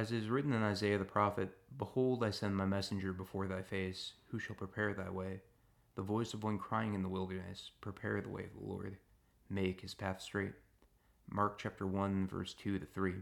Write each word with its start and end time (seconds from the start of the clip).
As 0.00 0.12
is 0.12 0.30
written 0.30 0.54
in 0.54 0.62
Isaiah 0.62 0.96
the 0.96 1.04
prophet, 1.04 1.50
Behold, 1.76 2.24
I 2.24 2.30
send 2.30 2.56
my 2.56 2.64
messenger 2.64 3.12
before 3.12 3.46
thy 3.46 3.60
face, 3.60 4.14
who 4.28 4.38
shall 4.38 4.56
prepare 4.56 4.94
thy 4.94 5.10
way. 5.10 5.42
The 5.94 6.00
voice 6.00 6.32
of 6.32 6.42
one 6.42 6.58
crying 6.58 6.94
in 6.94 7.02
the 7.02 7.08
wilderness, 7.10 7.72
Prepare 7.82 8.22
the 8.22 8.30
way 8.30 8.44
of 8.44 8.54
the 8.54 8.66
Lord, 8.66 8.96
make 9.50 9.82
his 9.82 9.92
path 9.92 10.22
straight. 10.22 10.54
Mark 11.28 11.58
chapter 11.58 11.86
1, 11.86 12.28
verse 12.28 12.54
2 12.54 12.78
to 12.78 12.86
3. 12.86 13.16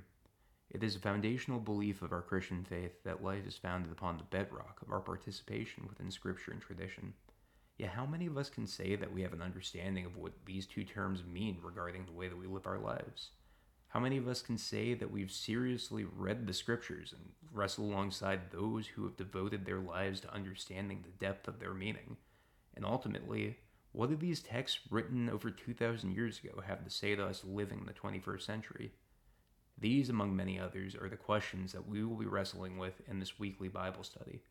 It 0.71 0.85
is 0.85 0.95
a 0.95 1.01
foundational 1.01 1.59
belief 1.59 2.01
of 2.01 2.13
our 2.13 2.23
Christian 2.23 2.65
faith 2.65 3.03
that 3.03 3.25
life 3.25 3.45
is 3.45 3.57
founded 3.57 3.91
upon 3.91 4.17
the 4.17 4.23
bedrock 4.23 4.81
of 4.81 4.93
our 4.93 5.01
participation 5.01 5.85
within 5.89 6.13
Scripture 6.13 6.53
and 6.53 6.61
tradition. 6.61 7.13
Yet, 7.77 7.91
how 7.91 8.07
many 8.07 8.27
of 8.27 8.39
us 8.39 8.51
can 8.51 8.69
say 8.69 8.95
that 8.95 9.13
we 9.13 9.23
have 9.23 9.33
an 9.33 9.43
understanding 9.43 10.07
of 10.07 10.17
what 10.17 10.45
these 10.47 10.65
two 10.65 10.85
terms 10.85 11.25
mean 11.25 11.59
regarding 11.61 12.07
the 12.07 12.13
way 12.13 12.29
that 12.29 12.39
we 12.39 12.47
live 12.47 12.69
our 12.69 12.79
lives? 12.79 13.31
How 13.89 14.01
many 14.01 14.19
of 14.19 14.29
us 14.29 14.43
can 14.43 14.59
say 14.59 14.93
that 14.93 15.11
we've 15.11 15.33
seriously 15.33 16.05
read 16.05 16.47
the 16.47 16.53
scriptures 16.53 17.15
and 17.17 17.33
wrestled 17.51 17.91
alongside 17.91 18.51
those 18.51 18.87
who 18.87 19.05
have 19.05 19.17
devoted 19.17 19.65
their 19.65 19.81
lives 19.81 20.21
to 20.21 20.35
understanding 20.35 21.03
the 21.03 21.25
depth 21.27 21.49
of 21.49 21.59
their 21.59 21.73
meaning? 21.73 22.19
And 22.77 22.85
ultimately, 22.85 23.57
what 23.93 24.11
do 24.11 24.17
these 24.17 24.41
texts 24.41 24.81
written 24.91 25.31
over 25.31 25.51
2,000 25.51 26.13
years 26.13 26.39
ago 26.39 26.61
have 26.67 26.85
to 26.85 26.91
say 26.91 27.17
to 27.17 27.25
us 27.25 27.45
living 27.45 27.79
in 27.79 27.87
the 27.87 27.95
21st 27.95 28.43
century? 28.43 28.93
These, 29.79 30.11
among 30.11 30.37
many 30.37 30.61
others, 30.61 30.95
are 30.95 31.09
the 31.09 31.17
questions 31.17 31.73
that 31.73 31.89
we 31.89 32.05
will 32.05 32.17
be 32.17 32.27
wrestling 32.27 32.77
with 32.77 33.01
in 33.09 33.21
this 33.21 33.39
weekly 33.39 33.69
Bible 33.69 34.05
study. 34.05 34.43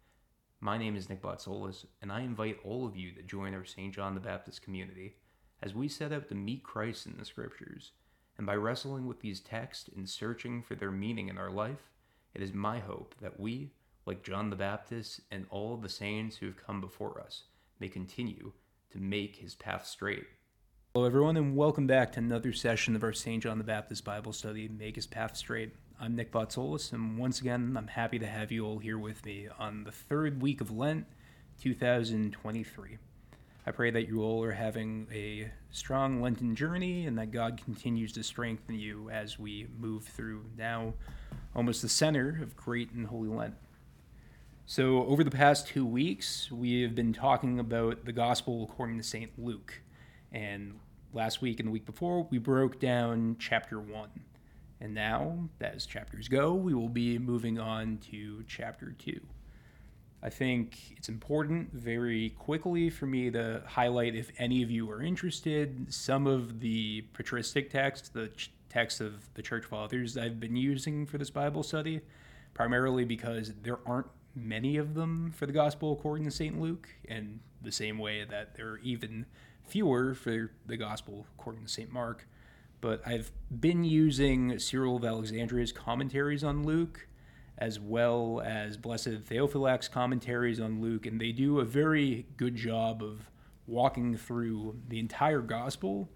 My 0.62 0.80
name 0.80 0.96
is 0.96 1.10
Nick 1.10 1.22
Botsolis, 1.22 1.86
and 2.02 2.12
I 2.12 2.22
invite 2.22 2.58
all 2.64 2.88
of 2.88 2.96
you 2.96 3.12
to 3.12 3.22
join 3.22 3.54
our 3.54 3.66
St. 3.66 3.94
John 3.94 4.16
the 4.16 4.20
Baptist 4.20 4.64
community 4.64 5.18
as 5.62 5.76
we 5.76 5.88
set 5.88 6.12
out 6.12 6.28
to 6.30 6.36
meet 6.36 6.64
Christ 6.64 7.06
in 7.06 7.18
the 7.20 7.26
Scriptures 7.26 7.92
and 8.38 8.46
by 8.46 8.56
wrestling 8.56 9.08
with 9.08 9.22
these 9.22 9.40
texts 9.40 9.90
and 9.96 10.08
searching 10.08 10.62
for 10.62 10.76
their 10.76 10.92
meaning 10.92 11.28
in 11.28 11.38
our 11.38 11.50
life, 11.50 11.90
it 12.34 12.42
is 12.42 12.54
my 12.54 12.80
hope 12.80 13.16
that 13.20 13.40
we, 13.40 13.72
like 14.06 14.24
John 14.24 14.50
the 14.50 14.56
Baptist 14.56 15.22
and 15.32 15.48
all 15.50 15.76
the 15.78 15.90
saints 15.90 16.38
who 16.38 16.46
have 16.46 16.64
come 16.64 16.80
before 16.80 17.20
us, 17.20 17.44
may 17.80 17.90
continue 17.90 18.52
to 18.92 19.00
make 19.00 19.38
his 19.38 19.56
path 19.56 19.88
straight. 19.88 20.28
Hello, 20.94 21.06
everyone, 21.06 21.38
and 21.38 21.56
welcome 21.56 21.88
back 21.88 22.12
to 22.12 22.20
another 22.20 22.54
session 22.54 22.96
of 22.96 23.04
our 23.04 23.14
St. 23.14 23.44
John 23.44 23.58
the 23.58 23.64
Baptist 23.64 24.04
Bible 24.04 24.34
study, 24.34 24.68
Make 24.68 24.96
His 24.96 25.06
Path 25.06 25.36
Straight. 25.36 25.76
I'm 26.00 26.16
Nick 26.16 26.32
Botsolis, 26.32 26.94
and 26.94 27.18
once 27.18 27.42
again, 27.42 27.76
I'm 27.78 27.88
happy 27.88 28.18
to 28.20 28.26
have 28.26 28.52
you 28.52 28.66
all 28.66 28.80
here 28.80 28.98
with 28.98 29.26
me 29.26 29.48
on 29.60 29.84
the 29.84 29.92
third 29.92 30.42
week 30.42 30.62
of 30.62 30.72
Lent 30.72 31.06
2023. 31.62 32.98
I 33.68 33.72
pray 33.72 33.92
that 33.92 34.08
you 34.08 34.22
all 34.24 34.42
are 34.46 34.54
having 34.54 35.08
a 35.14 35.52
strong 35.72 36.22
Lenten 36.22 36.56
journey 36.56 37.06
and 37.06 37.18
that 37.18 37.32
God 37.32 37.62
continues 37.62 38.14
to 38.14 38.24
strengthen 38.24 38.80
you 38.80 39.10
as 39.10 39.38
we 39.38 39.68
move 39.78 40.06
through 40.06 40.46
now 40.58 40.94
almost 41.54 41.82
the 41.82 41.90
center 41.90 42.40
of 42.42 42.56
Great 42.56 42.92
and 42.92 43.08
Holy 43.08 43.28
Lent. 43.28 43.56
So, 44.66 45.06
over 45.08 45.22
the 45.22 45.32
past 45.32 45.68
two 45.68 45.86
weeks, 45.86 46.50
we 46.50 46.82
have 46.84 46.96
been 46.96 47.12
talking 47.12 47.60
about 47.60 48.06
the 48.06 48.14
Gospel 48.14 48.64
according 48.72 49.00
to 49.00 49.04
St. 49.04 49.32
Luke. 49.38 49.82
And 50.32 50.80
last 51.12 51.42
week 51.42 51.60
and 51.60 51.68
the 51.68 51.74
week 51.74 51.86
before, 51.86 52.26
we 52.30 52.38
broke 52.38 52.80
down 52.80 53.36
chapter 53.38 53.82
1. 53.82 54.10
And 54.80 54.94
now, 54.94 55.50
as 55.60 55.86
chapters 55.86 56.30
go, 56.30 56.54
we 56.54 56.74
will 56.74 56.88
be 56.88 57.20
moving 57.20 57.60
on 57.60 57.98
to 58.12 58.46
chapter 58.48 58.96
2. 58.98 59.20
I 60.28 60.30
think 60.30 60.78
it's 60.98 61.08
important 61.08 61.72
very 61.72 62.32
quickly 62.32 62.90
for 62.90 63.06
me 63.06 63.32
to 63.32 63.64
highlight, 63.66 64.14
if 64.14 64.30
any 64.38 64.62
of 64.62 64.70
you 64.70 64.92
are 64.92 65.02
interested, 65.02 65.94
some 65.94 66.28
of 66.28 66.60
the 66.60 67.06
patristic 67.14 67.70
text, 67.70 68.14
the 68.14 68.28
ch- 68.28 68.52
text 68.68 69.00
of 69.00 69.34
the 69.36 69.42
church 69.42 69.64
fathers 69.64 70.18
I've 70.18 70.38
been 70.38 70.58
using 70.58 71.06
for 71.06 71.18
this 71.18 71.30
Bible 71.30 71.64
study, 71.64 72.02
primarily 72.54 73.06
because 73.06 73.54
there 73.64 73.80
aren't 73.86 74.08
many 74.36 74.76
of 74.76 74.96
them 74.96 75.32
for 75.32 75.46
the 75.46 75.54
Gospel 75.54 75.94
according 75.94 76.26
to 76.26 76.32
St. 76.32 76.60
Luke, 76.60 76.90
and 77.08 77.40
the 77.62 77.72
same 77.72 77.98
way 77.98 78.26
that 78.26 78.54
there 78.56 78.72
are 78.72 78.80
even 78.80 79.28
fewer 79.66 80.14
for 80.14 80.52
the 80.66 80.76
Gospel 80.76 81.26
according 81.40 81.64
to 81.64 81.70
St. 81.70 81.90
Mark. 81.90 82.28
But 82.82 83.02
I've 83.08 83.32
been 83.62 83.86
using 83.86 84.60
Cyril 84.60 84.98
of 84.98 85.06
Alexandria's 85.06 85.72
commentaries 85.72 86.44
on 86.44 86.66
Luke 86.66 87.08
as 87.58 87.80
well 87.80 88.42
as 88.46 88.78
Blessed 88.78 89.24
Theophylact's 89.26 89.88
commentaries 89.88 90.60
on 90.60 90.82
Luke, 90.82 91.06
and 91.06 91.20
they 91.20 91.32
do 91.32 91.60
a 91.60 91.66
very 91.66 92.28
good 92.38 92.56
job 92.56 93.02
of 93.02 93.30
walking 93.66 94.16
through 94.16 94.80
the 94.88 95.00
entire 95.00 95.42
gospel 95.42 96.10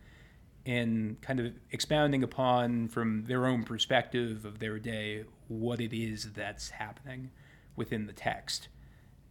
and 0.65 1.19
kind 1.21 1.39
of 1.39 1.53
expounding 1.71 2.23
upon 2.23 2.87
from 2.87 3.25
their 3.25 3.47
own 3.47 3.63
perspective 3.63 4.45
of 4.45 4.59
their 4.59 4.77
day 4.77 5.25
what 5.47 5.81
it 5.81 5.95
is 5.95 6.31
that's 6.33 6.69
happening 6.69 7.31
within 7.75 8.05
the 8.05 8.13
text. 8.13 8.67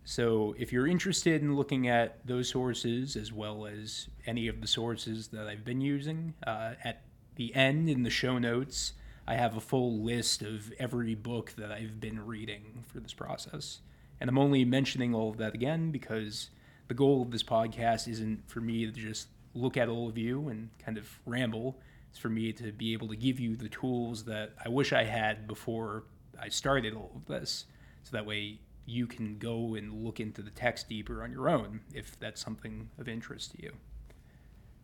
So, 0.02 0.56
if 0.58 0.72
you're 0.72 0.88
interested 0.88 1.42
in 1.42 1.54
looking 1.54 1.86
at 1.86 2.26
those 2.26 2.48
sources 2.48 3.16
as 3.16 3.32
well 3.32 3.66
as 3.66 4.08
any 4.26 4.48
of 4.48 4.60
the 4.60 4.66
sources 4.66 5.28
that 5.28 5.46
I've 5.46 5.64
been 5.64 5.80
using, 5.80 6.34
uh, 6.46 6.72
at 6.82 7.02
the 7.36 7.54
end 7.54 7.88
in 7.88 8.02
the 8.02 8.10
show 8.10 8.38
notes, 8.38 8.94
I 9.26 9.34
have 9.34 9.56
a 9.56 9.60
full 9.60 10.02
list 10.02 10.42
of 10.42 10.72
every 10.78 11.14
book 11.14 11.52
that 11.56 11.70
I've 11.70 12.00
been 12.00 12.26
reading 12.26 12.84
for 12.86 13.00
this 13.00 13.14
process. 13.14 13.80
And 14.20 14.28
I'm 14.28 14.38
only 14.38 14.64
mentioning 14.64 15.14
all 15.14 15.30
of 15.30 15.38
that 15.38 15.54
again 15.54 15.90
because 15.90 16.50
the 16.88 16.94
goal 16.94 17.22
of 17.22 17.30
this 17.30 17.42
podcast 17.42 18.08
isn't 18.08 18.48
for 18.48 18.60
me 18.60 18.84
to 18.86 18.92
just 18.92 19.28
look 19.54 19.76
at 19.76 19.88
all 19.88 20.08
of 20.08 20.18
you 20.18 20.48
and 20.48 20.70
kind 20.78 20.98
of 20.98 21.08
ramble. 21.26 21.78
It's 22.10 22.18
for 22.18 22.28
me 22.28 22.52
to 22.54 22.72
be 22.72 22.92
able 22.92 23.08
to 23.08 23.16
give 23.16 23.38
you 23.38 23.56
the 23.56 23.68
tools 23.68 24.24
that 24.24 24.52
I 24.64 24.68
wish 24.68 24.92
I 24.92 25.04
had 25.04 25.46
before 25.46 26.04
I 26.40 26.48
started 26.48 26.94
all 26.94 27.12
of 27.14 27.26
this. 27.26 27.66
So 28.02 28.10
that 28.12 28.26
way 28.26 28.58
you 28.86 29.06
can 29.06 29.38
go 29.38 29.74
and 29.74 30.04
look 30.04 30.20
into 30.20 30.42
the 30.42 30.50
text 30.50 30.88
deeper 30.88 31.22
on 31.22 31.30
your 31.32 31.48
own 31.48 31.80
if 31.94 32.18
that's 32.18 32.40
something 32.40 32.90
of 32.98 33.08
interest 33.08 33.52
to 33.52 33.62
you. 33.62 33.72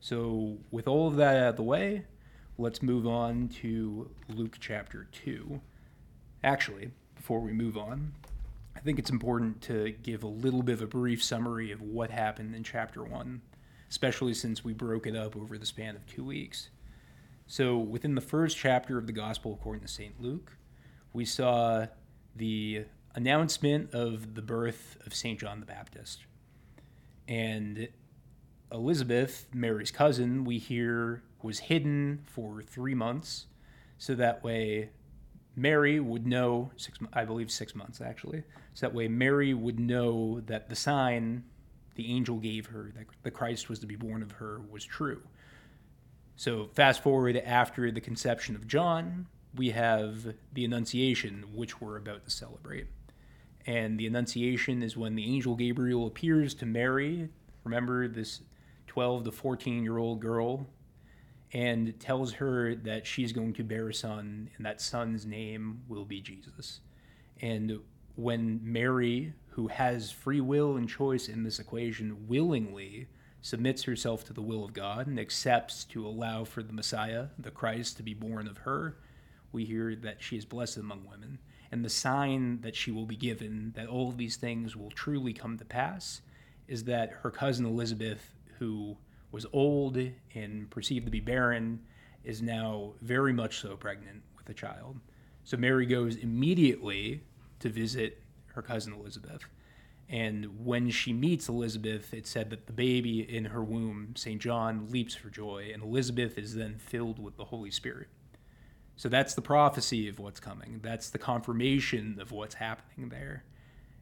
So, 0.01 0.59
with 0.71 0.87
all 0.87 1.09
of 1.09 1.17
that 1.17 1.37
out 1.37 1.49
of 1.49 1.57
the 1.57 1.63
way, 1.63 2.05
let's 2.59 2.83
move 2.83 3.07
on 3.07 3.49
to 3.49 4.11
Luke 4.29 4.57
chapter 4.61 5.07
2. 5.13 5.61
Actually, 6.43 6.91
before 7.15 7.41
we 7.41 7.53
move 7.53 7.77
on, 7.77 8.13
I 8.75 8.81
think 8.81 8.99
it's 8.99 9.11
important 9.11 9.61
to 9.63 9.91
give 10.03 10.23
a 10.23 10.29
little 10.29 10.63
bit 10.63 10.75
of 10.75 10.83
a 10.83 10.87
brief 10.87 11.23
summary 11.23 11.71
of 11.71 11.83
what 11.83 12.11
happened 12.11 12.55
in 12.55 12.63
chapter 12.63 13.05
1, 13.05 13.43
especially 13.91 14.33
since 14.33 14.65
we 14.65 14.73
broke 14.73 15.07
it 15.07 15.15
up 15.15 15.37
over 15.37 15.59
the 15.59 15.67
span 15.67 15.97
of 15.97 16.07
two 16.07 16.25
weeks. 16.25 16.71
So, 17.47 17.79
within 17.79 18.15
the 18.15 18.21
first 18.21 18.57
chapter 18.57 18.99
of 18.99 19.07
the 19.07 19.13
Gospel 19.13 19.53
according 19.53 19.83
to 19.83 19.89
St. 19.89 20.21
Luke, 20.21 20.57
we 21.13 21.25
saw 21.25 21.87
the 22.35 22.85
announcement 23.15 23.95
of 23.95 24.35
the 24.35 24.43
birth 24.43 24.97
of 25.07 25.15
St. 25.15 25.39
John 25.39 25.61
the 25.61 25.67
Baptist. 25.67 26.25
And 27.29 27.89
Elizabeth, 28.73 29.47
Mary's 29.55 29.91
cousin, 29.91 30.45
we 30.45 30.59
hear 30.59 31.23
was 31.43 31.59
hidden 31.59 32.21
for 32.25 32.63
three 32.63 32.95
months, 32.95 33.47
so 33.99 34.15
that 34.15 34.43
way 34.43 34.91
Mary 35.55 36.01
would 36.01 36.27
know 36.27 36.71
six. 36.77 36.99
I 37.13 37.25
believe 37.25 37.51
six 37.51 37.75
months 37.75 38.01
actually. 38.01 38.43
So 38.75 38.87
that 38.87 38.95
way 38.95 39.09
Mary 39.09 39.55
would 39.55 39.81
know 39.81 40.41
that 40.47 40.69
the 40.69 40.77
sign 40.77 41.45
the 41.97 42.13
angel 42.13 42.37
gave 42.37 42.67
her 42.67 42.93
that 42.95 43.07
the 43.23 43.31
Christ 43.31 43.69
was 43.69 43.79
to 43.81 43.87
be 43.87 43.97
born 43.97 44.23
of 44.23 44.33
her 44.33 44.61
was 44.71 44.85
true. 44.85 45.23
So 46.37 46.69
fast 46.75 47.03
forward 47.03 47.37
after 47.39 47.91
the 47.91 48.01
conception 48.01 48.55
of 48.55 48.69
John, 48.69 49.27
we 49.55 49.71
have 49.71 50.35
the 50.53 50.65
Annunciation, 50.67 51.47
which 51.55 51.81
we're 51.81 51.97
about 51.97 52.25
to 52.27 52.31
celebrate. 52.31 52.89
And 53.65 53.99
the 53.99 54.07
Annunciation 54.07 54.83
is 54.83 54.97
when 54.97 55.15
the 55.15 55.25
angel 55.25 55.57
Gabriel 55.57 56.07
appears 56.07 56.55
to 56.57 56.67
Mary. 56.67 57.31
Remember 57.65 58.07
this 58.07 58.43
12 58.87 59.25
to 59.25 59.33
14 59.33 59.83
year 59.83 59.97
old 59.97 60.21
girl 60.21 60.67
and 61.57 61.99
tells 61.99 62.35
her 62.35 62.75
that 62.75 63.07
she's 63.07 63.33
going 63.33 63.55
to 63.55 63.65
bear 63.65 63.89
a 63.89 63.95
son, 63.95 64.51
and 64.59 64.67
that 64.67 64.79
son's 64.79 65.25
name 65.25 65.81
will 65.89 66.05
be 66.05 66.21
Jesus. 66.21 66.81
And 67.41 67.81
when 68.15 68.61
Mary, 68.63 69.33
who 69.49 69.69
has 69.69 70.11
free 70.11 70.43
will 70.43 70.77
and 70.77 70.87
choice 70.87 71.31
in 71.31 71.45
this 71.45 71.59
equation, 71.59 72.29
willingly 72.29 73.07
submits 73.41 73.85
herself 73.85 74.23
to 74.25 74.35
the 74.35 74.43
will 74.43 74.67
of 74.67 74.75
God 74.75 75.07
and 75.07 75.19
accepts 75.19 75.85
to 75.85 76.07
allow 76.07 76.45
for 76.45 76.63
the 76.63 76.75
Messiah, 76.75 77.29
the 77.39 77.51
Christ, 77.51 77.97
to 77.97 78.03
be 78.03 78.13
born 78.13 78.47
of 78.47 78.59
her, 78.59 78.99
we 79.51 79.65
hear 79.65 79.97
that 79.97 80.23
she 80.23 80.37
is 80.37 80.45
blessed 80.45 80.77
among 80.77 81.07
women. 81.09 81.39
And 81.73 81.83
the 81.83 81.89
sign 81.89 82.61
that 82.61 82.77
she 82.77 82.91
will 82.91 83.07
be 83.07 83.17
given, 83.17 83.73
that 83.77 83.89
all 83.89 84.11
of 84.11 84.19
these 84.19 84.37
things 84.37 84.77
will 84.77 84.91
truly 84.91 85.33
come 85.33 85.57
to 85.57 85.65
pass, 85.65 86.21
is 86.69 86.85
that 86.85 87.13
her 87.23 87.31
cousin 87.31 87.65
Elizabeth, 87.65 88.35
who 88.59 88.99
was 89.37 89.45
old 89.53 89.99
and 90.35 90.71
perceived 90.71 91.05
to 91.05 91.11
be 91.11 91.21
barren 91.21 91.79
is 92.25 92.41
now 92.41 92.95
very 93.03 93.35
much 93.35 93.61
so 93.61 93.77
pregnant 93.77 94.23
with 94.39 94.49
a 94.49 94.55
child. 94.55 94.99
So 95.45 95.59
Mary 95.59 95.85
goes 95.85 96.17
immediately 96.17 97.21
to 97.59 97.69
visit 97.69 98.23
her 98.55 98.63
cousin 98.63 98.95
Elizabeth. 98.95 99.43
And 100.09 100.65
when 100.65 100.89
she 100.89 101.13
meets 101.13 101.51
Elizabeth, 101.51 102.15
it 102.15 102.27
said 102.27 102.49
that 102.49 102.67
the 102.67 102.73
baby 102.73 103.21
in 103.21 103.45
her 103.45 103.63
womb, 103.63 104.15
St. 104.17 104.41
John, 104.41 104.89
leaps 104.91 105.15
for 105.15 105.29
joy, 105.29 105.71
and 105.71 105.83
Elizabeth 105.83 106.39
is 106.39 106.55
then 106.55 106.79
filled 106.79 107.19
with 107.19 107.37
the 107.37 107.45
Holy 107.45 107.71
Spirit. 107.71 108.09
So 108.97 109.11
that's 109.11 109.35
the 109.35 109.43
prophecy 109.43 110.09
of 110.09 110.19
what's 110.19 110.41
coming. 110.41 110.81
That's 110.83 111.11
the 111.11 111.19
confirmation 111.19 112.17
of 112.23 112.33
what's 112.33 112.55
happening 112.55 113.11
there. 113.11 113.45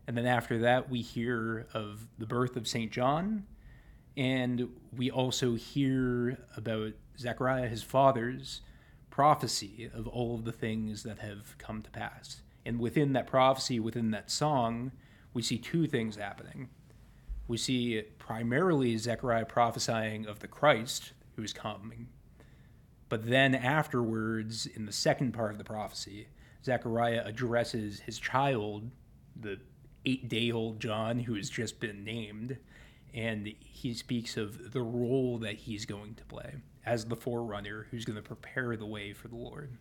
And 0.07 0.17
then 0.17 0.27
after 0.27 0.59
that, 0.59 0.89
we 0.89 1.01
hear 1.01 1.67
of 1.75 2.07
the 2.19 2.27
birth 2.27 2.55
of 2.57 2.69
St. 2.69 2.93
John. 2.93 3.47
And 4.17 4.69
we 4.97 5.11
also 5.11 5.55
hear 5.55 6.39
about 6.57 6.93
Zechariah, 7.19 7.69
his 7.69 7.83
father's 7.83 8.61
prophecy 9.11 9.91
of 9.93 10.07
all 10.09 10.35
of 10.35 10.45
the 10.45 10.53
things 10.53 11.03
that 11.03 11.19
have 11.19 11.57
come 11.59 11.83
to 11.83 11.91
pass. 11.91 12.43
And 12.67 12.79
within 12.79 13.13
that 13.13 13.27
prophecy, 13.27 13.79
within 13.79 14.11
that 14.13 14.31
song, 14.31 14.93
we 15.33 15.43
see 15.43 15.59
two 15.59 15.87
things 15.87 16.17
happening. 16.17 16.69
We 17.47 17.59
see 17.59 18.03
primarily 18.19 18.97
Zechariah 18.97 19.45
prophesying 19.45 20.27
of 20.27 20.39
the 20.39 20.49
Christ 20.49 21.13
who 21.37 21.43
is 21.43 21.53
coming. 21.53 22.09
But 23.09 23.29
then 23.29 23.55
afterwards, 23.55 24.67
in 24.67 24.87
the 24.87 24.93
second 24.93 25.33
part 25.33 25.53
of 25.53 25.59
the 25.59 25.65
prophecy, 25.65 26.29
Zechariah 26.65 27.23
addresses 27.25 28.01
his 28.01 28.19
child, 28.19 28.91
the 29.39 29.61
eight 30.07 30.29
day 30.29 30.51
old 30.51 30.81
John, 30.81 31.21
who 31.21 31.35
has 31.35 31.51
just 31.51 31.81
been 31.81 32.05
named, 32.05 32.57
and 33.15 33.55
he 33.61 33.95
speaks 33.95 34.37
of 34.37 34.73
the 34.73 34.83
role 34.83 35.39
that 35.39 35.55
he's 35.55 35.87
going 35.87 36.15
to 36.17 36.25
play 36.25 36.57
as 36.85 37.05
the 37.05 37.17
forerunner 37.17 37.87
who's 37.91 38.05
going 38.05 38.17
to 38.17 38.23
prepare 38.23 38.77
the 38.77 38.87
way 38.87 39.13
for 39.13 39.29
the 39.29 39.37
Lord. 39.37 39.79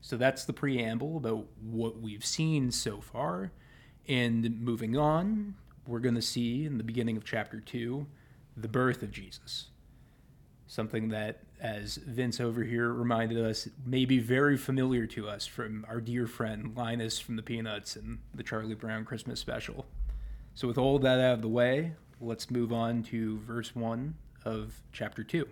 So 0.00 0.16
that's 0.16 0.44
the 0.44 0.52
preamble 0.52 1.16
about 1.16 1.46
what 1.62 2.00
we've 2.00 2.24
seen 2.24 2.70
so 2.70 3.00
far. 3.00 3.52
And 4.08 4.60
moving 4.60 4.96
on, 4.96 5.54
we're 5.86 6.00
going 6.00 6.14
to 6.16 6.22
see 6.22 6.64
in 6.64 6.76
the 6.76 6.84
beginning 6.84 7.16
of 7.16 7.24
chapter 7.24 7.60
2 7.60 8.06
the 8.56 8.68
birth 8.68 9.02
of 9.02 9.12
Jesus. 9.12 9.68
Something 10.66 11.10
that, 11.10 11.42
as 11.60 11.96
Vince 11.96 12.40
over 12.40 12.64
here 12.64 12.92
reminded 12.92 13.38
us, 13.44 13.68
may 13.84 14.04
be 14.04 14.18
very 14.18 14.56
familiar 14.56 15.06
to 15.06 15.28
us 15.28 15.46
from 15.46 15.86
our 15.88 16.00
dear 16.00 16.26
friend 16.26 16.72
Linus 16.76 17.20
from 17.20 17.36
the 17.36 17.42
Peanuts 17.42 17.94
and 17.94 18.18
the 18.34 18.42
Charlie 18.42 18.74
Brown 18.74 19.04
Christmas 19.04 19.38
special. 19.38 19.86
So, 20.56 20.66
with 20.66 20.78
all 20.78 20.98
that 21.00 21.20
out 21.20 21.34
of 21.34 21.42
the 21.42 21.48
way, 21.48 21.92
let's 22.18 22.50
move 22.50 22.72
on 22.72 23.02
to 23.02 23.40
verse 23.40 23.76
1 23.76 24.14
of 24.42 24.80
chapter 24.90 25.22
2. 25.22 25.46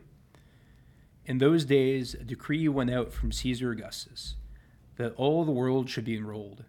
In 1.26 1.36
those 1.36 1.66
days, 1.66 2.14
a 2.14 2.24
decree 2.24 2.66
went 2.68 2.88
out 2.88 3.12
from 3.12 3.30
Caesar 3.30 3.70
Augustus 3.72 4.36
that 4.96 5.12
all 5.16 5.44
the 5.44 5.52
world 5.52 5.90
should 5.90 6.06
be 6.06 6.16
enrolled. 6.16 6.64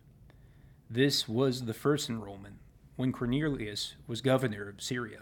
This 0.89 1.29
was 1.29 1.63
the 1.63 1.73
first 1.73 2.09
enrollment, 2.09 2.55
when 2.97 3.13
Quirinius 3.13 3.93
was 4.05 4.19
governor 4.19 4.67
of 4.67 4.81
Syria. 4.81 5.21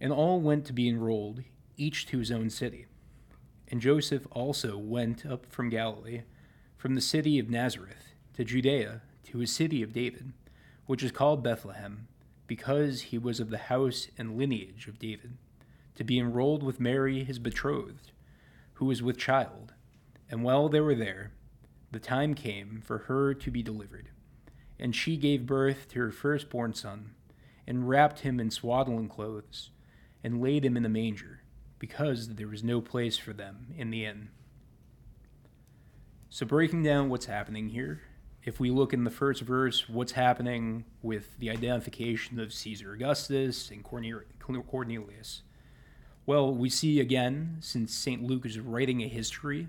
And 0.00 0.12
all 0.12 0.40
went 0.40 0.64
to 0.64 0.72
be 0.72 0.88
enrolled, 0.88 1.44
each 1.76 2.04
to 2.08 2.18
his 2.18 2.32
own 2.32 2.50
city. 2.50 2.86
And 3.68 3.80
Joseph 3.80 4.26
also 4.32 4.76
went 4.76 5.24
up 5.24 5.46
from 5.46 5.70
Galilee, 5.70 6.22
from 6.76 6.96
the 6.96 7.00
city 7.00 7.38
of 7.38 7.48
Nazareth, 7.48 8.12
to 8.32 8.42
Judea, 8.42 9.02
to 9.26 9.38
his 9.38 9.54
city 9.54 9.84
of 9.84 9.92
David, 9.92 10.32
which 10.86 11.04
is 11.04 11.12
called 11.12 11.44
Bethlehem, 11.44 12.08
because 12.46 13.02
he 13.02 13.18
was 13.18 13.40
of 13.40 13.50
the 13.50 13.58
house 13.58 14.08
and 14.18 14.36
lineage 14.36 14.86
of 14.86 14.98
David, 14.98 15.36
to 15.94 16.04
be 16.04 16.18
enrolled 16.18 16.62
with 16.62 16.80
Mary 16.80 17.24
his 17.24 17.38
betrothed, 17.38 18.12
who 18.74 18.86
was 18.86 19.02
with 19.02 19.16
child. 19.16 19.72
And 20.30 20.42
while 20.42 20.68
they 20.68 20.80
were 20.80 20.94
there, 20.94 21.32
the 21.90 22.00
time 22.00 22.34
came 22.34 22.82
for 22.84 22.98
her 22.98 23.34
to 23.34 23.50
be 23.50 23.62
delivered. 23.62 24.10
And 24.78 24.94
she 24.94 25.16
gave 25.16 25.46
birth 25.46 25.88
to 25.90 26.00
her 26.00 26.10
firstborn 26.10 26.74
son, 26.74 27.14
and 27.66 27.88
wrapped 27.88 28.20
him 28.20 28.40
in 28.40 28.50
swaddling 28.50 29.08
clothes, 29.08 29.70
and 30.22 30.42
laid 30.42 30.64
him 30.64 30.76
in 30.76 30.84
a 30.84 30.88
manger, 30.88 31.42
because 31.78 32.34
there 32.34 32.48
was 32.48 32.64
no 32.64 32.80
place 32.80 33.16
for 33.16 33.32
them 33.32 33.68
in 33.76 33.90
the 33.90 34.04
inn. 34.04 34.28
So, 36.28 36.44
breaking 36.44 36.82
down 36.82 37.08
what's 37.08 37.26
happening 37.26 37.68
here, 37.68 38.02
if 38.44 38.60
we 38.60 38.70
look 38.70 38.92
in 38.92 39.04
the 39.04 39.10
first 39.10 39.40
verse, 39.40 39.88
what's 39.88 40.12
happening 40.12 40.84
with 41.02 41.38
the 41.38 41.50
identification 41.50 42.38
of 42.38 42.52
Caesar 42.52 42.92
Augustus 42.92 43.70
and 43.70 43.82
Quirinius? 43.82 45.40
Well, 46.26 46.54
we 46.54 46.68
see 46.68 47.00
again, 47.00 47.56
since 47.60 47.94
St. 47.94 48.22
Luke 48.22 48.44
is 48.44 48.58
writing 48.58 49.02
a 49.02 49.08
history 49.08 49.68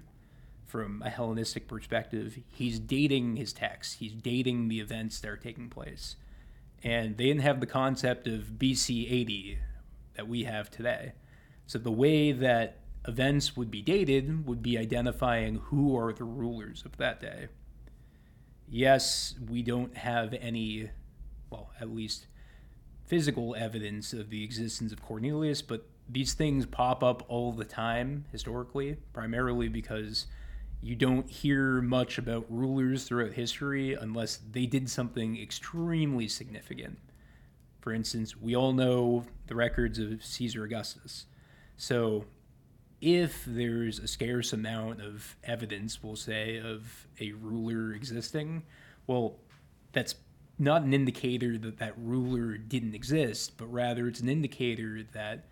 from 0.65 1.01
a 1.05 1.09
Hellenistic 1.09 1.67
perspective, 1.67 2.39
he's 2.47 2.79
dating 2.79 3.37
his 3.37 3.53
text, 3.53 3.99
he's 3.99 4.13
dating 4.13 4.67
the 4.67 4.81
events 4.81 5.19
that 5.21 5.29
are 5.29 5.37
taking 5.37 5.69
place. 5.69 6.17
And 6.83 7.17
they 7.17 7.25
didn't 7.25 7.43
have 7.43 7.61
the 7.61 7.65
concept 7.65 8.27
of 8.27 8.53
BC 8.57 9.55
AD 9.55 9.57
that 10.15 10.27
we 10.27 10.43
have 10.43 10.69
today. 10.69 11.13
So 11.65 11.79
the 11.79 11.91
way 11.91 12.31
that 12.33 12.79
events 13.07 13.55
would 13.55 13.71
be 13.71 13.81
dated 13.81 14.47
would 14.47 14.61
be 14.61 14.77
identifying 14.77 15.55
who 15.65 15.97
are 15.97 16.11
the 16.11 16.23
rulers 16.25 16.83
of 16.85 16.97
that 16.97 17.21
day. 17.21 17.47
Yes, 18.67 19.35
we 19.49 19.61
don't 19.61 19.95
have 19.95 20.33
any, 20.33 20.89
well, 21.49 21.71
at 21.79 21.89
least 21.89 22.27
physical 23.05 23.55
evidence 23.55 24.13
of 24.13 24.29
the 24.29 24.43
existence 24.43 24.91
of 24.91 25.05
Quirinius, 25.05 25.61
but 25.65 25.87
these 26.09 26.33
things 26.33 26.65
pop 26.65 27.03
up 27.03 27.23
all 27.27 27.51
the 27.51 27.65
time 27.65 28.25
historically, 28.31 28.97
primarily 29.13 29.67
because 29.67 30.27
you 30.81 30.95
don't 30.95 31.29
hear 31.29 31.81
much 31.81 32.17
about 32.17 32.45
rulers 32.49 33.05
throughout 33.05 33.33
history 33.33 33.93
unless 33.93 34.39
they 34.51 34.65
did 34.65 34.89
something 34.89 35.39
extremely 35.41 36.27
significant. 36.27 36.99
For 37.81 37.93
instance, 37.93 38.35
we 38.35 38.55
all 38.55 38.73
know 38.73 39.25
the 39.47 39.55
records 39.55 39.99
of 39.99 40.23
Caesar 40.23 40.63
Augustus. 40.63 41.25
So, 41.77 42.25
if 43.05 43.45
there's 43.45 43.99
a 43.99 44.07
scarce 44.07 44.51
amount 44.51 44.99
of 44.99 45.35
evidence, 45.43 46.01
we'll 46.01 46.15
say, 46.15 46.57
of 46.57 47.05
a 47.19 47.33
ruler 47.33 47.93
existing, 47.93 48.63
well, 49.05 49.35
that's 49.91 50.15
not 50.57 50.81
an 50.81 50.91
indicator 50.91 51.55
that 51.59 51.77
that 51.77 51.93
ruler 51.97 52.57
didn't 52.57 52.95
exist, 52.95 53.59
but 53.59 53.71
rather 53.71 54.07
it's 54.07 54.21
an 54.21 54.27
indicator 54.27 55.03
that 55.13 55.45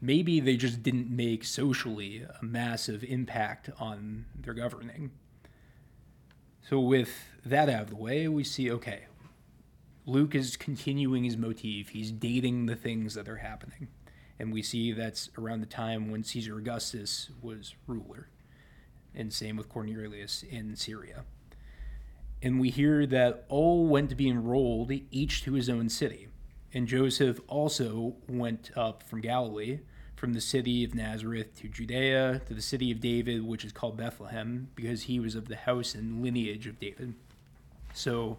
maybe 0.00 0.38
they 0.38 0.56
just 0.56 0.84
didn't 0.84 1.10
make 1.10 1.42
socially 1.42 2.24
a 2.40 2.44
massive 2.44 3.02
impact 3.02 3.70
on 3.80 4.26
their 4.40 4.54
governing. 4.54 5.10
So, 6.62 6.78
with 6.78 7.10
that 7.44 7.68
out 7.68 7.82
of 7.82 7.90
the 7.90 7.96
way, 7.96 8.28
we 8.28 8.44
see 8.44 8.70
okay, 8.70 9.06
Luke 10.06 10.36
is 10.36 10.56
continuing 10.56 11.24
his 11.24 11.36
motif. 11.36 11.88
He's 11.88 12.12
dating 12.12 12.66
the 12.66 12.76
things 12.76 13.14
that 13.14 13.28
are 13.28 13.38
happening. 13.38 13.88
And 14.38 14.52
we 14.52 14.62
see 14.62 14.92
that's 14.92 15.30
around 15.38 15.60
the 15.60 15.66
time 15.66 16.10
when 16.10 16.24
Caesar 16.24 16.58
Augustus 16.58 17.30
was 17.40 17.74
ruler. 17.86 18.28
And 19.14 19.32
same 19.32 19.56
with 19.56 19.68
Quirinius 19.68 20.42
in 20.42 20.74
Syria. 20.76 21.24
And 22.42 22.60
we 22.60 22.70
hear 22.70 23.06
that 23.06 23.44
all 23.48 23.86
went 23.86 24.10
to 24.10 24.16
be 24.16 24.28
enrolled, 24.28 24.92
each 25.10 25.44
to 25.44 25.52
his 25.52 25.70
own 25.70 25.88
city. 25.88 26.28
And 26.72 26.88
Joseph 26.88 27.40
also 27.46 28.16
went 28.28 28.70
up 28.76 29.02
from 29.02 29.20
Galilee 29.20 29.80
from 30.16 30.32
the 30.32 30.40
city 30.40 30.84
of 30.84 30.94
Nazareth 30.94 31.54
to 31.60 31.68
Judea 31.68 32.40
to 32.46 32.54
the 32.54 32.62
city 32.62 32.90
of 32.90 33.00
David, 33.00 33.44
which 33.44 33.64
is 33.64 33.72
called 33.72 33.96
Bethlehem, 33.96 34.68
because 34.74 35.02
he 35.02 35.20
was 35.20 35.34
of 35.34 35.48
the 35.48 35.56
house 35.56 35.94
and 35.94 36.22
lineage 36.22 36.66
of 36.66 36.80
David. 36.80 37.14
So 37.92 38.38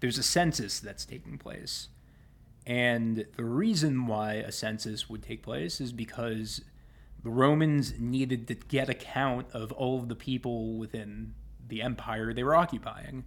there's 0.00 0.16
a 0.16 0.22
census 0.22 0.80
that's 0.80 1.04
taking 1.04 1.36
place. 1.36 1.88
And 2.66 3.26
the 3.36 3.44
reason 3.44 4.06
why 4.06 4.34
a 4.34 4.50
census 4.50 5.08
would 5.08 5.22
take 5.22 5.42
place 5.42 5.80
is 5.80 5.92
because 5.92 6.62
the 7.22 7.30
Romans 7.30 7.94
needed 7.98 8.48
to 8.48 8.54
get 8.54 8.88
a 8.88 8.94
count 8.94 9.46
of 9.52 9.72
all 9.72 9.98
of 9.98 10.08
the 10.08 10.14
people 10.14 10.78
within 10.78 11.34
the 11.68 11.82
empire 11.82 12.32
they 12.32 12.44
were 12.44 12.54
occupying. 12.54 13.24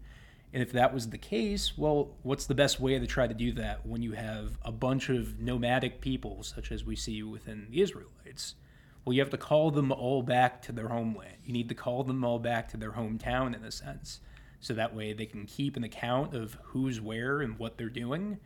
And 0.53 0.63
if 0.63 0.72
that 0.72 0.94
was 0.94 1.10
the 1.10 1.17
case, 1.17 1.77
well, 1.77 2.15
what's 2.24 2.46
the 2.46 2.56
best 2.56 2.79
way 2.79 2.98
to 2.98 3.06
try 3.06 3.27
to 3.27 3.34
do 3.34 3.51
that 3.53 3.86
when 3.86 4.01
you 4.01 4.13
have 4.13 4.58
a 4.63 4.72
bunch 4.72 5.10
of 5.10 5.39
nomadic 5.39 6.00
people, 6.00 6.41
such 6.41 6.72
as 6.72 6.86
we 6.86 6.96
see 6.96 7.22
within 7.22 7.67
the 7.70 7.82
Israelites? 7.82 8.56
Well, 9.03 9.13
you 9.13 9.22
have 9.22 9.29
to 9.32 9.38
call 9.38 9.72
them 9.72 9.91
all 9.91 10.22
back 10.22 10.62
to 10.63 10.72
their 10.72 10.88
homeland. 10.88 11.38
You 11.46 11.53
need 11.53 11.70
to 11.70 11.75
call 11.75 12.03
them 12.03 12.24
all 12.24 12.39
back 12.39 12.70
to 12.70 12.77
their 12.77 12.91
hometown, 12.91 13.56
in 13.56 13.63
a 13.63 13.72
sense. 13.72 14.20
So 14.60 14.74
that 14.74 14.96
way 14.96 15.13
they 15.13 15.25
can 15.25 15.46
keep 15.46 15.77
an 15.77 15.84
account 15.84 16.34
of 16.34 16.58
who's 16.63 17.00
where 17.00 17.41
and 17.41 17.60
what 17.60 17.77
they're 17.77 17.89
doing. 17.89 18.39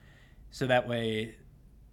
So 0.51 0.67
that 0.67 0.87
way 0.87 1.35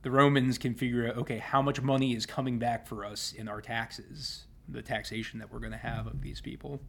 the 0.03 0.11
Romans 0.11 0.59
can 0.59 0.75
figure 0.75 1.09
out 1.09 1.17
okay, 1.17 1.38
how 1.38 1.62
much 1.62 1.81
money 1.81 2.15
is 2.15 2.27
coming 2.27 2.59
back 2.59 2.87
for 2.87 3.05
us 3.05 3.33
in 3.33 3.49
our 3.49 3.61
taxes, 3.61 4.47
the 4.69 4.83
taxation 4.83 5.38
that 5.38 5.53
we're 5.53 5.61
going 5.61 5.73
to 5.73 5.79
have 5.79 6.07
of 6.07 6.21
these 6.21 6.41
people. 6.41 6.81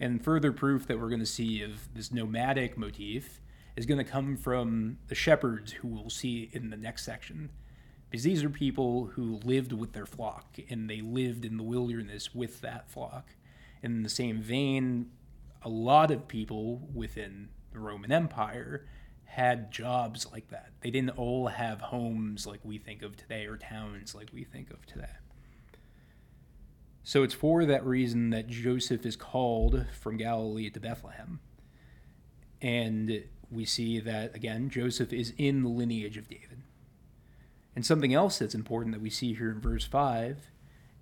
And 0.00 0.24
further 0.24 0.52
proof 0.52 0.86
that 0.88 0.98
we're 0.98 1.08
going 1.08 1.20
to 1.20 1.26
see 1.26 1.62
of 1.62 1.88
this 1.94 2.10
nomadic 2.10 2.76
motif 2.76 3.40
is 3.76 3.86
going 3.86 3.98
to 3.98 4.10
come 4.10 4.36
from 4.36 4.98
the 5.08 5.14
shepherds 5.14 5.72
who 5.72 5.88
we'll 5.88 6.10
see 6.10 6.50
in 6.52 6.70
the 6.70 6.76
next 6.76 7.04
section. 7.04 7.50
Because 8.10 8.24
these 8.24 8.44
are 8.44 8.50
people 8.50 9.06
who 9.14 9.40
lived 9.44 9.72
with 9.72 9.92
their 9.92 10.04
flock 10.04 10.58
and 10.68 10.90
they 10.90 11.00
lived 11.00 11.44
in 11.44 11.56
the 11.56 11.62
wilderness 11.62 12.34
with 12.34 12.60
that 12.60 12.90
flock. 12.90 13.30
And 13.82 13.96
in 13.96 14.02
the 14.02 14.08
same 14.08 14.42
vein, 14.42 15.10
a 15.62 15.68
lot 15.68 16.10
of 16.10 16.28
people 16.28 16.88
within 16.92 17.48
the 17.72 17.78
Roman 17.78 18.12
Empire 18.12 18.86
had 19.32 19.72
jobs 19.72 20.26
like 20.30 20.50
that. 20.50 20.72
They 20.82 20.90
didn't 20.90 21.16
all 21.16 21.46
have 21.46 21.80
homes 21.80 22.46
like 22.46 22.60
we 22.64 22.76
think 22.76 23.00
of 23.00 23.16
today 23.16 23.46
or 23.46 23.56
towns 23.56 24.14
like 24.14 24.28
we 24.30 24.44
think 24.44 24.70
of 24.70 24.84
today. 24.84 25.06
So 27.02 27.22
it's 27.22 27.32
for 27.32 27.64
that 27.64 27.82
reason 27.86 28.28
that 28.28 28.46
Joseph 28.46 29.06
is 29.06 29.16
called 29.16 29.86
from 29.98 30.18
Galilee 30.18 30.68
to 30.68 30.78
Bethlehem. 30.78 31.40
And 32.60 33.24
we 33.50 33.64
see 33.64 34.00
that, 34.00 34.36
again, 34.36 34.68
Joseph 34.68 35.14
is 35.14 35.32
in 35.38 35.62
the 35.62 35.70
lineage 35.70 36.18
of 36.18 36.28
David. 36.28 36.62
And 37.74 37.86
something 37.86 38.12
else 38.12 38.38
that's 38.38 38.54
important 38.54 38.94
that 38.94 39.00
we 39.00 39.08
see 39.08 39.32
here 39.32 39.50
in 39.50 39.62
verse 39.62 39.86
5 39.86 40.50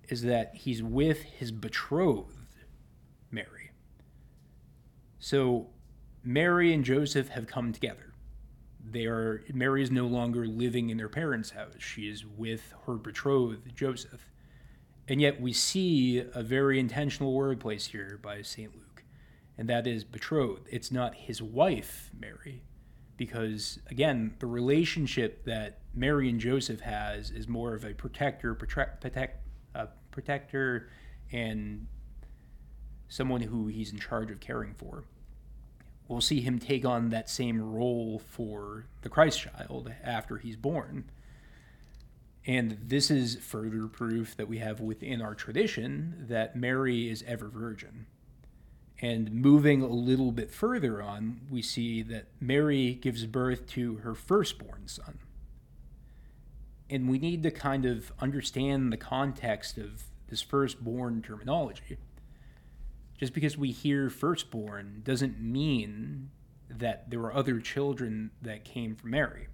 is 0.07 0.21
that 0.21 0.55
he's 0.55 0.81
with 0.81 1.23
his 1.23 1.51
betrothed, 1.51 2.55
Mary. 3.29 3.71
So 5.19 5.67
Mary 6.23 6.73
and 6.73 6.85
Joseph 6.85 7.27
have 7.27 7.45
come 7.45 7.73
together. 7.73 8.10
They 8.89 9.05
are 9.05 9.43
Mary 9.53 9.83
is 9.83 9.91
no 9.91 10.07
longer 10.07 10.45
living 10.45 10.89
in 10.89 10.97
their 10.97 11.09
parents' 11.09 11.51
house. 11.51 11.75
She 11.79 12.09
is 12.09 12.25
with 12.25 12.73
her 12.85 12.95
betrothed, 12.95 13.75
Joseph. 13.75 14.29
And 15.07 15.19
yet 15.19 15.41
we 15.41 15.53
see 15.53 16.19
a 16.19 16.43
very 16.43 16.79
intentional 16.79 17.33
word 17.33 17.59
placed 17.59 17.91
here 17.91 18.19
by 18.21 18.41
St. 18.41 18.73
Luke, 18.73 19.03
and 19.57 19.67
that 19.69 19.87
is 19.87 20.03
betrothed. 20.03 20.67
It's 20.71 20.91
not 20.91 21.15
his 21.15 21.41
wife, 21.41 22.11
Mary, 22.17 22.63
because 23.17 23.79
again, 23.89 24.35
the 24.39 24.47
relationship 24.47 25.43
that 25.45 25.79
Mary 25.93 26.29
and 26.29 26.39
Joseph 26.39 26.81
has 26.81 27.31
is 27.31 27.47
more 27.47 27.73
of 27.73 27.83
a 27.83 27.93
protector, 27.93 28.55
protect, 28.55 29.01
protect, 29.01 29.47
uh, 29.75 29.87
protector, 30.11 30.89
and 31.31 31.87
someone 33.07 33.41
who 33.41 33.67
he's 33.67 33.91
in 33.91 33.99
charge 33.99 34.31
of 34.31 34.39
caring 34.39 34.73
for. 34.73 35.03
We'll 36.11 36.19
see 36.19 36.41
him 36.41 36.59
take 36.59 36.83
on 36.83 37.07
that 37.09 37.29
same 37.29 37.61
role 37.61 38.21
for 38.27 38.83
the 39.01 39.07
Christ 39.07 39.39
child 39.39 39.93
after 40.03 40.39
he's 40.39 40.57
born. 40.57 41.05
And 42.45 42.77
this 42.83 43.09
is 43.09 43.37
further 43.37 43.87
proof 43.87 44.35
that 44.35 44.49
we 44.49 44.57
have 44.57 44.81
within 44.81 45.21
our 45.21 45.33
tradition 45.33 46.25
that 46.27 46.53
Mary 46.53 47.09
is 47.09 47.23
ever 47.25 47.47
virgin. 47.47 48.07
And 49.01 49.31
moving 49.31 49.81
a 49.81 49.87
little 49.87 50.33
bit 50.33 50.51
further 50.51 51.01
on, 51.01 51.41
we 51.49 51.61
see 51.61 52.01
that 52.01 52.25
Mary 52.41 52.95
gives 52.95 53.25
birth 53.25 53.65
to 53.67 53.97
her 53.97 54.13
firstborn 54.13 54.89
son. 54.89 55.19
And 56.89 57.09
we 57.09 57.19
need 57.19 57.41
to 57.43 57.51
kind 57.51 57.85
of 57.85 58.11
understand 58.19 58.91
the 58.91 58.97
context 58.97 59.77
of 59.77 60.03
this 60.27 60.41
firstborn 60.41 61.21
terminology. 61.21 61.97
Just 63.21 63.35
because 63.35 63.55
we 63.55 63.69
hear 63.69 64.09
firstborn 64.09 65.03
doesn't 65.03 65.39
mean 65.39 66.31
that 66.71 67.11
there 67.11 67.19
were 67.19 67.31
other 67.31 67.59
children 67.59 68.31
that 68.41 68.65
came 68.65 68.95
from 68.95 69.11
Mary. 69.11 69.47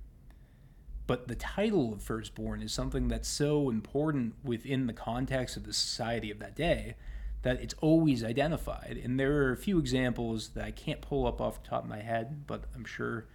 But 1.06 1.28
the 1.28 1.36
title 1.36 1.92
of 1.92 2.02
firstborn 2.02 2.62
is 2.62 2.72
something 2.72 3.10
that's 3.10 3.28
so 3.28 3.70
important 3.70 4.36
within 4.42 4.88
the 4.88 4.94
context 4.94 5.58
of 5.58 5.66
the 5.66 5.74
society 5.74 6.32
of 6.32 6.40
that 6.40 6.56
day 6.56 6.96
that 7.42 7.60
it's 7.62 7.74
always 7.82 8.24
identified. 8.24 9.02
And 9.04 9.20
there 9.20 9.36
are 9.44 9.52
a 9.52 9.58
few 9.58 9.80
examples 9.80 10.52
that 10.52 10.64
I 10.64 10.72
can't 10.72 11.02
pull 11.02 11.28
up 11.28 11.42
off 11.42 11.62
the 11.62 11.68
top 11.68 11.84
of 11.84 11.90
my 11.90 12.00
head, 12.00 12.48
but 12.48 12.64
I'm 12.74 12.86
sure 12.86 13.28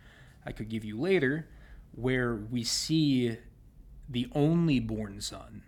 I 0.47 0.53
could 0.53 0.71
give 0.71 0.83
you 0.83 0.99
later, 0.99 1.51
where 1.95 2.35
we 2.35 2.65
see 2.65 3.37
the 4.09 4.29
only 4.33 4.81
born 4.81 5.21
son 5.21 5.63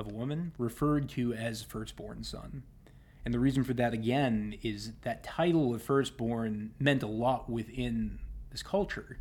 of 0.00 0.10
a 0.10 0.12
woman 0.12 0.50
referred 0.58 1.08
to 1.10 1.32
as 1.32 1.62
firstborn 1.62 2.24
son. 2.24 2.64
And 3.24 3.34
the 3.34 3.38
reason 3.38 3.64
for 3.64 3.74
that, 3.74 3.92
again, 3.92 4.56
is 4.62 4.92
that 5.02 5.22
title 5.22 5.74
of 5.74 5.82
firstborn 5.82 6.72
meant 6.78 7.02
a 7.02 7.06
lot 7.06 7.50
within 7.50 8.18
this 8.50 8.62
culture 8.62 9.18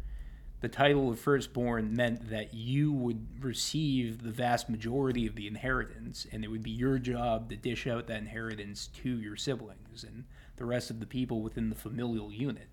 the 0.61 0.67
title 0.67 1.09
of 1.09 1.19
firstborn 1.19 1.95
meant 1.95 2.29
that 2.29 2.53
you 2.53 2.91
would 2.91 3.43
receive 3.43 4.23
the 4.23 4.31
vast 4.31 4.69
majority 4.69 5.25
of 5.25 5.35
the 5.35 5.47
inheritance, 5.47 6.27
and 6.31 6.43
it 6.43 6.49
would 6.49 6.63
be 6.63 6.71
your 6.71 6.99
job 6.99 7.49
to 7.49 7.55
dish 7.55 7.87
out 7.87 8.07
that 8.07 8.17
inheritance 8.17 8.87
to 8.87 9.09
your 9.09 9.37
siblings 9.37 10.03
and 10.03 10.25
the 10.57 10.65
rest 10.65 10.89
of 10.89 10.99
the 10.99 11.05
people 11.05 11.41
within 11.41 11.69
the 11.69 11.75
familial 11.75 12.31
unit. 12.31 12.67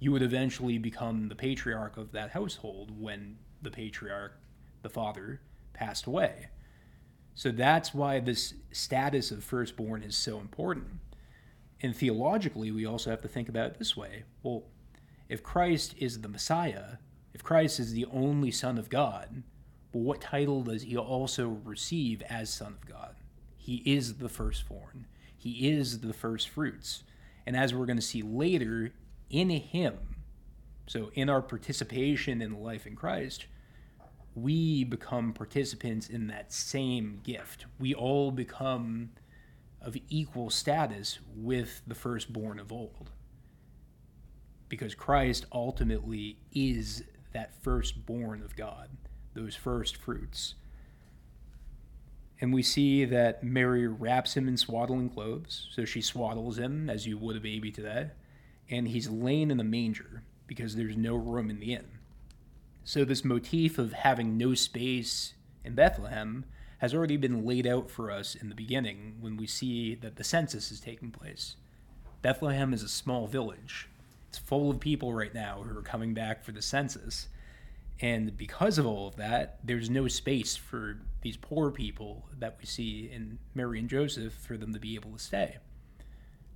You 0.00 0.10
would 0.12 0.22
eventually 0.22 0.78
become 0.78 1.28
the 1.28 1.36
patriarch 1.36 1.96
of 1.96 2.10
that 2.12 2.30
household 2.30 3.00
when 3.00 3.38
the 3.62 3.70
patriarch, 3.70 4.40
the 4.82 4.88
father, 4.88 5.40
passed 5.72 6.06
away. 6.06 6.48
So 7.34 7.50
that's 7.50 7.94
why 7.94 8.20
this 8.20 8.54
status 8.72 9.30
of 9.30 9.44
firstborn 9.44 10.02
is 10.02 10.16
so 10.16 10.38
important. 10.38 10.86
And 11.82 11.96
theologically, 11.96 12.70
we 12.70 12.84
also 12.84 13.10
have 13.10 13.22
to 13.22 13.28
think 13.28 13.48
about 13.48 13.70
it 13.70 13.78
this 13.78 13.96
way 13.96 14.24
well, 14.42 14.64
if 15.28 15.42
Christ 15.42 15.94
is 15.98 16.20
the 16.20 16.28
Messiah, 16.28 16.96
if 17.32 17.42
Christ 17.42 17.78
is 17.80 17.92
the 17.92 18.06
only 18.06 18.50
Son 18.50 18.78
of 18.78 18.90
God, 18.90 19.42
well, 19.92 20.04
what 20.04 20.20
title 20.20 20.62
does 20.62 20.82
he 20.82 20.96
also 20.96 21.60
receive 21.64 22.22
as 22.22 22.50
Son 22.50 22.74
of 22.80 22.86
God? 22.86 23.16
He 23.56 23.76
is 23.86 24.18
the 24.18 24.28
firstborn, 24.28 25.06
he 25.36 25.70
is 25.70 26.00
the 26.00 26.12
firstfruits. 26.12 27.04
And 27.46 27.56
as 27.56 27.72
we're 27.72 27.86
going 27.86 27.96
to 27.96 28.02
see 28.02 28.22
later, 28.22 28.92
in 29.30 29.48
him, 29.50 29.96
so 30.86 31.10
in 31.14 31.30
our 31.30 31.40
participation 31.40 32.42
in 32.42 32.52
the 32.52 32.58
life 32.58 32.86
in 32.86 32.96
Christ, 32.96 33.46
we 34.34 34.84
become 34.84 35.32
participants 35.32 36.08
in 36.08 36.28
that 36.28 36.52
same 36.52 37.20
gift. 37.24 37.66
We 37.78 37.94
all 37.94 38.30
become 38.30 39.10
of 39.80 39.96
equal 40.08 40.50
status 40.50 41.18
with 41.34 41.82
the 41.86 41.94
firstborn 41.94 42.58
of 42.58 42.72
old. 42.72 43.10
Because 44.68 44.94
Christ 44.94 45.46
ultimately 45.52 46.36
is 46.52 47.02
that 47.32 47.62
firstborn 47.62 48.42
of 48.42 48.56
God, 48.56 48.90
those 49.34 49.56
first 49.56 49.96
fruits. 49.96 50.54
And 52.40 52.54
we 52.54 52.62
see 52.62 53.04
that 53.04 53.42
Mary 53.42 53.86
wraps 53.86 54.36
him 54.36 54.48
in 54.48 54.56
swaddling 54.56 55.10
clothes. 55.10 55.68
So 55.72 55.84
she 55.84 56.00
swaddles 56.00 56.58
him 56.58 56.88
as 56.88 57.06
you 57.06 57.18
would 57.18 57.36
a 57.36 57.40
baby 57.40 57.70
today. 57.70 58.10
And 58.70 58.88
he's 58.88 59.10
laying 59.10 59.50
in 59.50 59.58
the 59.58 59.64
manger 59.64 60.22
because 60.46 60.76
there's 60.76 60.96
no 60.96 61.16
room 61.16 61.50
in 61.50 61.60
the 61.60 61.74
inn. 61.74 61.99
So, 62.90 63.04
this 63.04 63.24
motif 63.24 63.78
of 63.78 63.92
having 63.92 64.36
no 64.36 64.52
space 64.54 65.34
in 65.64 65.76
Bethlehem 65.76 66.44
has 66.78 66.92
already 66.92 67.16
been 67.16 67.46
laid 67.46 67.64
out 67.64 67.88
for 67.88 68.10
us 68.10 68.34
in 68.34 68.48
the 68.48 68.54
beginning 68.56 69.18
when 69.20 69.36
we 69.36 69.46
see 69.46 69.94
that 69.94 70.16
the 70.16 70.24
census 70.24 70.72
is 70.72 70.80
taking 70.80 71.12
place. 71.12 71.54
Bethlehem 72.20 72.74
is 72.74 72.82
a 72.82 72.88
small 72.88 73.28
village, 73.28 73.88
it's 74.28 74.38
full 74.38 74.72
of 74.72 74.80
people 74.80 75.14
right 75.14 75.32
now 75.32 75.62
who 75.62 75.78
are 75.78 75.82
coming 75.82 76.14
back 76.14 76.42
for 76.42 76.50
the 76.50 76.60
census. 76.60 77.28
And 78.00 78.36
because 78.36 78.76
of 78.76 78.86
all 78.86 79.06
of 79.06 79.14
that, 79.14 79.60
there's 79.62 79.88
no 79.88 80.08
space 80.08 80.56
for 80.56 80.98
these 81.22 81.36
poor 81.36 81.70
people 81.70 82.26
that 82.40 82.56
we 82.58 82.66
see 82.66 83.08
in 83.08 83.38
Mary 83.54 83.78
and 83.78 83.88
Joseph 83.88 84.32
for 84.32 84.56
them 84.56 84.72
to 84.72 84.80
be 84.80 84.96
able 84.96 85.12
to 85.12 85.18
stay. 85.20 85.58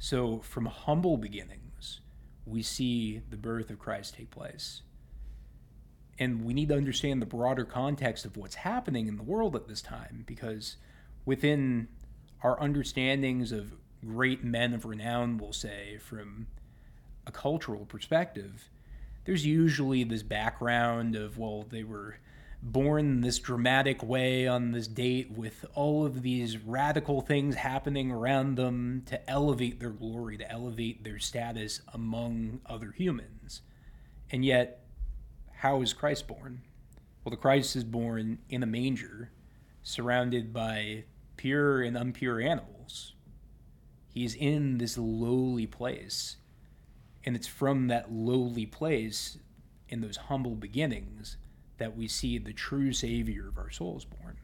So, 0.01 0.41
from 0.41 0.67
humble 0.67 1.17
beginnings, 1.17 2.01
we 2.45 2.65
see 2.65 3.23
the 3.31 3.37
birth 3.37 3.71
of 3.71 3.79
Christ 3.79 4.17
take 4.17 4.33
place. 4.33 4.83
And 6.19 6.45
we 6.45 6.55
need 6.55 6.69
to 6.69 6.77
understand 6.77 7.21
the 7.21 7.27
broader 7.27 7.65
context 7.65 8.25
of 8.25 8.37
what's 8.37 8.57
happening 8.57 9.09
in 9.09 9.17
the 9.17 9.23
world 9.23 9.57
at 9.57 9.67
this 9.67 9.83
time 9.83 10.25
because 10.27 10.77
within 11.25 11.89
our 12.43 12.61
understandings 12.63 13.51
of 13.53 13.75
great 14.05 14.45
men 14.45 14.75
of 14.75 14.85
renown, 14.85 15.39
we'll 15.39 15.53
say, 15.53 15.99
from 15.99 16.47
a 17.27 17.33
cultural 17.33 17.87
perspective, 17.87 18.69
there's 19.25 19.47
usually 19.47 20.05
this 20.05 20.23
background 20.23 21.17
of, 21.17 21.39
well, 21.39 21.65
they 21.69 21.83
were 21.83 22.19
born 22.63 23.21
this 23.21 23.39
dramatic 23.39 24.03
way 24.03 24.47
on 24.47 24.73
this 24.73 24.87
date 24.87 25.31
with 25.31 25.67
all 25.75 26.07
of 26.07 26.23
these 26.23 26.57
radical 26.59 27.21
things 27.21 27.57
happening 27.57 28.11
around 28.11 28.57
them 28.57 29.03
to 29.07 29.31
elevate 29.31 29.81
their 29.81 29.91
glory, 29.91 30.39
to 30.39 30.51
elevate 30.51 31.05
their 31.05 31.19
status 31.19 31.81
among 31.93 32.61
other 32.67 32.93
humans. 32.93 33.61
And 34.31 34.45
yet, 34.45 34.84
how 35.65 35.81
is 35.81 35.95
Christ 35.95 36.27
born? 36.27 36.61
Well, 37.25 37.31
the 37.31 37.39
Christ 37.39 37.75
is 37.75 37.85
born 37.85 38.37
in 38.51 38.63
a 38.63 38.67
manger, 38.67 39.31
surrounded 39.83 40.53
by 40.53 41.05
pure 41.39 41.81
and 41.81 41.97
impure 41.97 42.39
animals. 42.39 43.15
He's 44.11 44.35
in 44.35 44.77
this 44.77 44.99
lowly 44.99 45.67
place 45.67 46.37
and 47.25 47.35
it's 47.35 47.47
from 47.47 47.89
that 47.89 48.13
lowly 48.13 48.67
place 48.67 49.39
in 49.89 50.03
those 50.03 50.19
humble 50.19 50.55
beginnings 50.55 51.39
that 51.79 51.97
we 51.97 52.09
see 52.09 52.37
the 52.37 52.53
true 52.53 52.93
Savior 52.93 53.49
of 53.49 53.57
our 53.57 53.71
souls 53.71 54.05
born. 54.05 54.37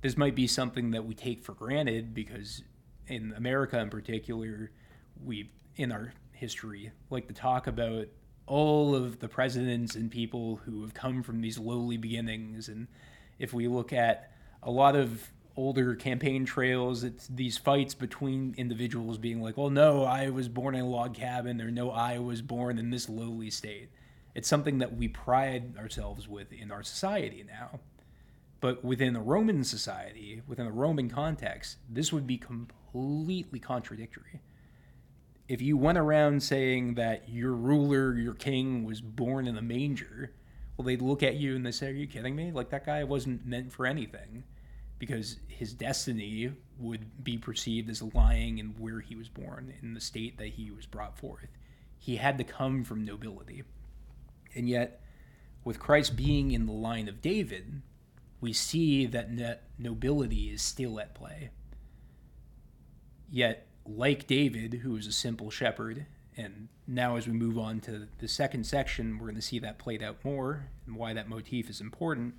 This 0.00 0.16
might 0.16 0.36
be 0.36 0.46
something 0.46 0.92
that 0.92 1.04
we 1.04 1.16
take 1.16 1.42
for 1.42 1.54
granted 1.54 2.14
because 2.14 2.62
in 3.08 3.34
America 3.36 3.80
in 3.80 3.90
particular, 3.90 4.70
we, 5.20 5.50
in 5.74 5.90
our 5.90 6.12
history, 6.30 6.92
like 7.10 7.26
to 7.26 7.34
talk 7.34 7.66
about 7.66 8.06
all 8.46 8.94
of 8.94 9.20
the 9.20 9.28
presidents 9.28 9.94
and 9.94 10.10
people 10.10 10.56
who 10.64 10.82
have 10.82 10.94
come 10.94 11.22
from 11.22 11.40
these 11.40 11.58
lowly 11.58 11.96
beginnings. 11.96 12.68
And 12.68 12.88
if 13.38 13.52
we 13.52 13.68
look 13.68 13.92
at 13.92 14.30
a 14.62 14.70
lot 14.70 14.96
of 14.96 15.30
older 15.56 15.94
campaign 15.94 16.44
trails. 16.44 17.04
It's 17.04 17.28
these 17.28 17.58
fights 17.58 17.94
between 17.94 18.54
individuals 18.56 19.18
being 19.18 19.40
like, 19.40 19.56
well, 19.56 19.70
no, 19.70 20.04
I 20.04 20.30
was 20.30 20.48
born 20.48 20.74
in 20.74 20.82
a 20.82 20.88
log 20.88 21.14
cabin, 21.14 21.60
or 21.60 21.70
no, 21.70 21.90
I 21.90 22.18
was 22.18 22.42
born 22.42 22.78
in 22.78 22.90
this 22.90 23.08
lowly 23.08 23.50
state. 23.50 23.90
It's 24.34 24.48
something 24.48 24.78
that 24.78 24.96
we 24.96 25.08
pride 25.08 25.76
ourselves 25.78 26.28
with 26.28 26.52
in 26.52 26.70
our 26.70 26.82
society 26.82 27.44
now. 27.46 27.80
But 28.60 28.84
within 28.84 29.12
the 29.12 29.20
Roman 29.20 29.62
society, 29.62 30.42
within 30.46 30.66
the 30.66 30.72
Roman 30.72 31.08
context, 31.08 31.76
this 31.88 32.12
would 32.12 32.26
be 32.26 32.38
completely 32.38 33.60
contradictory. 33.60 34.40
If 35.46 35.60
you 35.60 35.76
went 35.76 35.98
around 35.98 36.42
saying 36.42 36.94
that 36.94 37.28
your 37.28 37.52
ruler, 37.52 38.16
your 38.16 38.34
king, 38.34 38.84
was 38.84 39.00
born 39.00 39.46
in 39.46 39.58
a 39.58 39.62
manger, 39.62 40.32
well, 40.76 40.86
they'd 40.86 41.02
look 41.02 41.22
at 41.22 41.36
you 41.36 41.54
and 41.54 41.64
they 41.64 41.70
say, 41.70 41.88
Are 41.88 41.92
you 41.92 42.06
kidding 42.06 42.34
me? 42.34 42.50
Like, 42.50 42.70
that 42.70 42.86
guy 42.86 43.04
wasn't 43.04 43.46
meant 43.46 43.72
for 43.72 43.86
anything 43.86 44.44
because 44.98 45.36
his 45.48 45.72
destiny 45.72 46.52
would 46.78 47.22
be 47.22 47.36
perceived 47.36 47.90
as 47.90 48.02
lying 48.02 48.58
in 48.58 48.68
where 48.78 49.00
he 49.00 49.14
was 49.14 49.28
born, 49.28 49.74
in 49.82 49.94
the 49.94 50.00
state 50.00 50.38
that 50.38 50.48
he 50.48 50.70
was 50.70 50.86
brought 50.86 51.18
forth. 51.18 51.48
He 51.98 52.16
had 52.16 52.38
to 52.38 52.44
come 52.44 52.84
from 52.84 53.04
nobility. 53.04 53.64
And 54.54 54.68
yet, 54.68 55.02
with 55.62 55.78
Christ 55.78 56.16
being 56.16 56.50
in 56.52 56.66
the 56.66 56.72
line 56.72 57.08
of 57.08 57.20
David, 57.20 57.82
we 58.40 58.52
see 58.52 59.06
that 59.06 59.60
nobility 59.78 60.50
is 60.50 60.62
still 60.62 60.98
at 61.00 61.14
play. 61.14 61.50
Yet, 63.30 63.66
like 63.86 64.26
David, 64.26 64.74
who 64.82 64.92
was 64.92 65.06
a 65.06 65.12
simple 65.12 65.50
shepherd, 65.50 66.06
and 66.36 66.68
now 66.86 67.16
as 67.16 67.26
we 67.26 67.32
move 67.32 67.58
on 67.58 67.80
to 67.80 68.08
the 68.18 68.28
second 68.28 68.64
section, 68.64 69.18
we're 69.18 69.26
going 69.26 69.34
to 69.36 69.42
see 69.42 69.58
that 69.60 69.78
played 69.78 70.02
out 70.02 70.24
more 70.24 70.66
and 70.86 70.96
why 70.96 71.12
that 71.12 71.28
motif 71.28 71.70
is 71.70 71.80
important. 71.80 72.34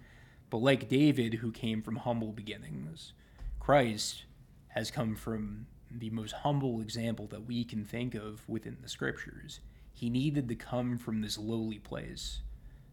But 0.49 0.57
like 0.57 0.89
David, 0.89 1.35
who 1.35 1.51
came 1.51 1.81
from 1.81 1.97
humble 1.97 2.31
beginnings, 2.31 3.13
Christ 3.59 4.25
has 4.69 4.91
come 4.91 5.15
from 5.15 5.67
the 5.89 6.09
most 6.09 6.33
humble 6.33 6.81
example 6.81 7.27
that 7.27 7.45
we 7.45 7.63
can 7.63 7.85
think 7.85 8.15
of 8.15 8.47
within 8.47 8.77
the 8.81 8.89
scriptures. 8.89 9.59
He 9.93 10.09
needed 10.09 10.49
to 10.49 10.55
come 10.55 10.97
from 10.97 11.21
this 11.21 11.37
lowly 11.37 11.79
place 11.79 12.41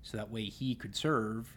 so 0.02 0.16
that 0.16 0.30
way 0.30 0.44
he 0.44 0.74
could 0.74 0.94
serve 0.94 1.56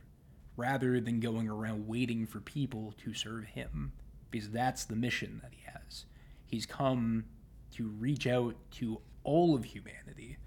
rather 0.58 1.00
than 1.00 1.20
going 1.20 1.48
around 1.50 1.88
waiting 1.88 2.26
for 2.26 2.40
people 2.40 2.94
to 3.04 3.14
serve 3.14 3.46
him 3.46 3.92
because 4.32 4.50
that's 4.50 4.86
the 4.86 4.96
mission 4.96 5.40
that 5.44 5.54
he 5.54 5.64
has. 5.66 6.06
He's 6.46 6.66
come 6.66 7.26
to 7.72 7.88
reach 7.88 8.28
out 8.28 8.56
to 8.72 9.02
all 9.24 9.56
of 9.56 9.66
humanity 9.66 10.38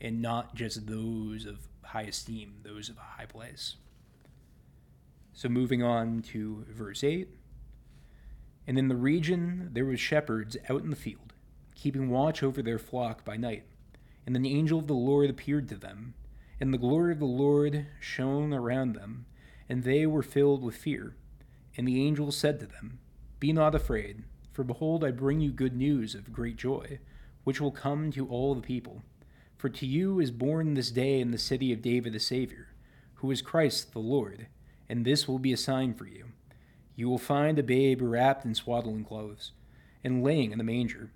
and 0.00 0.20
not 0.20 0.54
just 0.54 0.86
those 0.86 1.46
of 1.46 1.68
high 1.82 2.02
esteem, 2.02 2.56
those 2.62 2.88
of 2.88 2.96
a 2.96 3.00
high 3.00 3.26
place. 3.26 3.76
So 5.32 5.48
moving 5.48 5.82
on 5.82 6.22
to 6.32 6.64
verse 6.68 7.02
8. 7.02 7.28
And 8.66 8.78
in 8.78 8.88
the 8.88 8.96
region 8.96 9.70
there 9.72 9.84
was 9.84 10.00
shepherds 10.00 10.56
out 10.68 10.82
in 10.82 10.90
the 10.90 10.96
field, 10.96 11.32
keeping 11.74 12.10
watch 12.10 12.42
over 12.42 12.62
their 12.62 12.78
flock 12.78 13.24
by 13.24 13.36
night. 13.36 13.64
And 14.26 14.36
an 14.36 14.46
angel 14.46 14.78
of 14.78 14.86
the 14.86 14.94
Lord 14.94 15.28
appeared 15.28 15.68
to 15.68 15.76
them, 15.76 16.14
and 16.60 16.72
the 16.72 16.78
glory 16.78 17.12
of 17.12 17.18
the 17.18 17.26
Lord 17.26 17.86
shone 18.00 18.52
around 18.54 18.94
them, 18.94 19.26
and 19.68 19.82
they 19.82 20.06
were 20.06 20.22
filled 20.22 20.62
with 20.62 20.76
fear. 20.76 21.16
And 21.76 21.86
the 21.86 22.00
angel 22.06 22.30
said 22.30 22.60
to 22.60 22.66
them, 22.66 23.00
Be 23.40 23.52
not 23.52 23.74
afraid, 23.74 24.24
for 24.54 24.64
behold, 24.64 25.04
I 25.04 25.10
bring 25.10 25.40
you 25.40 25.50
good 25.50 25.76
news 25.76 26.14
of 26.14 26.32
great 26.32 26.56
joy, 26.56 26.98
which 27.42 27.60
will 27.60 27.70
come 27.70 28.10
to 28.12 28.26
all 28.28 28.54
the 28.54 28.62
people. 28.62 29.02
For 29.58 29.68
to 29.68 29.84
you 29.84 30.20
is 30.20 30.30
born 30.30 30.72
this 30.72 30.90
day 30.90 31.20
in 31.20 31.30
the 31.30 31.38
city 31.38 31.70
of 31.72 31.82
David 31.82 32.14
the 32.14 32.20
Savior, 32.20 32.68
who 33.16 33.30
is 33.30 33.42
Christ 33.42 33.92
the 33.92 33.98
Lord 33.98 34.46
and 34.88 35.04
this 35.04 35.26
will 35.26 35.38
be 35.38 35.52
a 35.52 35.56
sign 35.56 35.94
for 35.94 36.06
you. 36.06 36.26
You 36.96 37.08
will 37.08 37.18
find 37.18 37.58
a 37.58 37.62
babe 37.62 38.00
wrapped 38.02 38.44
in 38.44 38.54
swaddling 38.54 39.04
clothes, 39.04 39.52
and 40.02 40.22
laying 40.22 40.52
in 40.52 40.58
the 40.58 40.64
manger. 40.64 41.10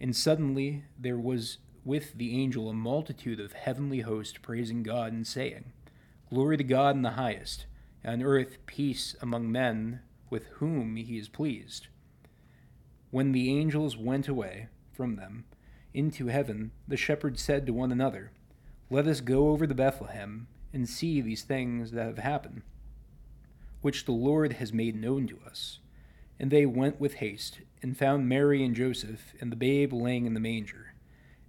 And 0.00 0.16
suddenly 0.16 0.84
there 0.98 1.18
was 1.18 1.58
with 1.84 2.14
the 2.14 2.40
angel 2.40 2.68
a 2.68 2.74
multitude 2.74 3.40
of 3.40 3.52
heavenly 3.52 4.00
hosts 4.00 4.38
praising 4.40 4.82
God 4.82 5.12
and 5.12 5.26
saying, 5.26 5.72
Glory 6.30 6.56
to 6.56 6.64
God 6.64 6.96
in 6.96 7.02
the 7.02 7.10
highest, 7.10 7.66
and 8.02 8.22
on 8.22 8.28
earth 8.28 8.58
peace 8.66 9.14
among 9.20 9.52
men 9.52 10.00
with 10.30 10.46
whom 10.54 10.96
he 10.96 11.18
is 11.18 11.28
pleased. 11.28 11.88
When 13.10 13.32
the 13.32 13.50
angels 13.50 13.96
went 13.96 14.28
away 14.28 14.68
from 14.92 15.16
them 15.16 15.44
into 15.92 16.26
heaven, 16.28 16.70
the 16.86 16.96
shepherds 16.96 17.42
said 17.42 17.66
to 17.66 17.72
one 17.72 17.90
another, 17.90 18.30
Let 18.88 19.06
us 19.06 19.20
go 19.20 19.48
over 19.48 19.66
to 19.66 19.74
Bethlehem 19.74 20.46
and 20.72 20.88
see 20.88 21.20
these 21.20 21.42
things 21.42 21.90
that 21.92 22.06
have 22.06 22.18
happened 22.18 22.62
which 23.80 24.04
the 24.04 24.12
Lord 24.12 24.54
has 24.54 24.72
made 24.72 24.94
known 24.94 25.26
to 25.28 25.38
us. 25.46 25.78
And 26.38 26.50
they 26.50 26.66
went 26.66 27.00
with 27.00 27.14
haste, 27.14 27.60
and 27.82 27.96
found 27.96 28.28
Mary 28.28 28.64
and 28.64 28.74
Joseph, 28.74 29.34
and 29.40 29.50
the 29.50 29.56
babe 29.56 29.92
laying 29.92 30.26
in 30.26 30.34
the 30.34 30.40
manger. 30.40 30.94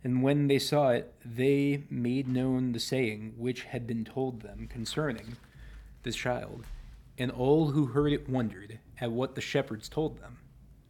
And 0.03 0.23
when 0.23 0.47
they 0.47 0.59
saw 0.59 0.89
it, 0.89 1.13
they 1.23 1.83
made 1.89 2.27
known 2.27 2.71
the 2.71 2.79
saying 2.79 3.33
which 3.37 3.63
had 3.63 3.85
been 3.85 4.03
told 4.03 4.41
them 4.41 4.67
concerning 4.67 5.37
this 6.03 6.15
child. 6.15 6.65
And 7.17 7.31
all 7.31 7.71
who 7.71 7.87
heard 7.87 8.11
it 8.11 8.29
wondered 8.29 8.79
at 8.99 9.11
what 9.11 9.35
the 9.35 9.41
shepherds 9.41 9.87
told 9.87 10.19
them. 10.19 10.39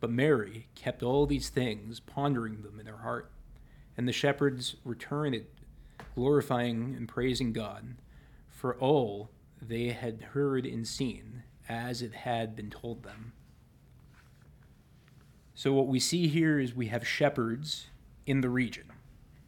But 0.02 0.10
Mary 0.10 0.68
kept 0.74 1.04
all 1.04 1.26
these 1.26 1.50
things, 1.50 2.00
pondering 2.00 2.64
them 2.64 2.80
in 2.80 2.88
her 2.88 2.98
heart. 2.98 3.32
And 3.96 4.08
the 4.08 4.14
shepherds 4.14 4.76
returned, 4.84 5.46
glorifying 6.16 6.96
and 6.98 7.08
praising 7.08 7.54
God 7.54 7.96
for 8.50 8.76
all 8.78 9.30
they 9.62 9.90
had 9.90 10.22
heard 10.34 10.66
and 10.66 10.88
seen 10.88 11.44
as 11.70 12.02
it 12.02 12.14
had 12.14 12.56
been 12.56 12.72
told 12.72 13.04
them. 13.04 13.34
So, 15.54 15.72
what 15.74 15.88
we 15.88 16.00
see 16.00 16.28
here 16.28 16.60
is 16.60 16.74
we 16.74 16.88
have 16.88 17.08
shepherds 17.08 17.88
in 18.26 18.42
the 18.42 18.50
region. 18.50 18.92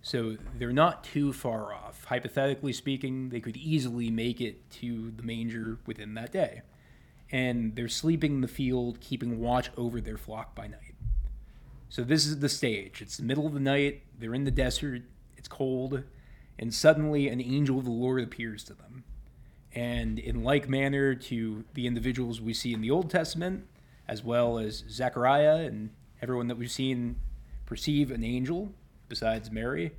So, 0.04 0.38
they're 0.60 0.72
not 0.72 1.04
too 1.04 1.34
far 1.34 1.74
off. 1.74 2.06
Hypothetically 2.06 2.74
speaking, 2.74 3.30
they 3.30 3.40
could 3.40 3.58
easily 3.58 4.12
make 4.12 4.40
it 4.40 4.70
to 4.72 5.12
the 5.12 5.24
manger 5.24 5.80
within 5.88 6.14
that 6.14 6.32
day. 6.32 6.62
And 7.34 7.76
they're 7.76 7.90
sleeping 7.90 8.36
in 8.36 8.42
the 8.42 8.48
field, 8.48 9.02
keeping 9.02 9.42
watch 9.42 9.70
over 9.76 10.00
their 10.00 10.18
flock 10.18 10.56
by 10.56 10.68
night. 10.68 10.96
So, 11.90 12.04
this 12.04 12.26
is 12.26 12.40
the 12.40 12.48
stage. 12.50 13.02
It's 13.02 13.18
the 13.18 13.24
middle 13.24 13.46
of 13.46 13.54
the 13.54 13.60
night, 13.60 14.04
they're 14.18 14.34
in 14.34 14.46
the 14.46 14.52
desert, 14.52 15.02
it's 15.36 15.50
cold, 15.50 16.04
and 16.58 16.74
suddenly 16.74 17.28
an 17.28 17.42
angel 17.42 17.80
of 17.80 17.86
the 17.86 17.92
Lord 17.92 18.24
appears 18.24 18.64
to 18.64 18.74
them 18.74 19.04
and 19.76 20.20
in 20.20 20.44
like 20.44 20.70
manner 20.70 21.16
to 21.16 21.66
the 21.74 21.88
individuals 21.88 22.40
we 22.40 22.54
see 22.54 22.74
in 22.74 22.82
the 22.82 22.92
Old 22.92 23.10
Testament, 23.10 23.68
as 24.08 24.24
well 24.24 24.60
as 24.60 24.84
Zechariah 24.90 25.66
and 25.66 25.90
everyone 26.22 26.48
that 26.48 26.58
we've 26.58 26.72
seen 26.72 27.16
perceive 27.66 28.12
an 28.12 28.24
angel 28.24 28.72
besides 29.10 29.50
Mary, 29.50 29.94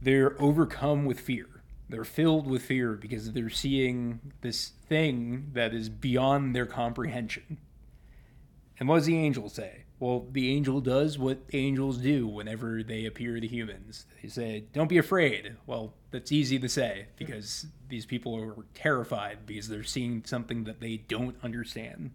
they're 0.00 0.40
overcome 0.40 1.04
with 1.04 1.20
fear. 1.20 1.46
They're 1.92 2.04
filled 2.04 2.46
with 2.46 2.62
fear 2.62 2.94
because 2.94 3.32
they're 3.32 3.50
seeing 3.50 4.32
this 4.40 4.72
thing 4.88 5.50
that 5.52 5.74
is 5.74 5.90
beyond 5.90 6.56
their 6.56 6.64
comprehension. 6.64 7.58
And 8.80 8.88
what 8.88 8.96
does 8.96 9.06
the 9.06 9.18
angel 9.18 9.50
say? 9.50 9.84
Well, 10.00 10.26
the 10.32 10.50
angel 10.56 10.80
does 10.80 11.18
what 11.18 11.42
angels 11.52 11.98
do 11.98 12.26
whenever 12.26 12.82
they 12.82 13.04
appear 13.04 13.38
to 13.38 13.46
humans. 13.46 14.06
They 14.22 14.30
say, 14.30 14.64
Don't 14.72 14.88
be 14.88 14.96
afraid. 14.96 15.56
Well, 15.66 15.92
that's 16.10 16.32
easy 16.32 16.58
to 16.60 16.68
say 16.68 17.08
because 17.16 17.66
these 17.90 18.06
people 18.06 18.34
are 18.36 18.64
terrified 18.72 19.44
because 19.44 19.68
they're 19.68 19.82
seeing 19.82 20.22
something 20.24 20.64
that 20.64 20.80
they 20.80 20.96
don't 20.96 21.36
understand. 21.42 22.12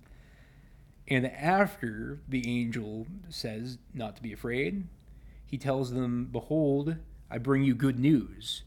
And 1.07 1.27
after 1.27 2.19
the 2.27 2.49
angel 2.49 3.05
says 3.29 3.77
not 3.93 4.15
to 4.15 4.23
be 4.23 4.33
afraid, 4.33 4.87
he 5.45 5.59
tells 5.59 5.91
them, 5.91 6.29
Behold, 6.31 6.95
I 7.29 7.37
bring 7.37 7.61
you 7.61 7.75
good 7.75 7.99
news, 7.99 8.63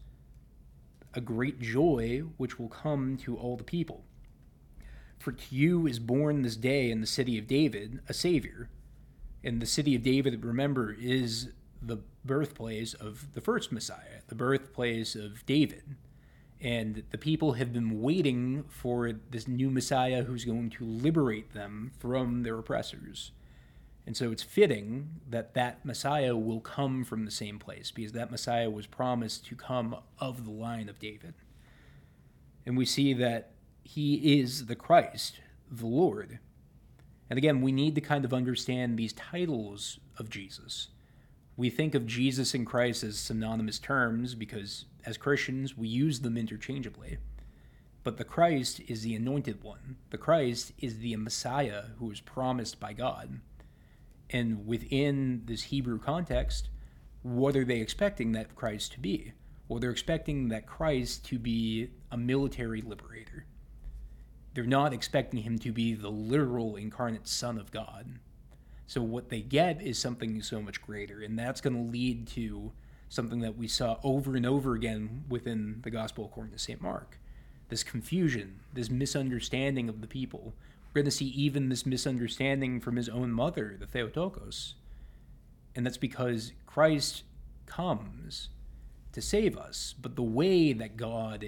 a 1.13 1.21
great 1.21 1.59
joy 1.59 2.23
which 2.37 2.59
will 2.59 2.69
come 2.69 3.17
to 3.17 3.37
all 3.37 3.57
the 3.57 3.63
people. 3.63 4.03
For 5.19 5.31
to 5.31 5.55
you 5.55 5.87
is 5.87 5.99
born 5.99 6.41
this 6.41 6.55
day 6.55 6.89
in 6.89 7.01
the 7.01 7.07
city 7.07 7.37
of 7.37 7.47
David 7.47 7.99
a 8.07 8.13
Savior 8.13 8.69
and 9.43 9.61
the 9.61 9.65
city 9.65 9.95
of 9.95 10.03
David, 10.03 10.43
remember, 10.45 10.95
is 10.99 11.49
the 11.81 11.97
birthplace 12.23 12.93
of 12.93 13.33
the 13.33 13.41
first 13.41 13.71
Messiah, 13.71 14.21
the 14.27 14.35
birthplace 14.35 15.15
of 15.15 15.45
David. 15.45 15.95
And 16.59 17.03
the 17.09 17.17
people 17.17 17.53
have 17.53 17.73
been 17.73 18.01
waiting 18.01 18.65
for 18.67 19.11
this 19.11 19.47
new 19.47 19.71
Messiah 19.71 20.23
who's 20.23 20.45
going 20.45 20.69
to 20.71 20.85
liberate 20.85 21.53
them 21.53 21.91
from 21.97 22.43
their 22.43 22.59
oppressors. 22.59 23.31
And 24.05 24.17
so 24.17 24.31
it's 24.31 24.43
fitting 24.43 25.21
that 25.29 25.53
that 25.53 25.85
Messiah 25.85 26.35
will 26.35 26.59
come 26.59 27.03
from 27.03 27.25
the 27.25 27.31
same 27.31 27.59
place 27.59 27.91
because 27.91 28.13
that 28.13 28.31
Messiah 28.31 28.69
was 28.69 28.87
promised 28.87 29.45
to 29.47 29.55
come 29.55 29.95
of 30.19 30.45
the 30.45 30.51
line 30.51 30.89
of 30.89 30.99
David. 30.99 31.35
And 32.65 32.77
we 32.77 32.85
see 32.85 33.13
that 33.13 33.51
he 33.83 34.39
is 34.39 34.65
the 34.65 34.75
Christ, 34.75 35.39
the 35.69 35.85
Lord, 35.85 36.39
and 37.31 37.37
again, 37.37 37.61
we 37.61 37.71
need 37.71 37.95
to 37.95 38.01
kind 38.01 38.25
of 38.25 38.33
understand 38.33 38.99
these 38.99 39.13
titles 39.13 40.01
of 40.17 40.29
Jesus. 40.29 40.89
We 41.55 41.69
think 41.69 41.95
of 41.95 42.05
Jesus 42.05 42.53
and 42.53 42.67
Christ 42.67 43.05
as 43.05 43.17
synonymous 43.17 43.79
terms 43.79 44.35
because 44.35 44.83
as 45.05 45.15
Christians, 45.15 45.77
we 45.77 45.87
use 45.87 46.19
them 46.19 46.35
interchangeably. 46.35 47.19
But 48.03 48.17
the 48.17 48.25
Christ 48.25 48.81
is 48.85 49.03
the 49.03 49.15
anointed 49.15 49.63
one. 49.63 49.95
The 50.09 50.17
Christ 50.17 50.73
is 50.79 50.99
the 50.99 51.15
Messiah 51.15 51.83
who 51.99 52.11
is 52.11 52.19
promised 52.19 52.81
by 52.81 52.91
God. 52.91 53.39
And 54.31 54.65
within 54.65 55.43
this 55.45 55.63
Hebrew 55.63 55.99
context, 55.99 56.69
what 57.21 57.55
are 57.55 57.65
they 57.65 57.79
expecting 57.81 58.31
that 58.31 58.55
Christ 58.55 58.93
to 58.93 58.99
be? 58.99 59.33
Well, 59.67 59.79
they're 59.79 59.91
expecting 59.91 60.49
that 60.49 60.65
Christ 60.65 61.25
to 61.25 61.39
be 61.39 61.89
a 62.11 62.17
military 62.17 62.81
liberator. 62.81 63.45
they're 64.53 64.65
not 64.65 64.93
expecting 64.93 65.41
him 65.41 65.57
to 65.59 65.71
be 65.71 65.93
the 65.93 66.09
literal 66.09 66.75
incarnate 66.75 67.27
Son 67.27 67.57
of 67.57 67.71
God. 67.71 68.19
So 68.87 69.01
what 69.01 69.29
they 69.29 69.41
get 69.41 69.81
is 69.81 69.97
something 69.97 70.41
so 70.41 70.61
much 70.61 70.81
greater, 70.81 71.21
and 71.21 71.39
that's 71.39 71.61
going 71.61 71.75
to 71.75 71.91
lead 71.91 72.27
to 72.29 72.73
something 73.07 73.39
that 73.39 73.57
we 73.57 73.67
saw 73.67 73.97
over 74.03 74.35
and 74.35 74.45
over 74.45 74.73
again 74.73 75.23
within 75.29 75.79
the 75.83 75.91
Gospel 75.91 76.25
according 76.25 76.53
to 76.53 76.59
St. 76.59 76.81
Mark. 76.81 77.17
This 77.69 77.83
confusion, 77.83 78.59
this 78.73 78.89
misunderstanding 78.89 79.87
of 79.87 80.01
the 80.01 80.07
people. 80.07 80.53
We're 80.93 81.01
going 81.01 81.05
to 81.05 81.11
see 81.11 81.27
even 81.27 81.69
this 81.69 81.85
misunderstanding 81.85 82.81
from 82.81 82.97
his 82.97 83.07
own 83.07 83.31
mother, 83.31 83.77
the 83.79 83.87
Theotokos. 83.87 84.75
And 85.73 85.85
that's 85.85 85.97
because 85.97 86.51
Christ 86.65 87.23
comes 87.65 88.49
to 89.13 89.21
save 89.21 89.57
us, 89.57 89.95
but 90.01 90.15
the 90.15 90.21
way 90.21 90.73
that 90.73 90.97
God 90.97 91.45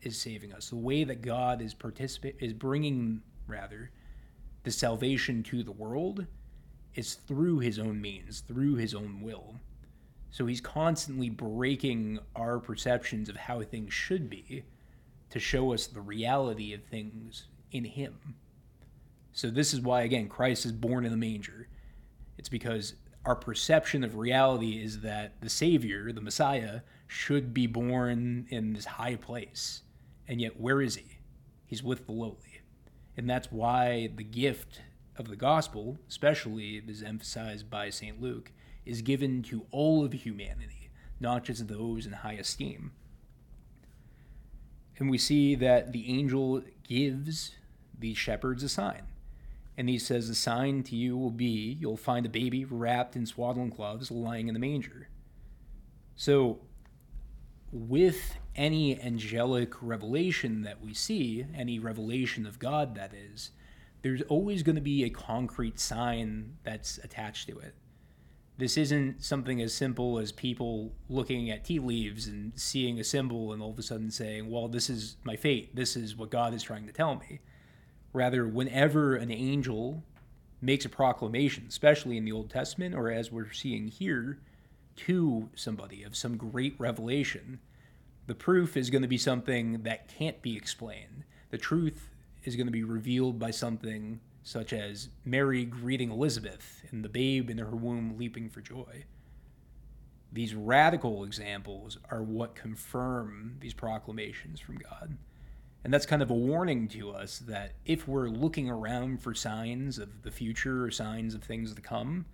is 0.00 0.18
saving 0.18 0.52
us, 0.52 0.70
the 0.70 0.76
way 0.76 1.04
that 1.04 1.20
God 1.20 1.60
is 1.60 1.74
participate 1.74 2.36
is 2.40 2.52
bringing 2.52 3.22
rather 3.46 3.90
the 4.62 4.70
salvation 4.70 5.42
to 5.44 5.62
the 5.62 5.72
world 5.72 6.26
is 6.94 7.14
through 7.14 7.58
his 7.58 7.78
own 7.78 8.00
means, 8.00 8.40
through 8.40 8.76
his 8.76 8.94
own 8.94 9.20
will. 9.20 9.56
So 10.30 10.46
he's 10.46 10.60
constantly 10.60 11.30
breaking 11.30 12.18
our 12.34 12.58
perceptions 12.58 13.28
of 13.28 13.36
how 13.36 13.62
things 13.62 13.92
should 13.92 14.28
be 14.28 14.64
to 15.30 15.38
show 15.38 15.72
us 15.72 15.86
the 15.86 16.00
reality 16.00 16.72
of 16.72 16.84
things 16.84 17.46
in 17.72 17.84
him. 17.84 18.36
So 19.36 19.50
this 19.50 19.74
is 19.74 19.82
why 19.82 20.00
again 20.00 20.30
Christ 20.30 20.64
is 20.64 20.72
born 20.72 21.04
in 21.04 21.10
the 21.10 21.16
manger. 21.18 21.68
It's 22.38 22.48
because 22.48 22.94
our 23.26 23.36
perception 23.36 24.02
of 24.02 24.16
reality 24.16 24.82
is 24.82 25.00
that 25.00 25.42
the 25.42 25.50
savior, 25.50 26.10
the 26.10 26.22
Messiah, 26.22 26.80
should 27.06 27.52
be 27.52 27.66
born 27.66 28.46
in 28.48 28.72
this 28.72 28.86
high 28.86 29.16
place. 29.16 29.82
And 30.26 30.40
yet, 30.40 30.58
where 30.58 30.80
is 30.80 30.96
he? 30.96 31.18
He's 31.66 31.82
with 31.82 32.06
the 32.06 32.12
lowly. 32.12 32.62
And 33.14 33.28
that's 33.28 33.52
why 33.52 34.08
the 34.16 34.24
gift 34.24 34.80
of 35.18 35.28
the 35.28 35.36
gospel, 35.36 35.98
especially 36.08 36.82
as 36.88 37.02
emphasized 37.02 37.68
by 37.68 37.90
St. 37.90 38.18
Luke, 38.18 38.52
is 38.86 39.02
given 39.02 39.42
to 39.42 39.66
all 39.70 40.02
of 40.02 40.14
humanity, 40.14 40.88
not 41.20 41.44
just 41.44 41.68
those 41.68 42.06
in 42.06 42.12
high 42.12 42.34
esteem. 42.34 42.92
And 44.96 45.10
we 45.10 45.18
see 45.18 45.54
that 45.56 45.92
the 45.92 46.08
angel 46.08 46.62
gives 46.88 47.52
the 47.98 48.14
shepherds 48.14 48.62
a 48.62 48.70
sign. 48.70 49.02
And 49.78 49.88
he 49.88 49.98
says, 49.98 50.28
The 50.28 50.34
sign 50.34 50.82
to 50.84 50.96
you 50.96 51.16
will 51.16 51.30
be 51.30 51.76
you'll 51.78 51.96
find 51.96 52.24
a 52.24 52.30
baby 52.30 52.64
wrapped 52.64 53.16
in 53.16 53.26
swaddling 53.26 53.70
cloths 53.70 54.10
lying 54.10 54.48
in 54.48 54.54
the 54.54 54.60
manger. 54.60 55.08
So 56.16 56.60
with 57.72 58.38
any 58.54 59.00
angelic 59.00 59.74
revelation 59.82 60.62
that 60.62 60.80
we 60.80 60.94
see, 60.94 61.44
any 61.54 61.78
revelation 61.78 62.46
of 62.46 62.58
God 62.58 62.94
that 62.94 63.12
is, 63.12 63.50
there's 64.02 64.22
always 64.22 64.62
going 64.62 64.76
to 64.76 64.82
be 64.82 65.04
a 65.04 65.10
concrete 65.10 65.78
sign 65.78 66.56
that's 66.62 66.98
attached 66.98 67.48
to 67.48 67.58
it. 67.58 67.74
This 68.58 68.78
isn't 68.78 69.22
something 69.22 69.60
as 69.60 69.74
simple 69.74 70.18
as 70.18 70.32
people 70.32 70.94
looking 71.10 71.50
at 71.50 71.64
tea 71.64 71.78
leaves 71.78 72.26
and 72.26 72.52
seeing 72.58 72.98
a 72.98 73.04
symbol 73.04 73.52
and 73.52 73.60
all 73.60 73.70
of 73.70 73.78
a 73.78 73.82
sudden 73.82 74.10
saying, 74.10 74.50
well, 74.50 74.68
this 74.68 74.88
is 74.88 75.16
my 75.24 75.36
fate. 75.36 75.76
This 75.76 75.96
is 75.96 76.16
what 76.16 76.30
God 76.30 76.54
is 76.54 76.62
trying 76.62 76.86
to 76.86 76.92
tell 76.92 77.16
me. 77.16 77.40
Rather, 78.16 78.48
whenever 78.48 79.14
an 79.14 79.30
angel 79.30 80.02
makes 80.62 80.86
a 80.86 80.88
proclamation, 80.88 81.66
especially 81.68 82.16
in 82.16 82.24
the 82.24 82.32
Old 82.32 82.48
Testament 82.48 82.94
or 82.94 83.10
as 83.10 83.30
we're 83.30 83.52
seeing 83.52 83.88
here, 83.88 84.38
to 84.96 85.50
somebody 85.54 86.02
of 86.02 86.16
some 86.16 86.38
great 86.38 86.74
revelation, 86.78 87.60
the 88.26 88.34
proof 88.34 88.74
is 88.74 88.88
going 88.88 89.02
to 89.02 89.08
be 89.08 89.18
something 89.18 89.82
that 89.82 90.08
can't 90.08 90.40
be 90.40 90.56
explained. 90.56 91.24
The 91.50 91.58
truth 91.58 92.08
is 92.42 92.56
going 92.56 92.66
to 92.66 92.72
be 92.72 92.84
revealed 92.84 93.38
by 93.38 93.50
something 93.50 94.20
such 94.42 94.72
as 94.72 95.10
Mary 95.26 95.66
greeting 95.66 96.10
Elizabeth 96.10 96.86
and 96.90 97.04
the 97.04 97.10
babe 97.10 97.50
in 97.50 97.58
her 97.58 97.76
womb 97.76 98.16
leaping 98.16 98.48
for 98.48 98.62
joy. 98.62 99.04
These 100.32 100.54
radical 100.54 101.22
examples 101.22 101.98
are 102.10 102.22
what 102.22 102.54
confirm 102.54 103.58
these 103.60 103.74
proclamations 103.74 104.58
from 104.58 104.78
God. 104.78 105.18
And 105.86 105.94
that's 105.94 106.04
kind 106.04 106.20
of 106.20 106.32
a 106.32 106.34
warning 106.34 106.88
to 106.88 107.12
us 107.12 107.38
that 107.38 107.74
if 107.84 108.08
we're 108.08 108.28
looking 108.28 108.68
around 108.68 109.22
for 109.22 109.34
signs 109.34 109.98
of 109.98 110.22
the 110.22 110.32
future 110.32 110.84
or 110.84 110.90
signs 110.90 111.32
of 111.32 111.44
things 111.44 111.72
to 111.72 111.80
come, 111.80 112.26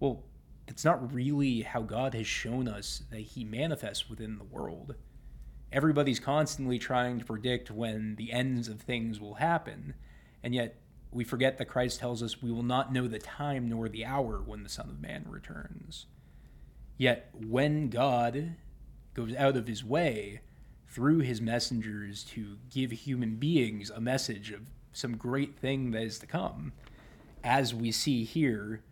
well, 0.00 0.24
that's 0.66 0.84
not 0.84 1.14
really 1.14 1.60
how 1.60 1.82
God 1.82 2.12
has 2.14 2.26
shown 2.26 2.66
us 2.66 3.04
that 3.12 3.20
He 3.20 3.44
manifests 3.44 4.10
within 4.10 4.36
the 4.36 4.42
world. 4.42 4.96
Everybody's 5.70 6.18
constantly 6.18 6.76
trying 6.80 7.20
to 7.20 7.24
predict 7.24 7.70
when 7.70 8.16
the 8.16 8.32
ends 8.32 8.66
of 8.66 8.80
things 8.80 9.20
will 9.20 9.34
happen, 9.34 9.94
and 10.42 10.52
yet 10.52 10.80
we 11.12 11.22
forget 11.22 11.56
that 11.58 11.66
Christ 11.66 12.00
tells 12.00 12.20
us 12.20 12.42
we 12.42 12.50
will 12.50 12.64
not 12.64 12.92
know 12.92 13.06
the 13.06 13.20
time 13.20 13.68
nor 13.68 13.88
the 13.88 14.04
hour 14.04 14.42
when 14.44 14.64
the 14.64 14.68
Son 14.68 14.90
of 14.90 15.00
Man 15.00 15.24
returns. 15.28 16.06
Yet, 16.96 17.30
when 17.32 17.90
God 17.90 18.56
goes 19.14 19.36
out 19.36 19.56
of 19.56 19.68
his 19.68 19.84
way 19.84 20.40
through 20.88 21.18
his 21.18 21.40
messengers 21.40 22.24
to 22.24 22.56
give 22.70 22.90
human 22.90 23.36
beings 23.36 23.90
a 23.90 24.00
message 24.00 24.50
of 24.50 24.62
some 24.92 25.16
great 25.16 25.56
thing 25.58 25.90
that 25.92 26.02
is 26.02 26.18
to 26.18 26.26
come, 26.26 26.72
as 27.44 27.74
we 27.74 27.92
see 27.92 28.24
here, 28.24 28.82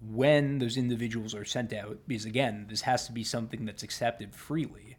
when 0.00 0.58
those 0.58 0.76
individuals 0.76 1.34
are 1.34 1.44
sent 1.44 1.72
out, 1.72 1.98
because 2.06 2.24
again, 2.24 2.66
this 2.68 2.82
has 2.82 3.06
to 3.06 3.12
be 3.12 3.24
something 3.24 3.64
that's 3.64 3.82
accepted 3.82 4.34
freely. 4.34 4.96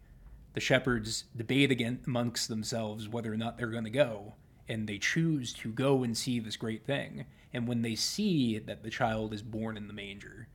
The 0.54 0.60
shepherds 0.60 1.26
debate 1.36 1.72
again 1.72 2.00
amongst 2.08 2.50
themselves 2.50 3.08
whether 3.08 3.32
or 3.32 3.38
not 3.38 3.58
they're 3.58 3.68
going 3.68 3.84
to 3.84 3.90
go, 3.90 4.34
and 4.68 4.88
they 4.88 4.98
choose 4.98 5.54
to 5.54 5.72
go 5.72 6.04
and 6.04 6.18
see 6.18 6.40
this 6.40 6.58
great 6.58 6.86
thing. 6.86 7.26
And 7.54 7.68
when 7.68 7.84
they 7.84 7.96
see 7.96 8.60
that 8.60 8.84
the 8.84 8.90
child 8.90 9.34
is 9.34 9.42
born 9.42 9.78
in 9.78 9.88
the 9.88 9.94
manger, 9.94 10.48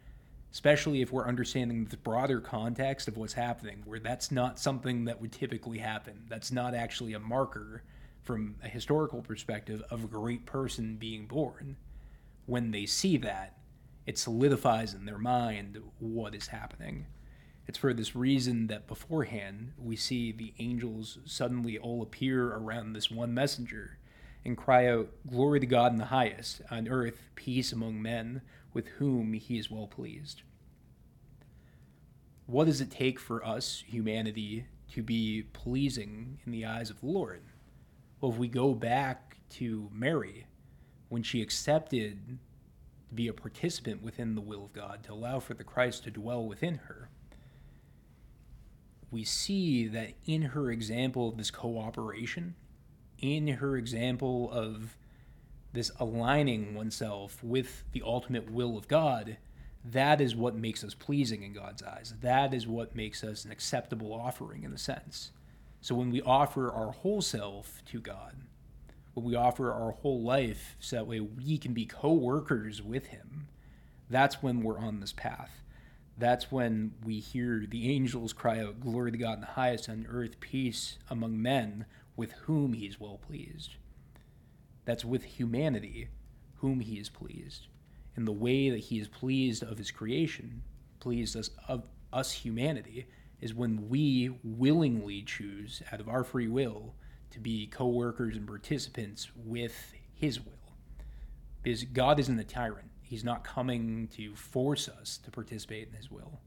especially 0.53 1.01
if 1.01 1.11
we're 1.11 1.27
understanding 1.27 1.87
the 1.87 1.97
broader 1.97 2.41
context 2.41 3.09
of 3.09 3.17
what's 3.17 3.33
happening, 3.33 3.83
where 3.87 3.99
that's 3.99 4.31
not 4.31 4.59
something 4.59 5.07
that 5.07 5.21
would 5.21 5.33
typically 5.33 5.79
happen, 5.79 6.25
that's 6.29 6.53
not 6.53 6.75
actually 6.75 7.15
a 7.15 7.19
marker 7.19 7.83
from 8.23 8.55
a 8.63 8.69
historical 8.69 9.23
perspective 9.23 9.83
of 9.91 10.05
a 10.05 10.09
great 10.09 10.45
person 10.45 10.97
being 10.97 11.27
born. 11.27 11.77
When 12.45 12.71
they 12.71 12.85
see 12.85 13.17
that, 13.19 13.57
it 14.07 14.19
solidifies 14.19 14.95
in 14.95 15.07
their 15.07 15.19
mind 15.19 15.81
what 15.99 16.35
is 16.35 16.49
happening. 16.49 17.07
It's 17.67 17.79
for 17.79 17.95
this 17.95 18.15
reason 18.15 18.67
that 18.67 18.87
beforehand 18.87 19.73
we 19.79 19.97
see 19.97 20.33
the 20.33 20.53
angels 20.59 21.19
suddenly 21.25 21.79
all 21.79 22.03
appear 22.03 22.53
around 22.53 22.93
this 22.93 23.11
one 23.11 23.33
messenger 23.33 23.99
and 24.45 24.57
cry 24.57 24.89
out, 24.89 25.09
Glory 25.31 25.61
to 25.61 25.67
God 25.67 25.93
in 25.93 25.99
the 25.99 26.07
highest, 26.07 26.61
on 26.71 26.89
earth 26.89 27.23
peace 27.37 27.73
among 27.73 28.03
men 28.03 28.43
with 28.73 28.89
whom 28.89 29.33
he 29.35 29.59
is 29.59 29.71
well 29.71 29.87
pleased. 29.87 30.43
What 32.47 32.67
does 32.67 32.81
it 32.81 32.91
take 32.91 33.19
for 33.19 33.45
us, 33.47 33.85
humanity, 33.87 34.67
to 34.93 35.03
be 35.03 35.45
pleasing 35.53 36.39
in 36.45 36.53
the 36.53 36.67
eyes 36.67 36.91
of 36.91 37.01
the 37.01 37.07
Lord? 37.07 37.43
Well, 38.21 38.33
if 38.33 38.39
we 38.39 38.49
go 38.49 38.75
back 38.75 39.39
to 39.51 39.89
Mary, 39.93 40.47
when 41.09 41.23
she 41.23 41.43
accepted 41.43 42.39
to 43.09 43.15
be 43.15 43.29
a 43.29 43.33
participant 43.33 44.03
within 44.03 44.35
the 44.35 44.41
will 44.41 44.65
of 44.65 44.73
God, 44.73 45.03
to 45.05 45.13
allow 45.13 45.41
for 45.41 45.55
the 45.55 45.65
Christ 45.65 46.05
to 46.05 46.11
dwell 46.11 46.47
within 46.47 46.77
her. 46.87 47.11
We 49.11 49.25
see 49.25 49.87
that 49.89 50.15
in 50.25 50.43
her 50.43 50.71
example 50.71 51.29
of 51.29 51.37
this 51.37 51.51
cooperation, 51.51 52.55
in 53.19 53.47
her 53.47 53.77
example 53.77 54.51
of 54.51 54.97
this 55.73 55.91
aligning 55.99 56.75
oneself 56.75 57.43
with 57.43 57.85
the 57.93 58.03
ultimate 58.05 58.51
will 58.51 58.77
of 58.77 58.89
God, 58.89 59.39
that 59.85 60.21
is 60.21 60.37
what 60.37 60.55
makes 60.55 60.85
us 60.85 60.95
pleasing 60.95 61.43
in 61.43 61.53
God's 61.53 61.83
eyes. 61.83 62.15
That 62.21 62.55
is 62.55 62.67
what 62.67 62.95
makes 62.95 63.25
us 63.25 63.45
an 63.45 63.51
acceptable 63.51 64.13
offering 64.13 64.63
in 64.65 64.73
a 64.73 64.79
sense. 64.79 65.33
So 65.81 65.95
when 65.95 66.11
we 66.11 66.23
offer 66.23 66.71
our 66.71 66.93
whole 66.93 67.23
self 67.23 67.83
to 67.87 68.01
God, 68.01 68.37
when 69.15 69.27
we 69.27 69.35
offer 69.35 69.73
our 69.73 69.93
whole 69.93 70.23
life 70.23 70.77
so 70.81 70.97
that 70.97 71.07
way 71.07 71.21
we 71.21 71.59
can 71.59 71.73
be 71.73 71.85
co-workers 71.85 72.83
with 72.83 73.07
him 73.07 73.49
that's 74.09 74.43
when 74.43 74.63
we're 74.63 74.79
on 74.79 75.01
this 75.01 75.13
path 75.13 75.63
that's 76.19 76.51
when 76.53 76.93
we 77.05 77.19
hear 77.19 77.65
the 77.69 77.91
angels 77.91 78.33
cry 78.33 78.61
out 78.61 78.81
glory 78.81 79.13
to 79.13 79.19
god 79.19 79.35
in 79.35 79.41
the 79.41 79.47
highest 79.47 79.89
on 79.89 80.07
earth 80.09 80.41
peace 80.41 80.99
among 81.11 81.41
men 81.41 81.85
with 82.17 82.33
whom 82.45 82.73
he 82.73 82.87
is 82.87 83.01
well 83.01 83.19
pleased 83.19 83.77
that's 84.85 85.05
with 85.05 85.25
humanity 85.25 86.09
whom 86.57 86.81
he 86.81 86.99
is 86.99 87.09
pleased. 87.09 87.67
In 88.17 88.25
the 88.25 88.33
way 88.33 88.71
that 88.71 88.79
he 88.79 88.99
is 88.99 89.09
pleased 89.09 89.63
of 89.63 89.79
his 89.79 89.91
creation 89.91 90.63
pleased 91.01 91.37
us 91.37 91.51
of 91.67 91.89
us 92.13 92.31
humanity 92.31 93.07
is 93.41 93.55
when 93.55 93.89
we 93.89 94.31
willingly 94.45 95.23
choose 95.23 95.83
out 95.93 96.01
of 96.01 96.09
our 96.09 96.23
free 96.23 96.47
will 96.47 96.95
to 97.31 97.41
be 97.41 97.67
co-workers 97.67 98.37
and 98.37 98.47
participants 98.47 99.33
with 99.35 99.95
his 100.15 100.41
will. 100.41 100.53
Because 101.63 101.85
god 101.85 102.21
isn't 102.21 102.39
a 102.39 102.45
tyrant. 102.45 102.91
He's 103.01 103.25
not 103.25 103.45
coming 103.45 104.09
to 104.17 104.35
force 104.37 104.89
us 104.89 105.19
to 105.25 105.31
participate 105.31 105.89
in 105.89 105.95
his 105.95 106.11
will. 106.11 106.41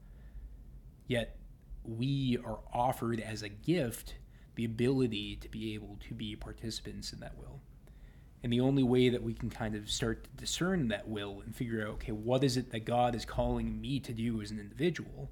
Yet 1.06 1.36
we 1.84 2.38
are 2.44 2.60
offered 2.72 3.20
as 3.20 3.42
a 3.42 3.48
gift 3.48 4.14
the 4.54 4.64
ability 4.64 5.36
to 5.36 5.48
be 5.48 5.74
able 5.74 5.98
to 6.08 6.14
be 6.14 6.34
participants 6.34 7.12
in 7.12 7.20
that 7.20 7.36
will. 7.36 7.60
And 8.42 8.52
the 8.52 8.60
only 8.60 8.82
way 8.82 9.08
that 9.08 9.22
we 9.22 9.34
can 9.34 9.50
kind 9.50 9.74
of 9.74 9.90
start 9.90 10.24
to 10.24 10.30
discern 10.36 10.88
that 10.88 11.08
will 11.08 11.40
and 11.44 11.54
figure 11.54 11.82
out, 11.82 11.94
okay, 11.94 12.12
what 12.12 12.44
is 12.44 12.56
it 12.56 12.70
that 12.70 12.84
God 12.84 13.14
is 13.14 13.24
calling 13.24 13.80
me 13.80 13.98
to 14.00 14.12
do 14.12 14.40
as 14.40 14.50
an 14.50 14.60
individual 14.60 15.30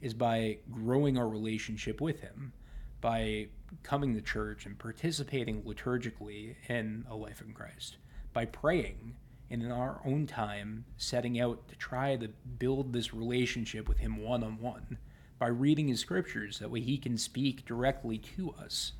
is 0.00 0.12
by 0.12 0.58
growing 0.70 1.16
our 1.16 1.28
relationship 1.28 2.00
with 2.00 2.20
Him, 2.20 2.52
by 3.00 3.48
coming 3.82 4.14
to 4.14 4.20
church 4.20 4.66
and 4.66 4.78
participating 4.78 5.62
liturgically 5.62 6.56
in 6.68 7.06
a 7.08 7.14
life 7.14 7.40
in 7.40 7.52
Christ, 7.52 7.96
by 8.32 8.44
praying 8.44 9.16
and 9.48 9.62
in 9.62 9.70
our 9.70 10.00
own 10.04 10.26
time 10.26 10.84
setting 10.96 11.40
out 11.40 11.68
to 11.68 11.76
try 11.76 12.16
to 12.16 12.28
build 12.58 12.92
this 12.92 13.14
relationship 13.14 13.88
with 13.88 13.98
Him 13.98 14.16
one 14.16 14.42
on 14.42 14.58
one, 14.60 14.98
by 15.38 15.48
reading 15.48 15.88
His 15.88 16.00
scriptures, 16.00 16.58
that 16.58 16.70
way 16.70 16.80
He 16.80 16.98
can 16.98 17.16
speak 17.16 17.64
directly 17.64 18.18
to 18.18 18.50
us 18.52 18.92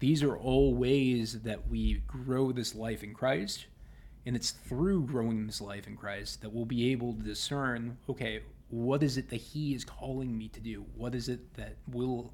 these 0.00 0.22
are 0.22 0.36
all 0.36 0.74
ways 0.74 1.42
that 1.42 1.68
we 1.68 2.02
grow 2.06 2.52
this 2.52 2.74
life 2.74 3.02
in 3.02 3.14
Christ. 3.14 3.66
And 4.26 4.34
it's 4.36 4.50
through 4.50 5.06
growing 5.06 5.46
this 5.46 5.60
life 5.60 5.86
in 5.86 5.96
Christ 5.96 6.42
that 6.42 6.52
we'll 6.52 6.66
be 6.66 6.90
able 6.90 7.14
to 7.14 7.22
discern 7.22 7.96
okay, 8.08 8.40
what 8.68 9.02
is 9.02 9.16
it 9.16 9.28
that 9.30 9.36
He 9.36 9.74
is 9.74 9.84
calling 9.84 10.36
me 10.36 10.48
to 10.48 10.60
do? 10.60 10.84
What 10.94 11.14
is 11.14 11.28
it 11.28 11.54
that 11.54 11.76
will, 11.90 12.32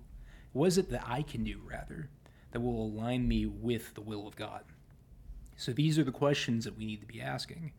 what 0.53 0.67
is 0.67 0.79
it 0.79 0.91
that 0.91 1.05
I 1.07 1.23
can 1.23 1.45
do, 1.45 1.61
rather, 1.65 2.09
that 2.53 2.61
will 2.61 2.87
align 2.87 3.27
me 3.27 3.47
with 3.47 3.95
the 3.95 4.01
will 4.01 4.27
of 4.27 4.37
God? 4.37 4.65
So 5.57 5.73
these 5.73 5.99
are 5.99 6.05
the 6.05 6.13
questions 6.13 6.65
that 6.65 6.77
we 6.77 6.85
need 6.85 7.01
to 7.01 7.07
be 7.07 7.21
asking. 7.21 7.73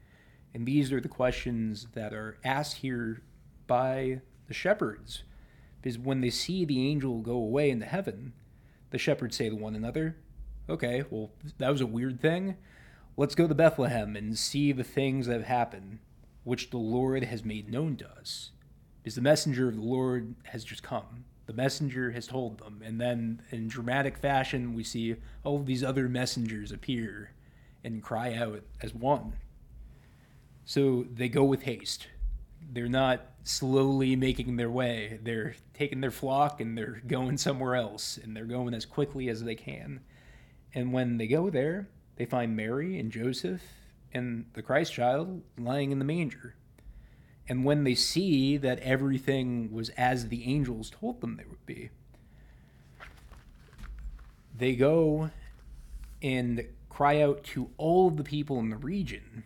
And 0.53 0.65
these 0.65 0.91
are 0.91 1.01
the 1.01 1.07
questions 1.07 1.87
that 1.93 2.13
are 2.13 2.37
asked 2.43 2.77
here 2.77 3.21
by 3.67 4.21
the 4.47 4.53
shepherds. 4.53 5.23
Because 5.79 5.99
when 5.99 6.21
they 6.21 6.31
see 6.31 6.65
the 6.65 6.89
angel 6.89 7.19
go 7.19 7.33
away 7.33 7.69
into 7.69 7.85
heaven, 7.85 8.33
the 8.89 8.97
shepherds 8.97 9.35
say 9.35 9.49
to 9.49 9.55
one 9.55 9.75
another, 9.75 10.15
Okay, 10.69 11.03
well, 11.09 11.31
that 11.59 11.69
was 11.69 11.81
a 11.81 11.85
weird 11.85 12.19
thing. 12.19 12.57
Let's 13.15 13.35
go 13.35 13.47
to 13.47 13.55
Bethlehem 13.55 14.15
and 14.15 14.37
see 14.37 14.71
the 14.71 14.83
things 14.83 15.27
that 15.27 15.33
have 15.33 15.43
happened, 15.43 15.99
which 16.43 16.69
the 16.69 16.77
Lord 16.77 17.23
has 17.23 17.43
made 17.45 17.71
known 17.71 17.95
to 17.97 18.09
us. 18.09 18.51
Because 19.01 19.15
the 19.15 19.21
messenger 19.21 19.69
of 19.69 19.75
the 19.75 19.81
Lord 19.81 20.35
has 20.43 20.63
just 20.63 20.83
come. 20.83 21.23
The 21.45 21.53
messenger 21.53 22.11
has 22.11 22.27
told 22.27 22.59
them. 22.59 22.81
And 22.83 22.99
then, 22.99 23.41
in 23.51 23.69
dramatic 23.69 24.17
fashion, 24.17 24.73
we 24.73 24.83
see 24.83 25.15
all 25.45 25.55
of 25.55 25.65
these 25.65 25.83
other 25.83 26.09
messengers 26.09 26.73
appear 26.73 27.31
and 27.83 28.03
cry 28.03 28.33
out 28.33 28.63
as 28.81 28.93
one. 28.93 29.33
So 30.65 31.05
they 31.09 31.29
go 31.29 31.45
with 31.45 31.63
haste. 31.63 32.07
They're 32.61 32.87
not 32.87 33.21
slowly 33.43 34.15
making 34.15 34.57
their 34.57 34.69
way. 34.69 35.19
They're 35.21 35.55
taking 35.73 36.01
their 36.01 36.11
flock 36.11 36.59
and 36.59 36.77
they're 36.77 37.01
going 37.07 37.37
somewhere 37.37 37.75
else, 37.75 38.17
and 38.17 38.35
they're 38.35 38.45
going 38.45 38.73
as 38.73 38.85
quickly 38.85 39.29
as 39.29 39.43
they 39.43 39.55
can. 39.55 40.01
And 40.73 40.93
when 40.93 41.17
they 41.17 41.27
go 41.27 41.49
there, 41.49 41.89
they 42.17 42.25
find 42.25 42.55
Mary 42.55 42.99
and 42.99 43.11
Joseph 43.11 43.61
and 44.13 44.45
the 44.53 44.61
Christ 44.61 44.93
child 44.93 45.41
lying 45.57 45.91
in 45.91 45.99
the 45.99 46.05
manger. 46.05 46.55
And 47.49 47.63
when 47.63 47.83
they 47.83 47.95
see 47.95 48.57
that 48.57 48.79
everything 48.79 49.71
was 49.71 49.89
as 49.89 50.27
the 50.27 50.43
angels 50.45 50.89
told 50.89 51.21
them 51.21 51.37
they 51.37 51.45
would 51.45 51.65
be, 51.65 51.89
they 54.55 54.75
go 54.75 55.29
and 56.21 56.65
cry 56.89 57.21
out 57.21 57.43
to 57.43 57.69
all 57.77 58.07
of 58.07 58.17
the 58.17 58.23
people 58.23 58.59
in 58.59 58.69
the 58.69 58.75
region 58.77 59.43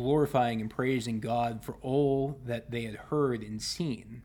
glorifying 0.00 0.62
and 0.62 0.70
praising 0.70 1.20
God 1.20 1.62
for 1.62 1.76
all 1.82 2.40
that 2.46 2.70
they 2.70 2.84
had 2.84 2.94
heard 2.94 3.42
and 3.42 3.60
seen. 3.60 4.22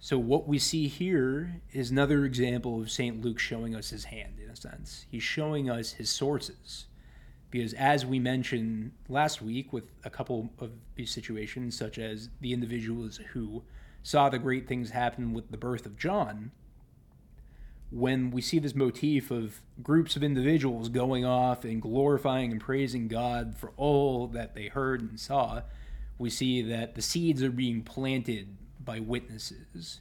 So, 0.00 0.18
what 0.18 0.48
we 0.48 0.58
see 0.58 0.88
here 0.88 1.60
is 1.72 1.92
another 1.92 2.24
example 2.24 2.80
of 2.80 2.90
St. 2.90 3.20
Luke 3.20 3.38
showing 3.38 3.76
us 3.76 3.90
his 3.90 4.06
hand, 4.06 4.40
in 4.42 4.50
a 4.50 4.56
sense. 4.56 5.06
He's 5.08 5.22
showing 5.22 5.70
us 5.70 5.92
his 5.92 6.10
sources. 6.10 6.86
Because, 7.50 7.72
as 7.74 8.04
we 8.04 8.18
mentioned 8.18 8.90
last 9.08 9.42
week 9.42 9.72
with 9.72 9.84
a 10.02 10.10
couple 10.10 10.50
of 10.58 10.72
these 10.96 11.12
situations, 11.12 11.78
such 11.78 11.98
as 11.98 12.30
the 12.40 12.52
individuals 12.52 13.20
who 13.32 13.62
saw 14.02 14.28
the 14.28 14.40
great 14.40 14.66
things 14.66 14.90
happen 14.90 15.32
with 15.32 15.52
the 15.52 15.56
birth 15.56 15.86
of 15.86 15.96
John, 15.96 16.50
when 17.90 18.30
we 18.30 18.42
see 18.42 18.58
this 18.58 18.74
motif 18.74 19.30
of 19.30 19.62
groups 19.82 20.14
of 20.16 20.22
individuals 20.22 20.88
going 20.88 21.24
off 21.24 21.64
and 21.64 21.80
glorifying 21.80 22.52
and 22.52 22.60
praising 22.60 23.08
God 23.08 23.56
for 23.56 23.72
all 23.76 24.26
that 24.28 24.54
they 24.54 24.66
heard 24.66 25.00
and 25.00 25.18
saw, 25.18 25.62
we 26.18 26.28
see 26.28 26.60
that 26.62 26.94
the 26.94 27.02
seeds 27.02 27.42
are 27.42 27.50
being 27.50 27.82
planted 27.82 28.56
by 28.84 29.00
witnesses 29.00 30.00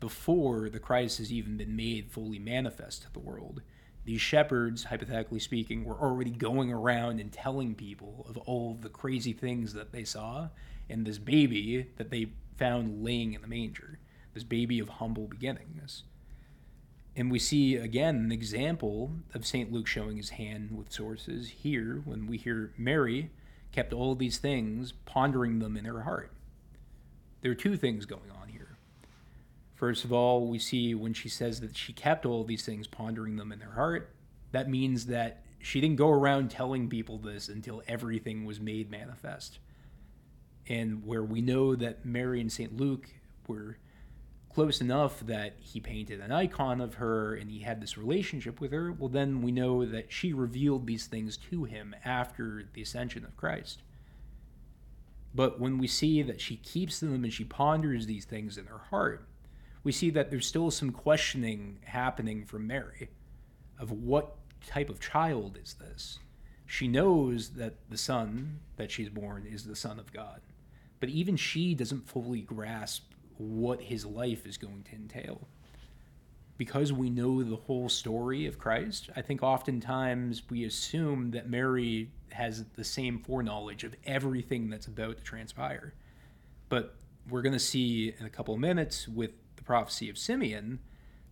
before 0.00 0.68
the 0.68 0.78
Christ 0.78 1.18
has 1.18 1.32
even 1.32 1.56
been 1.56 1.74
made 1.74 2.10
fully 2.10 2.38
manifest 2.38 3.02
to 3.02 3.12
the 3.12 3.20
world. 3.20 3.62
These 4.04 4.20
shepherds, 4.20 4.84
hypothetically 4.84 5.40
speaking, 5.40 5.84
were 5.84 5.94
already 5.94 6.30
going 6.30 6.70
around 6.70 7.20
and 7.20 7.32
telling 7.32 7.74
people 7.74 8.26
of 8.28 8.36
all 8.38 8.74
the 8.74 8.90
crazy 8.90 9.32
things 9.32 9.72
that 9.72 9.92
they 9.92 10.04
saw 10.04 10.48
and 10.90 11.06
this 11.06 11.18
baby 11.18 11.86
that 11.96 12.10
they 12.10 12.32
found 12.58 13.02
laying 13.02 13.32
in 13.32 13.40
the 13.40 13.48
manger, 13.48 13.98
this 14.34 14.44
baby 14.44 14.78
of 14.78 14.88
humble 14.88 15.26
beginnings. 15.26 16.02
And 17.16 17.30
we 17.30 17.38
see 17.38 17.76
again 17.76 18.16
an 18.16 18.32
example 18.32 19.12
of 19.34 19.46
St. 19.46 19.72
Luke 19.72 19.86
showing 19.86 20.16
his 20.16 20.30
hand 20.30 20.76
with 20.76 20.92
sources 20.92 21.48
here 21.48 22.02
when 22.04 22.26
we 22.26 22.36
hear 22.36 22.72
Mary 22.76 23.30
kept 23.70 23.92
all 23.92 24.14
these 24.14 24.38
things, 24.38 24.92
pondering 25.04 25.58
them 25.58 25.76
in 25.76 25.84
her 25.84 26.02
heart. 26.02 26.32
There 27.40 27.52
are 27.52 27.56
two 27.56 27.76
things 27.76 28.06
going 28.06 28.30
on 28.40 28.48
here. 28.48 28.78
First 29.74 30.04
of 30.04 30.12
all, 30.12 30.46
we 30.46 30.58
see 30.58 30.94
when 30.94 31.12
she 31.12 31.28
says 31.28 31.60
that 31.60 31.76
she 31.76 31.92
kept 31.92 32.24
all 32.24 32.44
these 32.44 32.64
things, 32.64 32.86
pondering 32.86 33.36
them 33.36 33.52
in 33.52 33.60
her 33.60 33.72
heart, 33.72 34.14
that 34.52 34.70
means 34.70 35.06
that 35.06 35.42
she 35.58 35.80
didn't 35.80 35.96
go 35.96 36.10
around 36.10 36.50
telling 36.50 36.88
people 36.88 37.18
this 37.18 37.48
until 37.48 37.82
everything 37.88 38.44
was 38.44 38.60
made 38.60 38.90
manifest. 38.90 39.58
And 40.68 41.04
where 41.04 41.24
we 41.24 41.40
know 41.40 41.74
that 41.74 42.04
Mary 42.04 42.40
and 42.40 42.52
St. 42.52 42.76
Luke 42.76 43.08
were 43.48 43.78
close 44.54 44.80
enough 44.80 45.20
that 45.20 45.54
he 45.58 45.80
painted 45.80 46.20
an 46.20 46.30
icon 46.30 46.80
of 46.80 46.94
her 46.94 47.34
and 47.34 47.50
he 47.50 47.60
had 47.60 47.80
this 47.80 47.98
relationship 47.98 48.60
with 48.60 48.70
her, 48.70 48.92
well, 48.92 49.08
then 49.08 49.42
we 49.42 49.50
know 49.50 49.84
that 49.84 50.12
she 50.12 50.32
revealed 50.32 50.86
these 50.86 51.06
things 51.06 51.36
to 51.36 51.64
him 51.64 51.94
after 52.04 52.64
the 52.72 52.82
ascension 52.82 53.24
of 53.24 53.36
Christ. 53.36 53.82
But 55.34 55.58
when 55.58 55.78
we 55.78 55.88
see 55.88 56.22
that 56.22 56.40
she 56.40 56.56
keeps 56.56 57.00
them 57.00 57.24
and 57.24 57.32
she 57.32 57.44
ponders 57.44 58.06
these 58.06 58.24
things 58.24 58.56
in 58.56 58.66
her 58.66 58.78
heart, 58.90 59.26
we 59.82 59.90
see 59.90 60.10
that 60.10 60.30
there's 60.30 60.46
still 60.46 60.70
some 60.70 60.92
questioning 60.92 61.80
happening 61.84 62.44
from 62.44 62.68
Mary 62.68 63.10
of 63.78 63.90
what 63.90 64.36
type 64.64 64.88
of 64.88 65.00
child 65.00 65.58
is 65.60 65.74
this? 65.74 66.20
She 66.64 66.86
knows 66.86 67.50
that 67.50 67.74
the 67.90 67.98
son 67.98 68.60
that 68.76 68.92
she's 68.92 69.08
born 69.08 69.46
is 69.46 69.64
the 69.64 69.76
Son 69.76 69.98
of 69.98 70.12
God. 70.12 70.40
But 71.00 71.08
even 71.08 71.36
she 71.36 71.74
doesn't 71.74 72.08
fully 72.08 72.40
grasp 72.40 73.13
what 73.38 73.80
his 73.80 74.04
life 74.04 74.46
is 74.46 74.56
going 74.56 74.84
to 74.84 74.94
entail. 74.94 75.48
Because 76.56 76.92
we 76.92 77.10
know 77.10 77.42
the 77.42 77.56
whole 77.56 77.88
story 77.88 78.46
of 78.46 78.58
Christ, 78.58 79.10
I 79.16 79.22
think 79.22 79.42
oftentimes 79.42 80.42
we 80.50 80.64
assume 80.64 81.32
that 81.32 81.50
Mary 81.50 82.10
has 82.30 82.64
the 82.76 82.84
same 82.84 83.18
foreknowledge 83.18 83.82
of 83.82 83.94
everything 84.06 84.70
that's 84.70 84.86
about 84.86 85.16
to 85.16 85.22
transpire. 85.22 85.94
But 86.68 86.94
we're 87.28 87.42
going 87.42 87.54
to 87.54 87.58
see 87.58 88.14
in 88.18 88.24
a 88.24 88.30
couple 88.30 88.54
of 88.54 88.60
minutes 88.60 89.08
with 89.08 89.32
the 89.56 89.64
prophecy 89.64 90.08
of 90.08 90.16
Simeon 90.16 90.78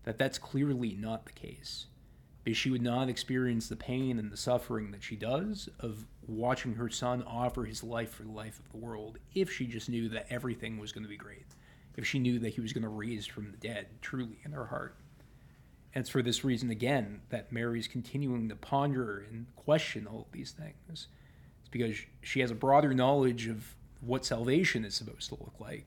that 0.05 0.19
that's 0.19 0.38
clearly 0.38 0.97
not 0.99 1.27
the 1.27 1.33
case. 1.33 1.87
Because 2.43 2.59
she 2.59 2.71
would 2.71 2.83
not 2.83 3.09
experience 3.09 3.69
the 3.69 3.77
pain 3.77 4.19
and 4.19 4.33
the 4.33 4.37
suffering 4.37 4.91
that 4.91 5.05
she 5.05 5.15
does 5.15 5.69
of 5.79 6.05
watching 6.27 6.75
her 6.75 6.88
son 6.88 7.23
offer 7.23 7.65
his 7.65 7.85
life 7.85 8.11
for 8.11 8.25
the 8.25 8.33
life 8.33 8.59
of 8.59 8.71
the 8.73 8.79
world 8.79 9.19
if 9.35 9.53
she 9.53 9.67
just 9.67 9.88
knew 9.88 10.09
that 10.09 10.27
everything 10.31 10.79
was 10.79 10.91
going 10.91 11.05
to 11.05 11.09
be 11.09 11.17
great 11.17 11.47
if 11.96 12.07
she 12.07 12.18
knew 12.18 12.38
that 12.38 12.55
he 12.55 12.61
was 12.61 12.72
going 12.72 12.83
to 12.83 12.88
raise 12.88 13.26
from 13.26 13.50
the 13.50 13.57
dead 13.57 13.87
truly 14.00 14.38
in 14.44 14.52
her 14.52 14.66
heart. 14.66 14.96
And 15.94 16.02
it's 16.02 16.11
for 16.11 16.22
this 16.22 16.42
reason, 16.42 16.70
again, 16.70 17.20
that 17.28 17.52
Mary's 17.52 17.87
continuing 17.87 18.48
to 18.48 18.57
ponder 18.57 19.26
and 19.31 19.46
question 19.57 20.07
all 20.07 20.22
of 20.22 20.33
these 20.33 20.52
things. 20.52 21.09
It's 21.61 21.68
because 21.70 21.96
she 22.22 22.40
has 22.40 22.50
a 22.50 22.55
broader 22.55 22.94
knowledge 22.94 23.46
of 23.46 23.74
what 24.00 24.24
salvation 24.24 24.85
is 24.85 24.94
supposed 24.94 25.28
to 25.28 25.35
look 25.35 25.55
like. 25.61 25.87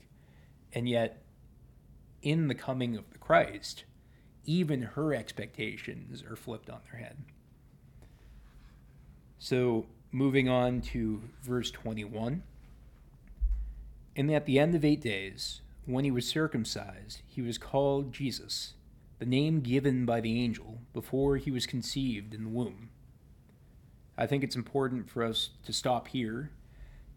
And 0.73 0.87
yet, 0.87 1.23
in 2.21 2.47
the 2.47 2.55
coming 2.55 2.95
of 2.95 3.09
the 3.11 3.17
Christ, 3.17 3.85
even 4.45 4.81
her 4.81 5.13
expectations 5.13 6.23
are 6.23 6.35
flipped 6.35 6.69
on 6.69 6.81
their 6.91 6.99
head. 6.99 7.17
So, 9.39 9.87
moving 10.11 10.47
on 10.47 10.81
to 10.81 11.21
verse 11.43 11.71
21. 11.71 12.43
And 14.15 14.31
at 14.31 14.45
the 14.45 14.59
end 14.59 14.75
of 14.75 14.85
eight 14.85 15.01
days, 15.01 15.61
when 15.85 16.03
he 16.03 16.11
was 16.11 16.27
circumcised, 16.27 17.21
he 17.27 17.41
was 17.41 17.57
called 17.57 18.11
Jesus, 18.11 18.73
the 19.19 19.25
name 19.25 19.61
given 19.61 20.05
by 20.05 20.19
the 20.19 20.41
angel 20.41 20.79
before 20.93 21.37
he 21.37 21.51
was 21.51 21.65
conceived 21.65 22.33
in 22.33 22.43
the 22.43 22.49
womb. 22.49 22.89
I 24.17 24.25
think 24.25 24.43
it's 24.43 24.55
important 24.55 25.09
for 25.09 25.23
us 25.23 25.49
to 25.65 25.73
stop 25.73 26.07
here 26.07 26.51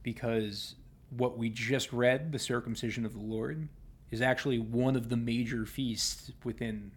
because 0.02 0.74
what 1.10 1.38
we 1.38 1.48
just 1.48 1.92
read, 1.92 2.32
the 2.32 2.38
circumcision 2.38 3.06
of 3.06 3.14
the 3.14 3.20
Lord, 3.20 3.68
is 4.10 4.20
actually 4.20 4.58
one 4.58 4.96
of 4.96 5.08
the 5.08 5.16
major 5.16 5.64
feasts 5.64 6.32
within 6.44 6.90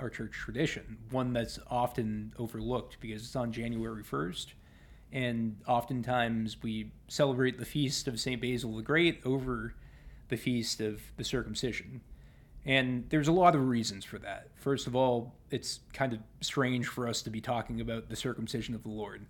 our 0.00 0.10
church 0.10 0.32
tradition, 0.32 0.98
one 1.10 1.32
that's 1.32 1.58
often 1.70 2.32
overlooked 2.38 2.98
because 3.00 3.22
it's 3.22 3.36
on 3.36 3.52
January 3.52 4.02
1st. 4.02 4.48
And 5.12 5.56
oftentimes 5.68 6.62
we 6.62 6.90
celebrate 7.06 7.58
the 7.58 7.64
feast 7.64 8.08
of 8.08 8.18
St. 8.18 8.40
Basil 8.40 8.76
the 8.76 8.82
Great 8.82 9.20
over 9.24 9.74
the 10.34 10.42
feast 10.42 10.80
of 10.80 11.00
the 11.16 11.22
circumcision. 11.22 12.00
And 12.66 13.04
there's 13.10 13.28
a 13.28 13.32
lot 13.32 13.54
of 13.54 13.68
reasons 13.68 14.04
for 14.04 14.18
that. 14.18 14.48
First 14.56 14.88
of 14.88 14.96
all, 14.96 15.36
it's 15.50 15.78
kind 15.92 16.12
of 16.12 16.18
strange 16.40 16.88
for 16.88 17.06
us 17.06 17.22
to 17.22 17.30
be 17.30 17.40
talking 17.40 17.80
about 17.80 18.08
the 18.08 18.16
circumcision 18.16 18.74
of 18.74 18.82
the 18.82 18.88
Lord. 18.88 19.26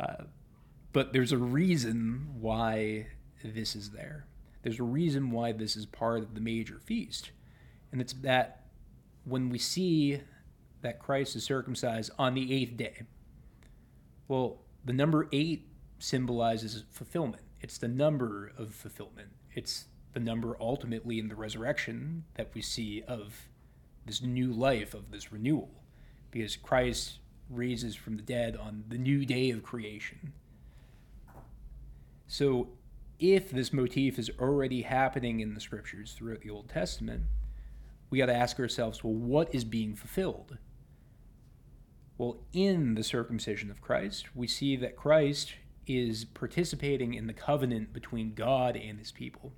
Uh, 0.00 0.24
but 0.92 1.12
there's 1.12 1.30
a 1.30 1.38
reason 1.38 2.26
why 2.40 3.06
this 3.44 3.76
is 3.76 3.90
there. 3.90 4.26
There's 4.62 4.80
a 4.80 4.84
reason 4.84 5.30
why 5.30 5.52
this 5.52 5.76
is 5.76 5.86
part 5.86 6.22
of 6.22 6.34
the 6.34 6.40
major 6.40 6.80
feast. 6.84 7.30
And 7.92 8.00
it's 8.00 8.14
that 8.14 8.64
when 9.24 9.48
we 9.48 9.58
see 9.58 10.22
that 10.80 10.98
Christ 10.98 11.36
is 11.36 11.44
circumcised 11.44 12.10
on 12.18 12.34
the 12.34 12.52
eighth 12.52 12.76
day, 12.76 13.02
well, 14.26 14.58
the 14.84 14.92
number 14.92 15.28
eight 15.30 15.68
symbolizes 16.00 16.82
fulfillment. 16.90 17.42
It's 17.60 17.78
the 17.78 17.86
number 17.86 18.52
of 18.58 18.74
fulfillment. 18.74 19.28
It's 19.54 19.84
the 20.12 20.20
number 20.20 20.56
ultimately 20.60 21.18
in 21.18 21.28
the 21.28 21.36
resurrection 21.36 22.24
that 22.34 22.50
we 22.54 22.60
see 22.60 23.02
of 23.06 23.48
this 24.04 24.22
new 24.22 24.52
life, 24.52 24.94
of 24.94 25.10
this 25.10 25.32
renewal, 25.32 25.70
because 26.30 26.56
Christ 26.56 27.18
raises 27.48 27.94
from 27.94 28.16
the 28.16 28.22
dead 28.22 28.56
on 28.56 28.84
the 28.88 28.98
new 28.98 29.24
day 29.24 29.50
of 29.50 29.62
creation. 29.62 30.32
So, 32.26 32.68
if 33.18 33.50
this 33.50 33.72
motif 33.72 34.18
is 34.18 34.30
already 34.40 34.82
happening 34.82 35.40
in 35.40 35.54
the 35.54 35.60
scriptures 35.60 36.14
throughout 36.16 36.40
the 36.40 36.50
Old 36.50 36.68
Testament, 36.68 37.22
we 38.10 38.18
got 38.18 38.26
to 38.26 38.34
ask 38.34 38.58
ourselves 38.58 39.04
well, 39.04 39.14
what 39.14 39.54
is 39.54 39.64
being 39.64 39.94
fulfilled? 39.94 40.58
Well, 42.18 42.38
in 42.52 42.94
the 42.94 43.04
circumcision 43.04 43.70
of 43.70 43.80
Christ, 43.80 44.34
we 44.34 44.46
see 44.46 44.76
that 44.76 44.96
Christ 44.96 45.54
is 45.86 46.24
participating 46.24 47.14
in 47.14 47.26
the 47.26 47.32
covenant 47.32 47.92
between 47.92 48.34
God 48.34 48.76
and 48.76 48.98
his 48.98 49.12
people. 49.12 49.52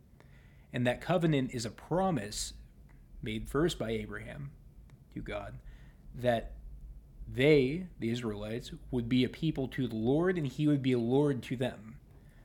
And 0.75 0.85
that 0.89 1.01
covenant 1.01 1.55
is 1.55 1.65
a 1.65 1.71
promise 1.71 2.53
made 3.23 3.49
first 3.49 3.79
by 3.79 3.91
Abraham 3.91 4.51
to 5.15 5.21
God 5.21 5.55
that 6.17 6.55
they, 7.33 7.87
the 8.01 8.11
Israelites, 8.11 8.73
would 8.91 9.09
be 9.09 9.23
a 9.23 9.29
people 9.29 9.69
to 9.69 9.87
the 9.87 9.95
Lord 9.95 10.37
and 10.37 10.49
he 10.49 10.67
would 10.67 10.83
be 10.83 10.93
a 10.93 10.99
Lord 10.99 11.45
to 11.45 11.57
them. 11.57 11.95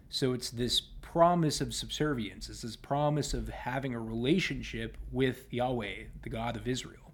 So 0.10 0.34
it's 0.34 0.52
this 0.52 0.80
promise 1.02 1.60
of 1.60 1.74
subservience, 1.74 2.50
it's 2.50 2.62
this 2.62 2.76
promise 2.76 3.34
of 3.34 3.50
having 3.50 3.96
a 3.96 4.00
relationship 4.00 4.96
with 5.12 5.52
Yahweh, 5.52 6.04
the 6.22 6.30
God 6.30 6.56
of 6.56 6.68
Israel. 6.68 7.12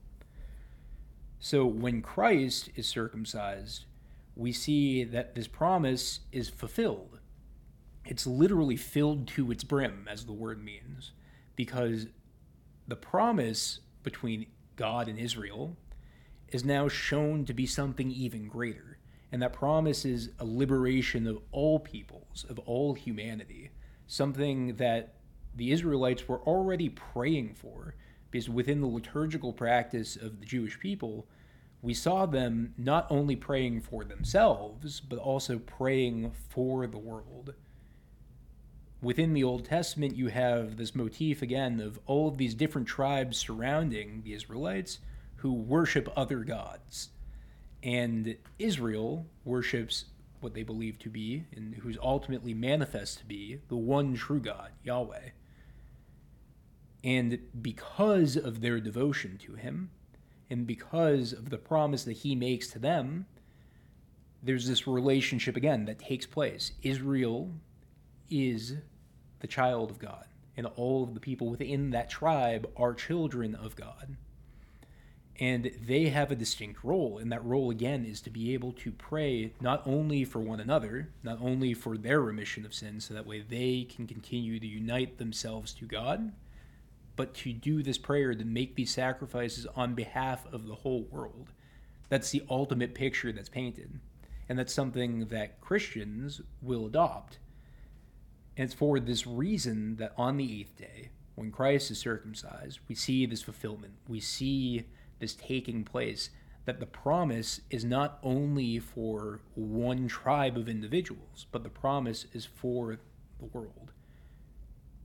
So 1.40 1.66
when 1.66 2.02
Christ 2.02 2.72
is 2.76 2.88
circumcised, 2.88 3.86
we 4.36 4.52
see 4.52 5.06
that 5.06 5.34
this 5.34 5.48
promise 5.48 6.20
is 6.34 6.50
fulfilled. 6.50 7.15
It's 8.06 8.28
literally 8.28 8.78
filled 8.78 9.28
to 9.30 9.52
its 9.52 9.64
brim, 9.64 10.08
as 10.10 10.26
the 10.26 10.34
word 10.34 10.64
means, 10.64 11.12
because 11.56 12.08
the 12.88 12.96
promise 12.96 13.80
between 14.04 14.46
God 14.76 15.08
and 15.08 15.18
Israel 15.18 15.76
is 16.50 16.64
now 16.64 16.88
shown 16.88 17.46
to 17.46 17.54
be 17.54 17.66
something 17.66 18.12
even 18.12 18.48
greater. 18.48 19.00
And 19.32 19.42
that 19.42 19.54
promise 19.54 20.06
is 20.06 20.30
a 20.40 20.46
liberation 20.46 21.26
of 21.26 21.40
all 21.52 21.80
peoples, 21.80 22.46
of 22.48 22.60
all 22.60 22.94
humanity, 22.94 23.72
something 24.08 24.76
that 24.76 25.16
the 25.56 25.72
Israelites 25.72 26.28
were 26.28 26.42
already 26.42 26.90
praying 26.90 27.56
for, 27.56 27.96
because 28.30 28.50
within 28.50 28.82
the 28.82 28.88
liturgical 28.88 29.52
practice 29.52 30.16
of 30.16 30.40
the 30.40 30.46
Jewish 30.46 30.80
people, 30.80 31.28
we 31.82 31.94
saw 31.94 32.26
them 32.26 32.74
not 32.78 33.08
only 33.10 33.36
praying 33.36 33.82
for 33.82 34.04
themselves, 34.04 35.00
but 35.00 35.18
also 35.18 35.60
praying 35.60 36.32
for 36.50 36.86
the 36.88 36.98
world. 36.98 37.54
Within 39.02 39.34
the 39.34 39.44
Old 39.44 39.66
Testament, 39.66 40.16
you 40.16 40.28
have 40.28 40.78
this 40.78 40.96
motif 40.96 41.42
again 41.42 41.80
of 41.80 42.00
all 42.06 42.28
of 42.28 42.38
these 42.38 42.56
different 42.56 42.88
tribes 42.88 43.38
surrounding 43.38 44.22
the 44.24 44.34
Israelites 44.34 45.00
who 45.38 45.54
worship 45.54 46.12
other 46.16 46.40
gods. 46.40 47.10
And 47.84 48.38
Israel 48.58 49.28
worships 49.44 50.06
what 50.40 50.54
they 50.54 50.64
believe 50.64 50.98
to 51.00 51.10
be, 51.10 51.44
and 51.56 51.76
who's 51.76 51.98
ultimately 52.02 52.54
manifest 52.54 53.20
to 53.20 53.26
be, 53.26 53.60
the 53.68 53.76
one 53.76 54.16
true 54.16 54.40
God, 54.40 54.72
Yahweh. 54.84 55.30
And 57.04 57.40
because 57.62 58.36
of 58.36 58.62
their 58.62 58.80
devotion 58.80 59.38
to 59.46 59.54
him, 59.54 59.92
and 60.50 60.66
because 60.66 61.34
of 61.34 61.50
the 61.50 61.58
promise 61.58 62.04
that 62.04 62.14
he 62.14 62.36
makes 62.36 62.68
to 62.70 62.80
them, 62.80 63.26
there's 64.42 64.68
this 64.68 64.88
relationship 64.88 65.56
again 65.56 65.86
that 65.86 66.00
takes 66.00 66.26
place. 66.26 66.72
Israel 66.82 67.52
is 68.30 68.76
the 69.40 69.48
child 69.48 69.92
of 69.92 70.00
God, 70.00 70.26
and 70.58 70.66
all 70.76 71.04
of 71.04 71.14
the 71.14 71.20
people 71.20 71.50
within 71.50 71.92
that 71.92 72.10
tribe 72.10 72.70
are 72.76 72.94
children 72.94 73.56
of 73.56 73.76
God. 73.76 74.16
And 75.38 75.72
they 75.86 76.08
have 76.08 76.32
a 76.32 76.36
distinct 76.36 76.84
role, 76.84 77.18
and 77.18 77.30
that 77.32 77.44
role 77.44 77.70
again 77.70 78.06
is 78.06 78.22
to 78.22 78.30
be 78.30 78.54
able 78.54 78.72
to 78.74 78.92
pray 78.92 79.52
not 79.60 79.86
only 79.86 80.24
for 80.24 80.40
one 80.40 80.62
another, 80.62 81.10
not 81.24 81.40
only 81.42 81.74
for 81.74 81.98
their 81.98 82.22
remission 82.22 82.66
of 82.66 82.74
sins, 82.74 83.06
so 83.06 83.14
that 83.14 83.28
way 83.28 83.42
they 83.42 83.84
can 83.84 84.08
continue 84.08 84.60
to 84.60 84.68
unite 84.68 85.18
themselves 85.18 85.74
to 85.74 85.86
God, 85.86 86.32
but 87.18 87.34
to 87.34 87.52
do 87.52 87.84
this 87.84 87.98
prayer 87.98 88.34
to 88.34 88.46
make 88.46 88.76
these 88.76 88.92
sacrifices 88.92 89.68
on 89.76 89.94
behalf 89.94 90.46
of 90.54 90.68
the 90.68 90.76
whole 90.76 91.04
world. 91.12 91.52
That's 92.08 92.32
the 92.32 92.44
ultimate 92.50 92.94
picture 92.94 93.32
that's 93.32 93.50
painted. 93.50 94.00
And 94.48 94.60
that's 94.60 94.74
something 94.74 95.26
that 95.28 95.60
Christians 95.60 96.42
will 96.62 96.86
adopt. 96.86 97.40
And 98.58 98.66
it's 98.66 98.74
for 98.74 99.00
this 99.00 99.28
reason 99.28 99.98
that 99.98 100.14
on 100.18 100.38
the 100.38 100.62
eighth 100.62 100.78
day, 100.78 101.10
when 101.36 101.52
Christ 101.52 101.92
is 101.92 102.00
circumcised, 102.00 102.80
we 102.88 102.96
see 102.96 103.26
this 103.26 103.42
fulfillment. 103.42 103.94
We 104.08 104.20
see 104.20 104.86
this 105.20 105.36
taking 105.36 105.84
place. 105.84 106.30
That 106.66 106.80
the 106.80 106.88
promise 106.88 107.62
is 107.70 107.86
not 107.86 108.18
only 108.24 108.80
for 108.80 109.42
one 109.54 110.08
tribe 110.08 110.58
of 110.58 110.68
individuals, 110.68 111.46
but 111.52 111.62
the 111.64 111.70
promise 111.70 112.26
is 112.34 112.46
for 112.46 112.98
the 113.38 113.46
world 113.46 113.92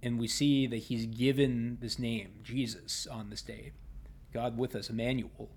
and 0.02 0.18
we 0.18 0.28
see 0.28 0.66
that 0.66 0.76
he's 0.76 1.06
given 1.06 1.78
this 1.80 1.98
name, 1.98 2.40
Jesus, 2.42 3.06
on 3.06 3.30
this 3.30 3.42
day. 3.42 3.72
God 4.32 4.56
with 4.56 4.74
us, 4.74 4.88
Emmanuel. 4.88 5.50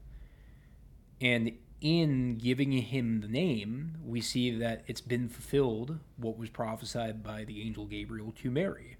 And 1.22 1.54
in 1.84 2.38
giving 2.38 2.72
him 2.72 3.22
the 3.22 3.28
name, 3.28 3.98
we 4.04 4.22
see 4.22 4.50
that 4.58 4.84
it's 4.88 5.02
been 5.02 5.30
fulfilled 5.30 6.00
what 6.18 6.38
was 6.38 6.50
prophesied 6.50 7.22
by 7.22 7.44
the 7.44 7.62
angel 7.62 7.86
Gabriel 7.86 8.34
to 8.42 8.50
Mary. 8.50 8.98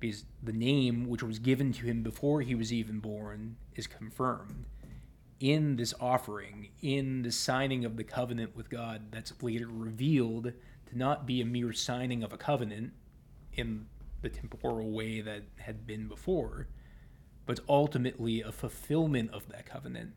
Because 0.00 0.24
the 0.42 0.52
name 0.52 1.06
which 1.08 1.22
was 1.22 1.38
given 1.38 1.72
to 1.74 1.84
him 1.84 2.02
before 2.02 2.40
he 2.40 2.54
was 2.54 2.72
even 2.72 3.00
born 3.00 3.56
is 3.76 3.86
confirmed 3.86 4.64
in 5.40 5.76
this 5.76 5.94
offering, 5.98 6.68
in 6.82 7.22
the 7.22 7.32
signing 7.32 7.84
of 7.86 7.96
the 7.96 8.04
covenant 8.04 8.54
with 8.54 8.68
God, 8.68 9.10
that's 9.10 9.32
later 9.42 9.66
revealed 9.66 10.52
to 10.86 10.98
not 10.98 11.26
be 11.26 11.40
a 11.40 11.46
mere 11.46 11.72
signing 11.72 12.22
of 12.22 12.32
a 12.32 12.36
covenant 12.36 12.92
in 13.54 13.86
the 14.20 14.28
temporal 14.28 14.90
way 14.90 15.22
that 15.22 15.42
had 15.56 15.86
been 15.86 16.06
before, 16.06 16.68
but 17.46 17.60
ultimately 17.68 18.42
a 18.42 18.52
fulfillment 18.52 19.30
of 19.32 19.48
that 19.48 19.64
covenant. 19.64 20.12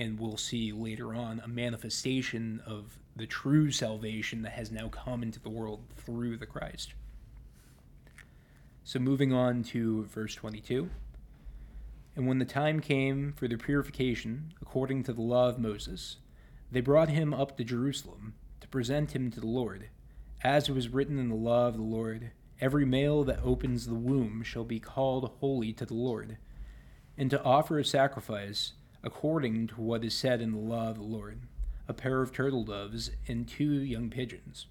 And 0.00 0.18
we'll 0.18 0.38
see 0.38 0.72
later 0.72 1.14
on 1.14 1.42
a 1.44 1.48
manifestation 1.48 2.62
of 2.66 2.98
the 3.14 3.26
true 3.26 3.70
salvation 3.70 4.40
that 4.42 4.52
has 4.52 4.72
now 4.72 4.88
come 4.88 5.22
into 5.22 5.38
the 5.38 5.50
world 5.50 5.84
through 5.94 6.38
the 6.38 6.46
Christ. 6.46 6.94
So, 8.82 8.98
moving 8.98 9.34
on 9.34 9.62
to 9.64 10.06
verse 10.06 10.34
22. 10.34 10.88
And 12.16 12.26
when 12.26 12.38
the 12.38 12.46
time 12.46 12.80
came 12.80 13.34
for 13.34 13.46
their 13.46 13.58
purification, 13.58 14.54
according 14.62 15.02
to 15.04 15.12
the 15.12 15.20
law 15.20 15.50
of 15.50 15.58
Moses, 15.58 16.16
they 16.72 16.80
brought 16.80 17.10
him 17.10 17.34
up 17.34 17.58
to 17.58 17.64
Jerusalem 17.64 18.32
to 18.62 18.68
present 18.68 19.14
him 19.14 19.30
to 19.30 19.38
the 19.38 19.46
Lord, 19.46 19.90
as 20.42 20.68
it 20.68 20.72
was 20.72 20.88
written 20.88 21.18
in 21.18 21.28
the 21.28 21.34
law 21.34 21.68
of 21.68 21.76
the 21.76 21.82
Lord 21.82 22.32
Every 22.60 22.84
male 22.84 23.24
that 23.24 23.40
opens 23.42 23.86
the 23.86 23.94
womb 23.94 24.42
shall 24.42 24.64
be 24.64 24.80
called 24.80 25.30
holy 25.40 25.72
to 25.74 25.86
the 25.86 25.94
Lord, 25.94 26.36
and 27.16 27.30
to 27.30 27.42
offer 27.42 27.78
a 27.78 27.84
sacrifice 27.84 28.72
according 29.02 29.66
to 29.66 29.80
what 29.80 30.04
is 30.04 30.14
said 30.14 30.40
in 30.40 30.52
the 30.52 30.58
law 30.58 30.90
of 30.90 30.96
the 30.96 31.02
Lord 31.02 31.40
a 31.90 31.92
pair 31.92 32.22
of 32.22 32.32
turtle 32.32 32.62
doves 32.62 33.10
and 33.26 33.48
two 33.48 33.72
young 33.82 34.10
pigeons. 34.10 34.66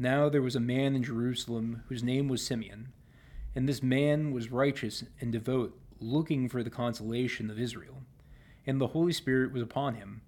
Now 0.00 0.28
there 0.28 0.42
was 0.42 0.56
a 0.56 0.60
man 0.60 0.96
in 0.96 1.04
Jerusalem 1.04 1.84
whose 1.88 2.02
name 2.02 2.26
was 2.26 2.44
Simeon, 2.44 2.92
and 3.54 3.68
this 3.68 3.84
man 3.84 4.32
was 4.32 4.50
righteous 4.50 5.04
and 5.20 5.30
devout, 5.30 5.72
looking 6.00 6.48
for 6.48 6.64
the 6.64 6.70
consolation 6.70 7.50
of 7.50 7.60
Israel. 7.60 8.02
And 8.66 8.80
the 8.80 8.88
Holy 8.88 9.12
Spirit 9.12 9.52
was 9.52 9.62
upon 9.62 9.94
him. 9.94 10.22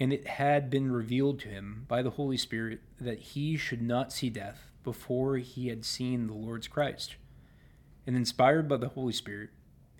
And 0.00 0.12
it 0.12 0.26
had 0.26 0.68
been 0.68 0.90
revealed 0.90 1.38
to 1.40 1.48
him 1.48 1.84
by 1.86 2.02
the 2.02 2.10
Holy 2.10 2.36
Spirit 2.36 2.80
that 3.00 3.20
he 3.20 3.56
should 3.56 3.82
not 3.82 4.12
see 4.12 4.30
death 4.30 4.72
before 4.82 5.36
he 5.36 5.68
had 5.68 5.84
seen 5.84 6.26
the 6.26 6.34
Lord's 6.34 6.66
Christ. 6.66 7.14
And 8.04 8.16
inspired 8.16 8.68
by 8.68 8.78
the 8.78 8.88
Holy 8.88 9.12
Spirit, 9.12 9.50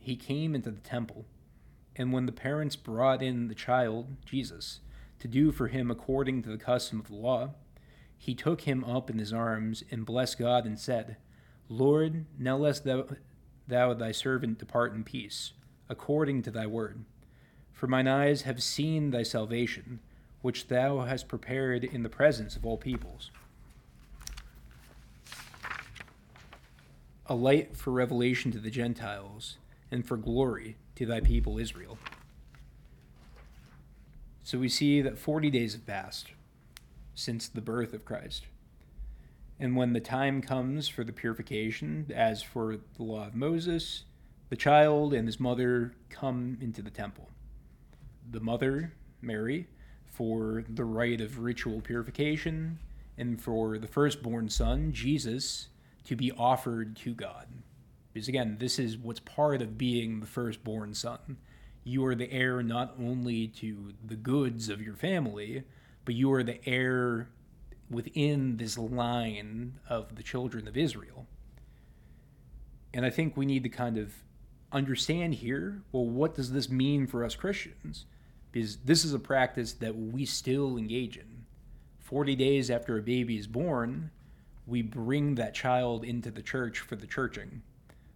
he 0.00 0.16
came 0.16 0.56
into 0.56 0.72
the 0.72 0.80
temple. 0.80 1.26
And 1.96 2.12
when 2.12 2.26
the 2.26 2.32
parents 2.32 2.76
brought 2.76 3.22
in 3.22 3.48
the 3.48 3.54
child, 3.54 4.16
Jesus, 4.24 4.80
to 5.20 5.28
do 5.28 5.52
for 5.52 5.68
him 5.68 5.90
according 5.90 6.42
to 6.42 6.50
the 6.50 6.58
custom 6.58 6.98
of 6.98 7.08
the 7.08 7.14
law, 7.14 7.50
he 8.18 8.34
took 8.34 8.62
him 8.62 8.84
up 8.84 9.10
in 9.10 9.18
his 9.18 9.32
arms 9.32 9.84
and 9.90 10.06
blessed 10.06 10.38
God 10.38 10.64
and 10.64 10.78
said, 10.78 11.16
Lord, 11.68 12.26
now 12.38 12.56
let 12.56 12.84
thou, 12.84 13.06
thou 13.68 13.94
thy 13.94 14.12
servant 14.12 14.58
depart 14.58 14.94
in 14.94 15.04
peace, 15.04 15.52
according 15.88 16.42
to 16.42 16.50
thy 16.50 16.66
word. 16.66 17.04
For 17.72 17.86
mine 17.86 18.08
eyes 18.08 18.42
have 18.42 18.62
seen 18.62 19.10
thy 19.10 19.22
salvation, 19.22 20.00
which 20.42 20.68
thou 20.68 21.00
hast 21.00 21.28
prepared 21.28 21.84
in 21.84 22.02
the 22.02 22.08
presence 22.08 22.56
of 22.56 22.66
all 22.66 22.76
peoples. 22.76 23.30
A 27.26 27.34
light 27.34 27.76
for 27.76 27.90
revelation 27.90 28.52
to 28.52 28.58
the 28.58 28.70
Gentiles, 28.70 29.58
and 29.90 30.06
for 30.06 30.16
glory 30.16 30.76
to 30.96 31.06
thy 31.06 31.20
people 31.20 31.58
Israel. 31.58 31.98
So 34.42 34.58
we 34.58 34.68
see 34.68 35.00
that 35.00 35.18
40 35.18 35.50
days 35.50 35.72
have 35.72 35.86
passed 35.86 36.28
since 37.14 37.48
the 37.48 37.60
birth 37.60 37.94
of 37.94 38.04
Christ. 38.04 38.46
And 39.58 39.76
when 39.76 39.92
the 39.92 40.00
time 40.00 40.42
comes 40.42 40.88
for 40.88 41.04
the 41.04 41.12
purification, 41.12 42.10
as 42.14 42.42
for 42.42 42.76
the 42.96 43.02
law 43.02 43.26
of 43.26 43.34
Moses, 43.34 44.04
the 44.50 44.56
child 44.56 45.14
and 45.14 45.26
his 45.26 45.40
mother 45.40 45.94
come 46.10 46.58
into 46.60 46.82
the 46.82 46.90
temple. 46.90 47.30
The 48.30 48.40
mother, 48.40 48.92
Mary, 49.22 49.68
for 50.06 50.64
the 50.68 50.84
rite 50.84 51.20
of 51.20 51.38
ritual 51.38 51.80
purification, 51.80 52.78
and 53.16 53.40
for 53.40 53.78
the 53.78 53.86
firstborn 53.86 54.48
son, 54.48 54.92
Jesus, 54.92 55.68
to 56.04 56.16
be 56.16 56.32
offered 56.32 56.96
to 56.96 57.14
God. 57.14 57.46
Because 58.14 58.28
again, 58.28 58.56
this 58.60 58.78
is 58.78 58.96
what's 58.96 59.20
part 59.20 59.60
of 59.60 59.76
being 59.76 60.20
the 60.20 60.26
firstborn 60.26 60.94
son. 60.94 61.36
You 61.82 62.06
are 62.06 62.14
the 62.14 62.32
heir 62.32 62.62
not 62.62 62.94
only 62.98 63.48
to 63.48 63.92
the 64.02 64.14
goods 64.14 64.68
of 64.68 64.80
your 64.80 64.94
family, 64.94 65.64
but 66.04 66.14
you 66.14 66.32
are 66.32 66.44
the 66.44 66.66
heir 66.66 67.28
within 67.90 68.56
this 68.56 68.78
line 68.78 69.80
of 69.88 70.14
the 70.14 70.22
children 70.22 70.68
of 70.68 70.76
Israel. 70.76 71.26
And 72.94 73.04
I 73.04 73.10
think 73.10 73.36
we 73.36 73.46
need 73.46 73.64
to 73.64 73.68
kind 73.68 73.98
of 73.98 74.14
understand 74.72 75.34
here 75.34 75.82
well, 75.92 76.06
what 76.06 76.34
does 76.34 76.52
this 76.52 76.68
mean 76.70 77.08
for 77.08 77.24
us 77.24 77.34
Christians? 77.34 78.06
Because 78.52 78.76
this 78.78 79.04
is 79.04 79.12
a 79.12 79.18
practice 79.18 79.72
that 79.74 79.96
we 79.96 80.24
still 80.24 80.78
engage 80.78 81.16
in. 81.16 81.44
40 81.98 82.36
days 82.36 82.70
after 82.70 82.96
a 82.96 83.02
baby 83.02 83.36
is 83.36 83.48
born, 83.48 84.12
we 84.66 84.82
bring 84.82 85.34
that 85.34 85.52
child 85.54 86.04
into 86.04 86.30
the 86.30 86.42
church 86.42 86.78
for 86.78 86.94
the 86.94 87.06
churching, 87.06 87.62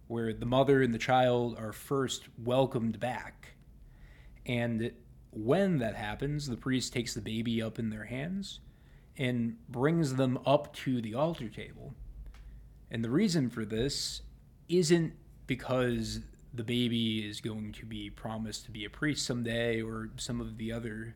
where 0.09 0.33
the 0.33 0.45
mother 0.45 0.81
and 0.81 0.91
the 0.91 0.97
child 0.97 1.55
are 1.59 1.71
first 1.71 2.29
welcomed 2.43 2.99
back. 2.99 3.49
And 4.43 4.91
when 5.29 5.77
that 5.77 5.95
happens, 5.95 6.47
the 6.47 6.57
priest 6.57 6.91
takes 6.91 7.13
the 7.13 7.21
baby 7.21 7.61
up 7.61 7.77
in 7.77 7.91
their 7.91 8.05
hands 8.05 8.59
and 9.17 9.55
brings 9.69 10.15
them 10.15 10.39
up 10.47 10.73
to 10.77 10.99
the 10.99 11.13
altar 11.13 11.47
table. 11.47 11.93
And 12.89 13.03
the 13.03 13.11
reason 13.11 13.51
for 13.51 13.65
this 13.65 14.23
isn't 14.67 15.13
because 15.45 16.21
the 16.55 16.63
baby 16.63 17.19
is 17.19 17.39
going 17.39 17.71
to 17.73 17.85
be 17.85 18.09
promised 18.09 18.65
to 18.65 18.71
be 18.71 18.85
a 18.85 18.89
priest 18.89 19.27
someday 19.27 19.79
or 19.79 20.09
some 20.17 20.41
of 20.41 20.57
the 20.57 20.71
other 20.71 21.15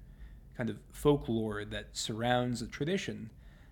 kind 0.55 0.69
of 0.69 0.77
folklore 0.91 1.65
that 1.65 1.97
surrounds 1.97 2.59
the 2.59 2.67
tradition, 2.67 3.31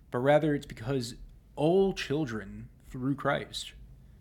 but 0.09 0.17
rather 0.17 0.55
it's 0.55 0.65
because 0.65 1.13
all 1.55 1.93
children 1.93 2.69
through 2.89 3.13
Christ, 3.13 3.73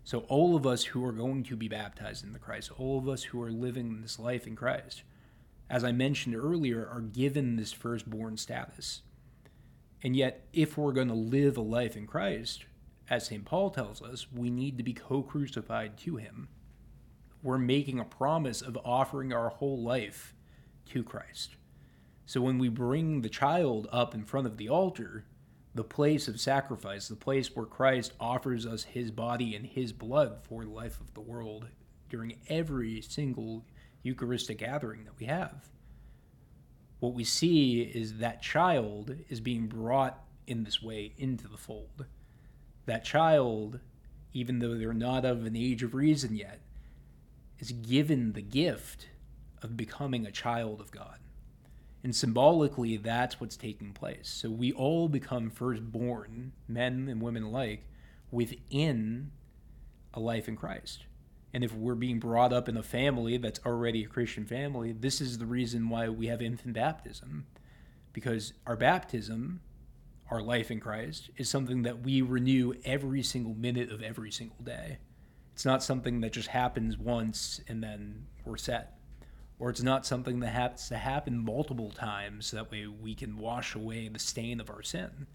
so 0.03 0.19
all 0.27 0.55
of 0.55 0.65
us 0.65 0.83
who 0.85 1.05
are 1.05 1.11
going 1.11 1.43
to 1.43 1.55
be 1.55 1.67
baptized 1.67 2.23
in 2.23 2.33
the 2.33 2.39
Christ, 2.39 2.71
all 2.77 2.97
of 2.97 3.07
us 3.07 3.23
who 3.23 3.41
are 3.41 3.51
living 3.51 4.01
this 4.01 4.19
life 4.19 4.47
in 4.47 4.55
Christ, 4.55 5.03
as 5.69 5.83
I 5.83 5.91
mentioned 5.91 6.35
earlier, 6.35 6.87
are 6.87 7.01
given 7.01 7.55
this 7.55 7.71
firstborn 7.71 8.37
status. 8.37 9.01
And 10.03 10.15
yet, 10.15 10.47
if 10.51 10.77
we're 10.77 10.91
going 10.91 11.07
to 11.07 11.13
live 11.13 11.55
a 11.55 11.61
life 11.61 11.95
in 11.95 12.07
Christ, 12.07 12.65
as 13.09 13.27
St. 13.27 13.45
Paul 13.45 13.69
tells 13.69 14.01
us, 14.01 14.31
we 14.31 14.49
need 14.49 14.77
to 14.77 14.83
be 14.83 14.93
co 14.93 15.21
crucified 15.21 15.97
to 15.99 16.17
him. 16.17 16.47
We're 17.43 17.57
making 17.57 17.99
a 17.99 18.05
promise 18.05 18.61
of 18.61 18.77
offering 18.83 19.31
our 19.31 19.49
whole 19.49 19.81
life 19.81 20.33
to 20.87 21.03
Christ. 21.03 21.55
So 22.25 22.41
when 22.41 22.57
we 22.57 22.69
bring 22.69 23.21
the 23.21 23.29
child 23.29 23.87
up 23.91 24.15
in 24.15 24.23
front 24.23 24.47
of 24.47 24.57
the 24.57 24.69
altar, 24.69 25.25
the 25.73 25.83
place 25.83 26.27
of 26.27 26.39
sacrifice, 26.39 27.07
the 27.07 27.15
place 27.15 27.55
where 27.55 27.65
Christ 27.65 28.13
offers 28.19 28.65
us 28.65 28.83
his 28.83 29.09
body 29.11 29.55
and 29.55 29.65
his 29.65 29.93
blood 29.93 30.39
for 30.43 30.65
the 30.65 30.71
life 30.71 30.99
of 30.99 31.13
the 31.13 31.21
world 31.21 31.67
during 32.09 32.37
every 32.49 33.01
single 33.01 33.65
Eucharistic 34.03 34.57
gathering 34.57 35.05
that 35.05 35.17
we 35.17 35.27
have. 35.27 35.69
What 36.99 37.13
we 37.13 37.23
see 37.23 37.81
is 37.81 38.17
that 38.17 38.41
child 38.41 39.15
is 39.29 39.39
being 39.39 39.67
brought 39.67 40.21
in 40.45 40.63
this 40.63 40.81
way 40.81 41.13
into 41.17 41.47
the 41.47 41.57
fold. 41.57 42.05
That 42.85 43.05
child, 43.05 43.79
even 44.33 44.59
though 44.59 44.75
they're 44.75 44.93
not 44.93 45.23
of 45.23 45.45
an 45.45 45.55
age 45.55 45.83
of 45.83 45.95
reason 45.95 46.35
yet, 46.35 46.59
is 47.59 47.71
given 47.71 48.33
the 48.33 48.41
gift 48.41 49.07
of 49.61 49.77
becoming 49.77 50.25
a 50.25 50.31
child 50.31 50.81
of 50.81 50.91
God. 50.91 51.20
And 52.03 52.15
symbolically, 52.15 52.97
that's 52.97 53.39
what's 53.39 53.57
taking 53.57 53.93
place. 53.93 54.27
So 54.27 54.49
we 54.49 54.71
all 54.73 55.07
become 55.07 55.49
firstborn, 55.51 56.53
men 56.67 57.07
and 57.07 57.21
women 57.21 57.43
alike, 57.43 57.85
within 58.31 59.31
a 60.13 60.19
life 60.19 60.47
in 60.47 60.55
Christ. 60.55 61.05
And 61.53 61.63
if 61.63 61.73
we're 61.73 61.95
being 61.95 62.19
brought 62.19 62.53
up 62.53 62.69
in 62.69 62.77
a 62.77 62.83
family 62.83 63.37
that's 63.37 63.59
already 63.65 64.03
a 64.03 64.07
Christian 64.07 64.45
family, 64.45 64.93
this 64.93 65.21
is 65.21 65.37
the 65.37 65.45
reason 65.45 65.89
why 65.89 66.09
we 66.09 66.27
have 66.27 66.41
infant 66.41 66.73
baptism. 66.73 67.45
Because 68.13 68.53
our 68.65 68.75
baptism, 68.75 69.61
our 70.29 70.41
life 70.41 70.71
in 70.71 70.79
Christ, 70.79 71.29
is 71.37 71.49
something 71.49 71.83
that 71.83 72.01
we 72.01 72.21
renew 72.21 72.73
every 72.85 73.21
single 73.21 73.53
minute 73.53 73.91
of 73.91 74.01
every 74.01 74.31
single 74.31 74.63
day. 74.63 74.97
It's 75.53 75.65
not 75.65 75.83
something 75.83 76.21
that 76.21 76.31
just 76.31 76.47
happens 76.47 76.97
once 76.97 77.61
and 77.67 77.83
then 77.83 78.27
we're 78.45 78.57
set. 78.57 78.97
Or 79.61 79.69
it's 79.69 79.83
not 79.83 80.07
something 80.07 80.39
that 80.39 80.53
has 80.53 80.89
to 80.89 80.97
happen 80.97 81.37
multiple 81.37 81.91
times 81.91 82.47
so 82.47 82.57
that 82.57 82.71
way 82.71 82.87
we 82.87 83.13
can 83.13 83.37
wash 83.37 83.75
away 83.75 84.07
the 84.07 84.17
stain 84.17 84.59
of 84.59 84.71
our 84.71 84.81
sin. 84.81 85.27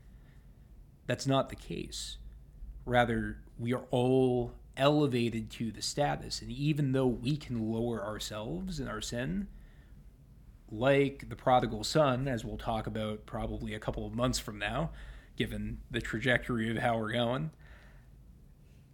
That's 1.06 1.28
not 1.28 1.48
the 1.48 1.54
case. 1.54 2.18
Rather, 2.84 3.38
we 3.56 3.72
are 3.72 3.84
all 3.92 4.54
elevated 4.76 5.48
to 5.52 5.70
the 5.70 5.80
status. 5.80 6.42
And 6.42 6.50
even 6.50 6.90
though 6.90 7.06
we 7.06 7.36
can 7.36 7.70
lower 7.70 8.04
ourselves 8.04 8.80
in 8.80 8.88
our 8.88 9.00
sin, 9.00 9.46
like 10.72 11.28
the 11.28 11.36
prodigal 11.36 11.84
son, 11.84 12.26
as 12.26 12.44
we'll 12.44 12.58
talk 12.58 12.88
about 12.88 13.26
probably 13.26 13.74
a 13.74 13.78
couple 13.78 14.04
of 14.04 14.12
months 14.12 14.40
from 14.40 14.58
now, 14.58 14.90
given 15.36 15.78
the 15.88 16.00
trajectory 16.00 16.68
of 16.68 16.78
how 16.78 16.98
we're 16.98 17.12
going, 17.12 17.52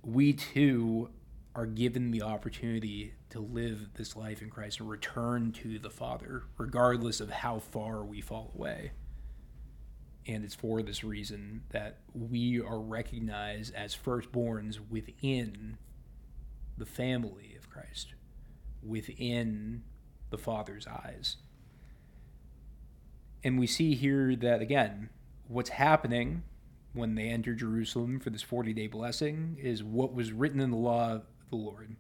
we 0.05 0.35
too 0.35 1.09
are 1.55 1.67
given 1.67 2.11
the 2.11 2.23
opportunity 2.23 3.15
to 3.31 3.41
live 3.41 3.95
this 3.95 4.17
life 4.17 4.41
in 4.41 4.49
Christ 4.49 4.81
and 4.81 4.89
return 4.89 5.53
to 5.53 5.79
the 5.79 5.91
Father, 5.91 6.45
regardless 6.57 7.21
of 7.21 7.31
how 7.31 7.59
far 7.59 8.03
we 8.03 8.21
fall 8.21 8.53
away. 8.55 8.93
And 10.27 10.45
it's 10.45 10.55
for 10.55 10.83
this 10.83 11.05
reason 11.05 11.65
that 11.71 11.99
we 12.15 12.61
are 12.61 12.79
recognized 12.79 13.75
as 13.75 13.97
firstborns 13.97 14.79
within 14.89 15.77
the 16.79 16.87
family 16.87 17.55
of 17.59 17.69
Christ, 17.69 18.15
within 18.83 19.83
the 20.31 20.39
Father's 20.39 20.87
eyes. 20.87 21.37
And 23.45 23.59
we 23.59 23.67
see 23.67 23.95
here 23.95 24.37
that, 24.37 24.63
again, 24.63 25.11
what's 25.49 25.71
happening 25.71 26.45
when 26.95 27.15
they 27.15 27.29
enter 27.29 27.55
Jerusalem 27.55 28.21
for 28.21 28.31
this 28.31 28.43
40 28.43 28.73
day 28.73 28.87
blessing 28.87 29.59
is 29.61 29.83
what 29.83 30.15
was 30.15 30.33
written 30.33 30.61
in 30.61 30.71
the 30.71 30.77
law 30.77 31.21
the 31.53 31.57
Lord. 31.57 31.97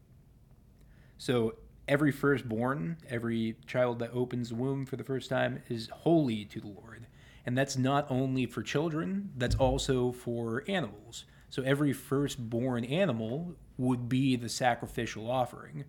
So 1.19 1.55
every 1.87 2.11
firstborn, 2.11 2.97
every 3.09 3.57
child 3.67 3.99
that 4.01 4.11
opens 4.13 4.49
the 4.49 4.57
womb 4.57 4.87
for 4.87 4.97
the 4.97 5.05
first 5.05 5.29
time, 5.29 5.63
is 5.69 5.89
holy 5.93 6.45
to 6.47 6.61
the 6.61 6.69
Lord. 6.69 7.07
And 7.45 7.57
that's 7.57 7.77
not 7.77 8.07
only 8.11 8.47
for 8.47 8.63
children, 8.63 9.31
that's 9.37 9.57
also 9.57 10.11
for 10.13 10.65
animals. 10.67 11.25
So 11.51 11.63
every 11.63 11.93
firstborn 11.93 12.85
animal 12.85 13.57
would 13.77 14.09
be 14.09 14.37
the 14.37 14.49
sacrificial 14.49 15.31
offering. 15.31 15.85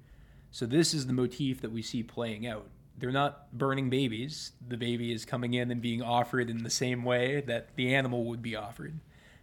So 0.51 0.65
this 0.65 0.93
is 0.93 1.07
the 1.07 1.13
motif 1.13 1.61
that 1.61 1.71
we 1.71 1.81
see 1.81 2.03
playing 2.03 2.45
out. 2.45 2.67
They're 2.97 3.11
not 3.11 3.57
burning 3.57 3.89
babies. 3.89 4.51
The 4.67 4.77
baby 4.77 5.11
is 5.13 5.25
coming 5.25 5.53
in 5.53 5.71
and 5.71 5.81
being 5.81 6.01
offered 6.01 6.49
in 6.49 6.63
the 6.63 6.69
same 6.69 7.03
way 7.03 7.41
that 7.47 7.75
the 7.75 7.95
animal 7.95 8.25
would 8.25 8.41
be 8.41 8.55
offered. 8.55 8.99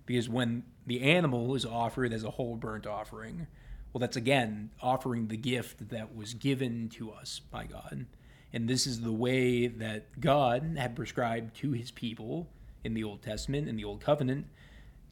Because 0.07 0.29
when 0.29 0.65
the 0.87 1.03
animal 1.03 1.55
is 1.55 1.65
offered 1.65 2.13
as 2.13 2.25
a 2.25 2.31
whole 2.31 2.57
burnt 2.57 2.87
offering, 2.87 3.47
well, 3.93 4.01
that's 4.01 4.17
again 4.17 4.71
offering 4.81 5.29
the 5.29 5.37
gift 5.37 5.89
that 5.91 6.15
was 6.15 6.35
given 6.35 6.89
to 6.91 7.11
us 7.11 7.41
by 7.51 7.65
God. 7.65 8.07
And 8.53 8.69
this 8.69 8.87
is 8.87 9.01
the 9.01 9.13
way 9.13 9.67
that 9.67 10.21
God 10.21 10.77
had 10.77 10.97
prescribed 10.97 11.57
to 11.59 11.73
his 11.73 11.91
people 11.91 12.49
in 12.85 12.95
the 12.95 13.05
Old 13.05 13.23
Testament, 13.23 13.69
in 13.69 13.77
the 13.77 13.85
Old 13.85 14.01
Covenant, 14.01 14.47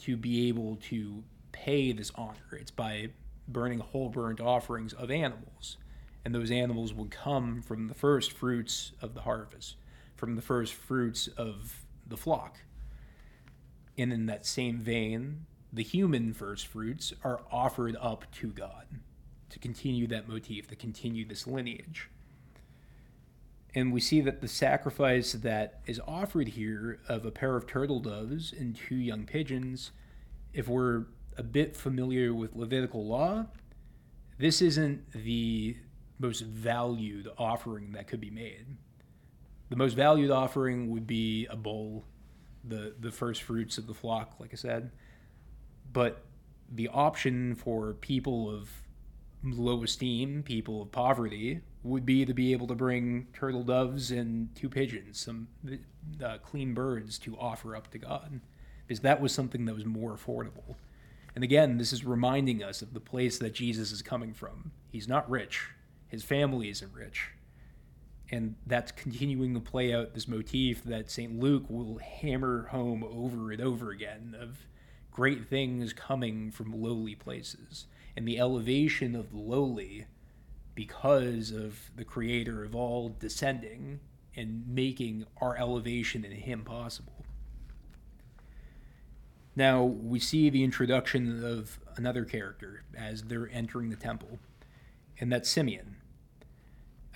to 0.01 0.17
be 0.17 0.49
able 0.49 0.77
to 0.89 1.23
pay 1.53 1.93
this 1.93 2.13
honor. 2.15 2.37
It's 2.53 2.71
by 2.71 3.11
burning 3.47 3.81
whole 3.81 4.09
burnt 4.09 4.41
offerings 4.41 4.93
of 4.93 5.11
animals. 5.11 5.77
And 6.25 6.35
those 6.35 6.51
animals 6.51 6.93
would 6.93 7.11
come 7.11 7.63
from 7.63 7.89
the 7.89 7.95
first 7.95 8.33
fruits 8.33 8.93
of 9.01 9.15
the 9.15 9.23
harvest, 9.23 9.77
from 10.17 10.37
the 10.37 10.43
first 10.43 10.75
fruits 10.75 11.29
of 11.37 11.85
the 12.07 12.17
flock. 12.17 12.59
And 13.97 14.13
in 14.13 14.27
that 14.27 14.47
same 14.47 14.79
vein, 14.79 15.47
the 15.73 15.83
human 15.83 16.33
first 16.33 16.67
fruits 16.67 17.13
are 17.23 17.41
offered 17.51 17.97
up 18.01 18.25
to 18.33 18.49
God 18.49 18.87
to 19.51 19.59
continue 19.59 20.07
that 20.09 20.29
motif, 20.29 20.69
to 20.69 20.77
continue 20.77 21.27
this 21.27 21.47
lineage. 21.47 22.11
And 23.75 23.93
we 23.93 24.01
see 24.01 24.21
that 24.23 24.41
the 24.41 24.49
sacrifice 24.49 25.33
that 25.33 25.81
is 25.87 26.01
offered 26.07 26.49
here 26.49 27.01
of 27.09 27.25
a 27.25 27.31
pair 27.31 27.57
of 27.57 27.67
turtle 27.67 28.01
doves 28.01 28.53
and 28.53 28.75
two 28.75 28.97
young 28.97 29.25
pigeons, 29.25 29.93
if 30.53 30.69
we're 30.69 31.07
a 31.37 31.43
bit 31.43 31.77
familiar 31.77 32.35
with 32.35 32.57
Levitical 32.57 33.07
law, 33.07 33.47
this 34.39 34.63
isn't 34.63 35.13
the 35.13 35.77
most 36.19 36.41
valued 36.45 37.29
offering 37.37 37.93
that 37.93 38.09
could 38.09 38.21
be 38.21 38.31
made. 38.31 38.67
The 39.69 39.77
most 39.77 39.95
valued 39.95 40.31
offering 40.31 40.91
would 40.91 41.07
be 41.07 41.47
a 41.47 41.57
bull, 41.57 42.05
the, 42.65 42.95
the 42.99 43.13
first 43.13 43.43
fruits 43.43 43.79
of 43.79 43.87
the 43.87 43.95
flock, 43.95 44.37
like 44.41 44.51
I 44.53 44.57
said. 44.57 44.91
But 45.93 46.23
the 46.71 46.89
option 46.89 47.55
for 47.55 47.95
people 47.95 48.51
of 48.51 48.71
low 49.43 49.83
esteem, 49.83 50.43
people 50.43 50.83
of 50.83 50.93
poverty, 50.93 51.61
would 51.83 52.05
be 52.05 52.25
to 52.25 52.35
be 52.35 52.53
able 52.53 52.67
to 52.67 52.75
bring 52.75 53.29
turtle 53.33 53.63
doves 53.63 54.11
and 54.11 54.55
two 54.55 54.69
pigeons, 54.69 55.21
some 55.21 55.49
uh, 56.23 56.39
clean 56.39 56.75
birds 56.75 57.19
to 57.21 57.37
offer 57.39 57.77
up 57.77 57.91
to 57.93 57.99
God, 57.99 58.41
because 58.87 59.01
that 59.01 59.21
was 59.21 59.33
something 59.33 59.65
that 59.65 59.75
was 59.75 59.85
more 59.85 60.17
affordable. 60.17 60.77
And 61.35 61.45
again, 61.45 61.79
this 61.79 61.93
is 61.93 62.05
reminding 62.05 62.63
us 62.63 62.83
of 62.83 62.95
the 62.95 63.01
place 63.01 63.39
that 63.39 63.55
Jesus 63.55 63.93
is 63.93 64.03
coming 64.03 64.35
from. 64.35 64.73
He's 64.91 65.09
not 65.09 65.31
rich, 65.31 65.69
his 66.09 66.25
family 66.25 66.69
isn't 66.69 66.93
rich. 66.93 67.31
And 68.31 68.57
that's 68.67 68.93
continuing 68.93 69.55
to 69.55 69.61
play 69.61 69.95
out 69.95 70.13
this 70.13 70.29
motif 70.29 70.85
that 70.85 71.11
St. 71.11 71.39
Luke 71.39 71.65
will 71.71 71.99
hammer 71.99 72.67
home 72.71 73.03
over 73.03 73.53
and 73.53 73.61
over 73.63 73.91
again 73.91 74.37
of 74.39 74.59
great 75.19 75.49
things 75.49 75.93
coming 75.93 76.49
from 76.49 76.81
lowly 76.81 77.17
places 77.17 77.87
and 78.17 78.25
the 78.25 78.39
elevation 78.39 79.17
of 79.17 79.33
the 79.33 79.37
lowly 79.37 80.07
because 80.77 81.51
of 81.51 81.91
the 81.97 82.05
creator 82.05 82.63
of 82.63 82.73
all 82.73 83.13
descending 83.19 83.99
and 84.37 84.63
making 84.69 85.27
our 85.41 85.57
elevation 85.57 86.25
in 86.25 86.31
him 86.31 86.63
possible. 86.63 87.25
Now, 89.57 89.83
we 89.83 90.21
see 90.21 90.51
the 90.51 90.63
introduction 90.63 91.45
of 91.45 91.81
another 91.97 92.25
character 92.25 92.85
as 92.97 93.25
they're 93.25 93.51
entering 93.53 93.91
the 93.91 93.97
temple, 93.97 94.39
and 95.19 95.33
that's 95.33 95.51
Simeon, 95.51 95.97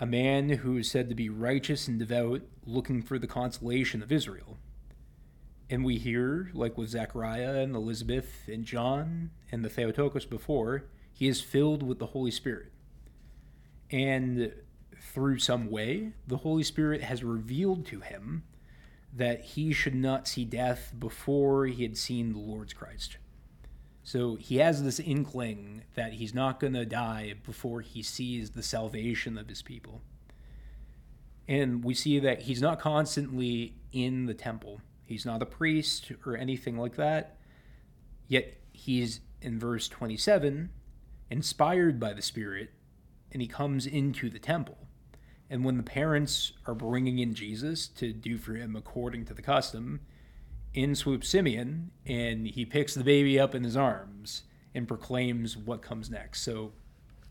a 0.01 0.07
man 0.07 0.49
who 0.49 0.77
is 0.77 0.91
said 0.91 1.09
to 1.09 1.15
be 1.15 1.29
righteous 1.29 1.87
and 1.87 2.01
devout, 2.01 2.43
looking 2.67 3.01
for 3.01 3.17
the 3.17 3.29
consolation 3.29 4.03
of 4.03 4.11
Israel. 4.11 4.59
And 5.73 5.87
we 5.87 5.97
hear, 5.97 6.51
like 6.53 6.77
with 6.77 6.91
Zechariah 6.91 7.55
and 7.61 7.75
Elizabeth 7.75 8.43
and 8.47 8.63
John 8.63 9.31
and 9.51 9.65
the 9.65 9.71
Theotokos 9.71 10.27
before, 10.27 10.85
he 11.15 11.29
is 11.29 11.41
filled 11.41 11.83
with 11.83 11.99
the 11.99 12.09
Holy 12.09 12.31
Spirit. 12.31 12.71
And 13.91 14.53
through 15.01 15.39
some 15.39 15.71
way, 15.71 16.13
the 16.27 16.37
Holy 16.37 16.63
Spirit 16.63 17.01
has 17.01 17.25
revealed 17.25 17.87
to 17.87 18.01
him 18.01 18.43
that 19.15 19.41
he 19.41 19.73
should 19.73 19.95
not 19.95 20.29
see 20.29 20.45
death 20.45 20.93
before 20.99 21.65
he 21.65 21.85
had 21.85 21.97
seen 21.97 22.35
the 22.35 22.39
Lord's 22.39 22.75
Christ. 22.75 23.17
So 24.05 24.35
he 24.35 24.59
has 24.59 24.83
this 24.83 25.01
inkling 25.01 25.85
that 25.95 26.13
he's 26.13 26.35
not 26.35 26.61
going 26.61 26.75
to 26.75 26.85
die 26.85 27.33
before 27.47 27.81
he 27.81 28.03
sees 28.03 28.51
the 28.51 28.63
salvation 28.63 29.39
of 29.39 29.49
his 29.49 29.63
people. 29.63 30.03
And 31.49 31.83
we 31.83 31.95
see 31.95 32.19
that 32.19 32.43
he's 32.43 32.61
not 32.61 32.79
constantly 32.79 33.77
in 33.91 34.27
the 34.27 34.35
temple. 34.35 34.83
He's 35.05 35.27
not 35.27 35.43
a 35.43 35.47
priest 35.47 36.11
or 36.25 36.37
anything 36.37 36.79
like 36.79 36.97
that. 36.97 37.39
Yet 38.29 38.59
he's 38.73 39.21
in 39.41 39.59
verse 39.59 39.89
27 39.89 40.71
inspired 41.31 41.99
by 41.99 42.13
the 42.13 42.23
Spirit 42.23 42.71
and 43.31 43.43
he 43.43 43.49
comes 43.49 43.87
into 43.87 44.31
the 44.31 44.39
temple. 44.39 44.79
And 45.51 45.65
when 45.65 45.77
the 45.77 45.83
parents 45.83 46.53
are 46.67 46.75
bringing 46.75 47.19
in 47.19 47.35
Jesus 47.35 47.87
to 47.89 48.13
do 48.13 48.39
for 48.39 48.55
him 48.55 48.75
according 48.77 49.27
to 49.27 49.35
the 49.35 49.43
custom, 49.43 50.01
in 50.75 50.95
swoops 50.95 51.29
Simeon 51.29 51.91
and 52.07 52.47
he 52.47 52.65
picks 52.65 52.95
the 52.95 53.05
baby 53.05 53.39
up 53.39 53.55
in 53.55 53.65
his 53.65 53.77
arms 53.77 54.45
and 54.75 54.89
proclaims 54.89 55.57
what 55.57 55.83
comes 55.83 56.11
next. 56.11 56.43
So, 56.43 56.73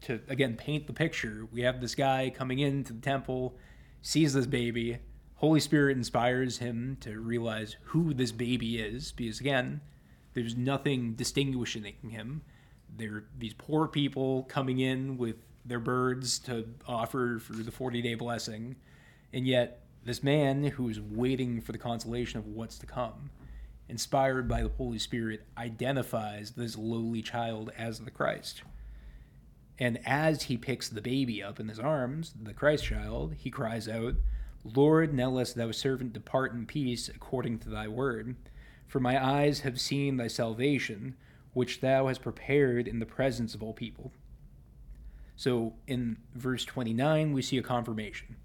to 0.01 0.19
again 0.30 0.55
paint 0.55 0.88
the 0.88 0.93
picture, 0.93 1.47
we 1.51 1.61
have 1.61 1.80
this 1.80 1.95
guy 1.95 2.32
coming 2.36 2.59
into 2.59 2.93
the 2.93 3.01
temple, 3.01 3.57
sees 4.01 4.34
this 4.34 4.47
baby. 4.47 4.99
Holy 5.41 5.59
Spirit 5.59 5.97
inspires 5.97 6.59
him 6.59 6.97
to 7.01 7.19
realize 7.19 7.75
who 7.85 8.13
this 8.13 8.31
baby 8.31 8.79
is 8.79 9.11
because, 9.11 9.39
again, 9.39 9.81
there's 10.35 10.55
nothing 10.55 11.13
distinguishing 11.15 11.95
him. 12.11 12.43
They're 12.95 13.23
these 13.35 13.55
poor 13.55 13.87
people 13.87 14.43
coming 14.43 14.79
in 14.79 15.17
with 15.17 15.37
their 15.65 15.79
birds 15.79 16.37
to 16.39 16.67
offer 16.87 17.39
for 17.39 17.53
the 17.53 17.71
40 17.71 18.03
day 18.03 18.13
blessing. 18.13 18.75
And 19.33 19.47
yet, 19.47 19.81
this 20.05 20.21
man 20.21 20.63
who 20.63 20.87
is 20.89 21.01
waiting 21.01 21.59
for 21.59 21.71
the 21.71 21.79
consolation 21.79 22.37
of 22.37 22.45
what's 22.45 22.77
to 22.77 22.85
come, 22.85 23.31
inspired 23.89 24.47
by 24.47 24.61
the 24.61 24.69
Holy 24.69 24.99
Spirit, 24.99 25.47
identifies 25.57 26.51
this 26.51 26.77
lowly 26.77 27.23
child 27.23 27.71
as 27.75 28.01
the 28.01 28.11
Christ. 28.11 28.61
And 29.79 29.99
as 30.05 30.43
he 30.43 30.55
picks 30.55 30.87
the 30.87 31.01
baby 31.01 31.41
up 31.41 31.59
in 31.59 31.67
his 31.67 31.79
arms, 31.79 32.31
the 32.39 32.53
Christ 32.53 32.83
child, 32.83 33.33
he 33.39 33.49
cries 33.49 33.89
out, 33.89 34.13
Lord, 34.64 35.14
now 35.14 35.30
let 35.30 35.53
thou 35.55 35.72
servant 35.72 36.14
depart 36.14 36.53
in 36.53 36.66
peace 36.66 37.09
according 37.09 37.59
to 37.59 37.70
thy 37.70 37.88
word. 37.88 38.36
For 38.88 38.99
my 38.99 39.24
eyes 39.24 39.62
have 39.62 39.80
seen 39.80 40.18
thy 40.18 40.28
salvation, 40.28 41.16
which 41.53 41.82
thou 41.82 42.07
hast 42.07 42.22
prepared 42.22 42.88
in 42.88 42.99
the 42.99 43.05
presence 43.05 43.55
of 43.55 43.64
all 43.64 43.74
people 43.74 44.12
so 45.41 45.74
in 45.88 46.18
verse 46.36 46.64
29, 46.66 47.34
we 47.34 47.41
see 47.41 47.57
a 47.57 47.64
confirmation. 47.64 48.36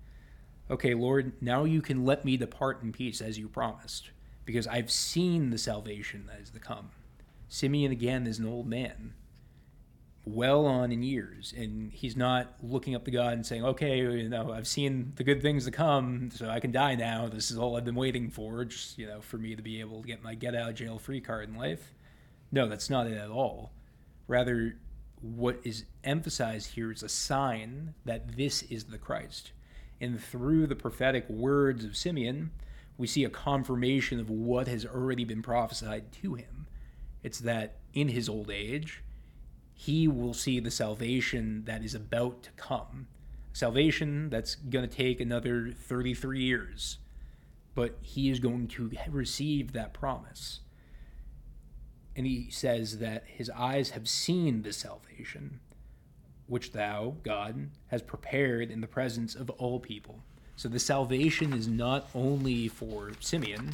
Okay, 0.71 0.95
Lord, 0.95 1.35
now 1.43 1.65
you 1.65 1.83
can 1.83 2.07
let 2.07 2.25
me 2.25 2.39
depart 2.39 2.83
in 2.83 2.91
peace 2.91 3.21
as 3.21 3.39
you 3.39 3.49
promised, 3.51 4.13
because 4.47 4.67
I've 4.67 4.91
seen 4.91 5.51
the 5.51 5.59
salvation 5.59 6.25
that 6.27 6.41
is 6.41 6.49
to 6.53 6.59
come. 6.59 6.93
Simeon, 7.49 7.93
again, 7.93 8.27
is 8.27 8.39
an 8.39 8.47
old 8.47 8.67
man, 8.67 9.13
well 10.27 10.67
on 10.67 10.91
in 10.91 11.05
years, 11.05 11.55
and 11.57 11.93
he's 11.93 12.17
not 12.17 12.55
looking 12.61 12.97
up 12.97 13.05
to 13.05 13.11
God 13.13 13.35
and 13.35 13.47
saying, 13.47 13.65
okay, 13.65 13.99
you 13.99 14.29
know, 14.29 14.53
I've 14.53 14.67
seen 14.67 15.13
the 15.15 15.25
good 15.25 15.41
things 15.41 15.65
to 15.67 15.71
come, 15.71 16.31
so 16.33 16.51
I 16.51 16.59
can 16.59 16.73
die 16.73 16.97
now. 16.97 17.29
This 17.29 17.51
is 17.51 17.57
all 17.57 17.77
I've 17.77 17.85
been 17.85 17.95
waiting 17.95 18.29
for, 18.31 18.65
just, 18.65 18.99
you 18.99 19.07
know, 19.07 19.21
for 19.21 19.39
me 19.39 19.55
to 19.55 19.63
be 19.63 19.79
able 19.81 20.03
to 20.03 20.07
get 20.07 20.25
my 20.25 20.35
get 20.35 20.57
out 20.57 20.71
of 20.71 20.75
jail 20.75 20.99
free 20.99 21.21
card 21.21 21.49
in 21.49 21.55
life. 21.55 21.95
No, 22.51 22.69
that's 22.69 22.91
not 22.91 23.07
it 23.07 23.17
at 23.17 23.31
all. 23.31 23.71
Rather, 24.27 24.77
what 25.21 25.61
is 25.63 25.85
emphasized 26.03 26.73
here 26.73 26.91
is 26.91 27.05
a 27.05 27.09
sign 27.09 27.95
that 28.05 28.37
this 28.37 28.63
is 28.65 28.85
the 28.85 28.99
Christ. 28.99 29.53
And 30.01 30.21
through 30.21 30.67
the 30.67 30.77
prophetic 30.77 31.29
words 31.31 31.85
of 31.85 31.97
Simeon, 31.97 32.51
we 32.99 33.07
see 33.07 33.25
a 33.25 33.31
confirmation 33.31 34.19
of 34.19 34.29
what 34.29 34.67
has 34.67 34.85
already 34.85 35.25
been 35.25 35.43
prophesied 35.43 36.11
to 36.23 36.35
him. 36.35 36.67
It's 37.23 37.39
that 37.41 37.77
in 37.95 38.09
his 38.09 38.29
old 38.29 38.51
age, 38.51 39.03
he 39.77 40.09
will 40.09 40.35
see 40.35 40.59
the 40.59 40.71
salvation 40.71 41.63
that 41.67 41.85
is 41.85 41.95
about 41.95 42.43
to 42.43 42.51
come. 42.57 43.07
Salvation 43.53 44.29
that's 44.31 44.57
going 44.57 44.89
to 44.89 44.95
take 44.95 45.21
another 45.21 45.71
33 45.71 46.41
years, 46.41 46.99
but 47.75 47.97
he 48.01 48.29
is 48.29 48.41
going 48.41 48.67
to 48.69 48.91
receive 49.09 49.73
that 49.73 49.95
promise 49.95 50.61
and 52.17 52.27
he 52.27 52.51
says 52.51 52.99
that 52.99 53.25
his 53.27 53.51
eyes 53.51 53.91
have 53.91 54.09
seen 54.09 54.63
the 54.63 54.73
salvation 54.73 55.61
which 56.47 56.73
thou, 56.73 57.17
God, 57.23 57.71
has 57.89 58.03
prepared 58.03 58.71
in 58.71 58.81
the 58.81 58.87
presence 58.87 59.35
of 59.35 59.51
all 59.51 59.79
people. 59.79 60.21
So 60.55 60.69
the 60.69 60.79
salvation 60.79 61.53
is 61.53 61.69
not 61.69 62.09
only 62.15 62.69
for 62.69 63.13
Simeon 63.21 63.73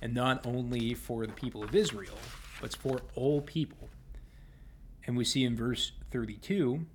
and 0.00 0.14
not 0.14 0.46
only 0.46 0.94
for 0.94 1.26
the 1.26 1.32
people 1.32 1.62
of 1.62 1.74
Israel, 1.74 2.16
but 2.60 2.66
it's 2.66 2.76
for 2.76 3.02
all 3.14 3.42
people. 3.42 3.88
And 5.06 5.16
we 5.16 5.24
see 5.24 5.44
in 5.44 5.56
verse 5.56 5.92
32 6.10 6.86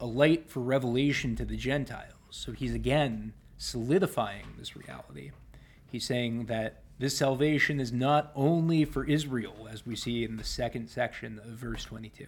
a 0.00 0.06
light 0.06 0.48
for 0.48 0.60
revelation 0.60 1.34
to 1.36 1.44
the 1.44 1.56
Gentiles. 1.56 2.12
So 2.30 2.52
he's 2.52 2.74
again 2.74 3.32
solidifying 3.56 4.46
this 4.58 4.76
reality. 4.76 5.32
He's 5.90 6.04
saying 6.04 6.46
that 6.46 6.82
this 6.98 7.16
salvation 7.16 7.80
is 7.80 7.92
not 7.92 8.32
only 8.34 8.84
for 8.84 9.04
Israel, 9.04 9.68
as 9.70 9.86
we 9.86 9.96
see 9.96 10.24
in 10.24 10.36
the 10.36 10.44
second 10.44 10.88
section 10.88 11.38
of 11.38 11.50
verse 11.50 11.84
22, 11.84 12.26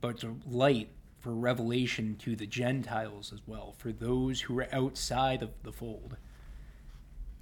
but 0.00 0.08
it's 0.08 0.24
a 0.24 0.34
light 0.48 0.90
for 1.18 1.32
revelation 1.32 2.16
to 2.20 2.36
the 2.36 2.46
Gentiles 2.46 3.32
as 3.32 3.40
well, 3.46 3.74
for 3.76 3.92
those 3.92 4.42
who 4.42 4.58
are 4.60 4.68
outside 4.72 5.42
of 5.42 5.50
the 5.64 5.72
fold. 5.72 6.16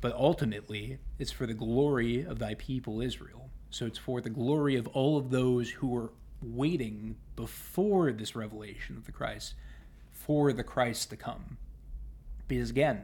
But 0.00 0.14
ultimately, 0.14 0.98
it's 1.18 1.32
for 1.32 1.46
the 1.46 1.54
glory 1.54 2.22
of 2.22 2.38
thy 2.38 2.54
people 2.54 3.02
Israel. 3.02 3.50
So 3.76 3.84
it's 3.84 3.98
for 3.98 4.22
the 4.22 4.30
glory 4.30 4.76
of 4.76 4.86
all 4.88 5.18
of 5.18 5.28
those 5.28 5.68
who 5.68 5.94
are 5.94 6.10
waiting 6.40 7.16
before 7.36 8.10
this 8.10 8.34
revelation 8.34 8.96
of 8.96 9.04
the 9.04 9.12
Christ 9.12 9.52
for 10.10 10.54
the 10.54 10.64
Christ 10.64 11.10
to 11.10 11.16
come. 11.18 11.58
Because 12.48 12.70
again, 12.70 13.02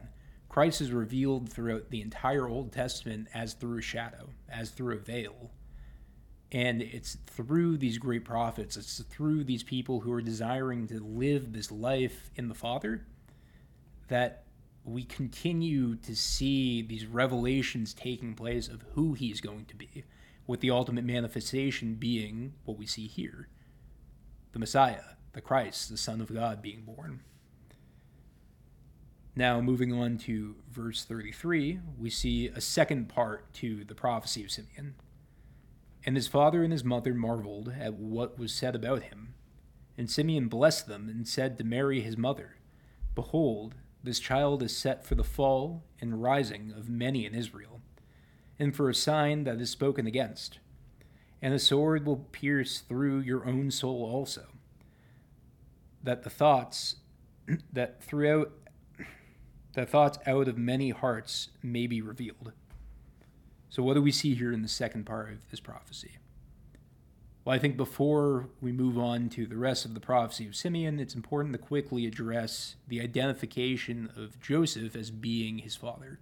Christ 0.49 0.81
is 0.81 0.91
revealed 0.91 1.47
throughout 1.47 1.91
the 1.91 2.01
entire 2.01 2.47
Old 2.47 2.71
Testament 2.71 3.27
as 3.35 3.53
through 3.53 3.77
a 3.77 3.81
shadow, 3.83 4.29
as 4.49 4.71
through 4.71 4.95
a 4.95 4.99
veil. 4.99 5.51
And 6.51 6.81
it's 6.81 7.17
through 7.27 7.77
these 7.77 7.99
great 7.99 8.25
prophets, 8.25 8.75
it's 8.75 8.99
through 8.99 9.43
these 9.43 9.61
people 9.61 9.99
who 9.99 10.11
are 10.11 10.21
desiring 10.23 10.87
to 10.87 10.99
live 10.99 11.53
this 11.53 11.71
life 11.71 12.31
in 12.35 12.47
the 12.47 12.55
Father 12.55 13.05
that 14.07 14.45
we 14.83 15.03
continue 15.03 15.97
to 15.97 16.15
see 16.15 16.81
these 16.81 17.05
revelations 17.05 17.93
taking 17.93 18.33
place 18.33 18.67
of 18.67 18.83
who 18.95 19.13
he's 19.13 19.39
going 19.39 19.65
to 19.65 19.75
be, 19.75 20.03
with 20.47 20.59
the 20.59 20.71
ultimate 20.71 21.05
manifestation 21.05 21.95
being 21.95 22.53
what 22.65 22.77
we 22.77 22.85
see 22.85 23.07
here 23.07 23.47
the 24.51 24.59
Messiah, 24.59 25.15
the 25.33 25.41
Christ, 25.41 25.89
the 25.89 25.97
Son 25.97 26.21
of 26.21 26.31
God 26.31 26.61
being 26.61 26.83
born. 26.83 27.21
Now, 29.35 29.61
moving 29.61 29.91
on 29.91 30.19
to 30.19 30.55
verse 30.71 31.03
33, 31.05 31.79
we 31.97 32.11
see 32.11 32.49
a 32.49 32.61
second 32.61 33.09
part 33.09 33.51
to 33.53 33.83
the 33.83 33.95
prophecy 33.95 34.43
of 34.43 34.51
Simeon. 34.51 34.93
And 36.05 36.15
his 36.15 36.27
father 36.27 36.63
and 36.63 36.71
his 36.71 36.83
mother 36.83 37.15
marveled 37.15 37.73
at 37.79 37.95
what 37.95 38.37
was 38.37 38.53
said 38.53 38.75
about 38.75 39.03
him. 39.03 39.33
And 39.97 40.09
Simeon 40.09 40.49
blessed 40.49 40.87
them 40.87 41.09
and 41.09 41.27
said 41.27 41.57
to 41.57 41.63
Mary 41.63 42.01
his 42.01 42.15
mother, 42.17 42.57
Behold, 43.15 43.73
this 44.03 44.19
child 44.19 44.61
is 44.61 44.77
set 44.77 45.03
for 45.03 45.15
the 45.15 45.23
fall 45.23 45.83
and 45.99 46.21
rising 46.21 46.71
of 46.75 46.89
many 46.89 47.25
in 47.25 47.33
Israel, 47.33 47.72
and 48.59 48.75
for 48.75 48.89
a 48.89 48.95
sign 48.95 49.43
that 49.43 49.59
is 49.59 49.69
spoken 49.69 50.07
against. 50.07 50.59
And 51.41 51.53
a 51.53 51.59
sword 51.59 52.05
will 52.05 52.27
pierce 52.31 52.79
through 52.79 53.19
your 53.19 53.45
own 53.45 53.71
soul 53.71 54.03
also, 54.03 54.45
that 56.01 56.23
the 56.23 56.29
thoughts 56.29 56.97
that 57.73 58.03
throughout 58.03 58.51
the 59.73 59.85
thoughts 59.85 60.17
out 60.25 60.47
of 60.47 60.57
many 60.57 60.91
hearts 60.91 61.49
may 61.61 61.87
be 61.87 62.01
revealed. 62.01 62.53
So 63.69 63.81
what 63.81 63.95
do 63.95 64.01
we 64.01 64.11
see 64.11 64.35
here 64.35 64.53
in 64.53 64.61
the 64.61 64.67
second 64.67 65.05
part 65.05 65.31
of 65.31 65.49
this 65.49 65.59
prophecy? 65.59 66.11
Well, 67.43 67.55
I 67.55 67.59
think 67.59 67.75
before 67.75 68.47
we 68.61 68.71
move 68.71 68.97
on 68.97 69.27
to 69.29 69.45
the 69.45 69.57
rest 69.57 69.83
of 69.83 69.93
the 69.93 69.99
prophecy 69.99 70.47
of 70.47 70.55
Simeon, 70.55 70.99
it's 70.99 71.15
important 71.15 71.53
to 71.53 71.59
quickly 71.59 72.05
address 72.05 72.75
the 72.87 73.01
identification 73.01 74.09
of 74.15 74.39
Joseph 74.39 74.95
as 74.95 75.11
being 75.11 75.57
his 75.57 75.75
father. 75.75 76.19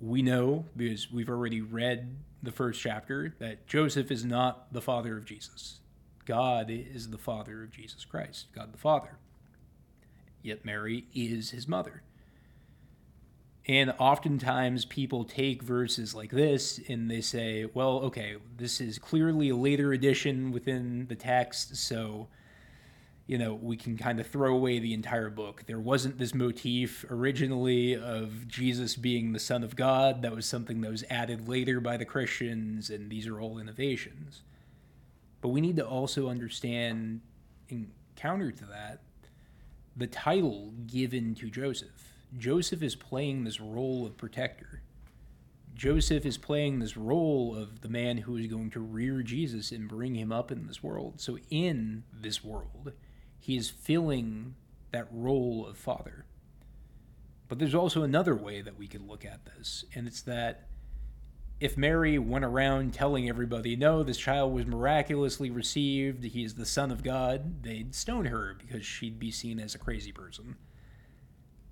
We 0.00 0.22
know, 0.22 0.66
because 0.76 1.10
we've 1.10 1.30
already 1.30 1.60
read 1.60 2.16
the 2.42 2.52
first 2.52 2.80
chapter, 2.80 3.34
that 3.38 3.66
Joseph 3.66 4.10
is 4.10 4.24
not 4.24 4.72
the 4.72 4.82
father 4.82 5.16
of 5.16 5.24
Jesus. 5.24 5.80
God 6.26 6.70
is 6.70 7.10
the 7.10 7.18
father 7.18 7.62
of 7.62 7.70
Jesus 7.70 8.04
Christ, 8.04 8.46
God 8.54 8.72
the 8.72 8.78
Father. 8.78 9.18
Yet 10.42 10.64
Mary 10.64 11.06
is 11.14 11.50
his 11.50 11.68
mother. 11.68 12.02
And 13.66 13.94
oftentimes 13.98 14.84
people 14.84 15.24
take 15.24 15.62
verses 15.62 16.14
like 16.14 16.30
this 16.30 16.78
and 16.88 17.10
they 17.10 17.22
say, 17.22 17.66
well, 17.72 18.00
okay, 18.00 18.36
this 18.58 18.80
is 18.80 18.98
clearly 18.98 19.48
a 19.48 19.56
later 19.56 19.92
addition 19.92 20.52
within 20.52 21.06
the 21.08 21.14
text, 21.14 21.76
so, 21.76 22.28
you 23.26 23.38
know, 23.38 23.54
we 23.54 23.76
can 23.76 23.96
kind 23.96 24.20
of 24.20 24.26
throw 24.26 24.54
away 24.54 24.78
the 24.78 24.92
entire 24.92 25.30
book. 25.30 25.64
There 25.66 25.80
wasn't 25.80 26.18
this 26.18 26.34
motif 26.34 27.06
originally 27.08 27.96
of 27.96 28.46
Jesus 28.48 28.96
being 28.96 29.32
the 29.32 29.38
Son 29.38 29.64
of 29.64 29.76
God. 29.76 30.22
That 30.22 30.34
was 30.34 30.44
something 30.44 30.82
that 30.82 30.90
was 30.90 31.04
added 31.08 31.48
later 31.48 31.80
by 31.80 31.96
the 31.96 32.04
Christians, 32.04 32.90
and 32.90 33.10
these 33.10 33.26
are 33.26 33.40
all 33.40 33.58
innovations. 33.58 34.42
But 35.40 35.48
we 35.48 35.62
need 35.62 35.76
to 35.76 35.86
also 35.86 36.28
understand, 36.28 37.22
in 37.68 37.90
counter 38.14 38.50
to 38.50 38.64
that, 38.66 39.00
the 39.96 40.06
title 40.06 40.72
given 40.86 41.34
to 41.36 41.48
Joseph 41.48 42.10
Joseph 42.36 42.82
is 42.82 42.96
playing 42.96 43.44
this 43.44 43.60
role 43.60 44.04
of 44.04 44.16
protector. 44.16 44.82
Joseph 45.74 46.26
is 46.26 46.36
playing 46.36 46.78
this 46.78 46.96
role 46.96 47.54
of 47.56 47.80
the 47.80 47.88
man 47.88 48.18
who 48.18 48.36
is 48.36 48.46
going 48.46 48.70
to 48.70 48.80
rear 48.80 49.22
Jesus 49.22 49.72
and 49.72 49.88
bring 49.88 50.14
him 50.14 50.32
up 50.32 50.50
in 50.50 50.66
this 50.66 50.82
world. 50.82 51.20
So, 51.20 51.38
in 51.50 52.04
this 52.12 52.42
world, 52.42 52.92
he 53.44 53.58
is 53.58 53.68
filling 53.68 54.54
that 54.90 55.06
role 55.12 55.66
of 55.66 55.76
father. 55.76 56.24
But 57.46 57.58
there's 57.58 57.74
also 57.74 58.02
another 58.02 58.34
way 58.34 58.62
that 58.62 58.78
we 58.78 58.86
could 58.86 59.06
look 59.06 59.22
at 59.22 59.44
this, 59.44 59.84
and 59.94 60.06
it's 60.06 60.22
that 60.22 60.66
if 61.60 61.76
Mary 61.76 62.18
went 62.18 62.46
around 62.46 62.94
telling 62.94 63.28
everybody, 63.28 63.76
no, 63.76 64.02
this 64.02 64.16
child 64.16 64.54
was 64.54 64.64
miraculously 64.64 65.50
received, 65.50 66.24
he 66.24 66.42
is 66.42 66.54
the 66.54 66.64
Son 66.64 66.90
of 66.90 67.02
God, 67.02 67.62
they'd 67.62 67.94
stone 67.94 68.24
her 68.24 68.56
because 68.58 68.86
she'd 68.86 69.18
be 69.18 69.30
seen 69.30 69.60
as 69.60 69.74
a 69.74 69.78
crazy 69.78 70.10
person. 70.10 70.56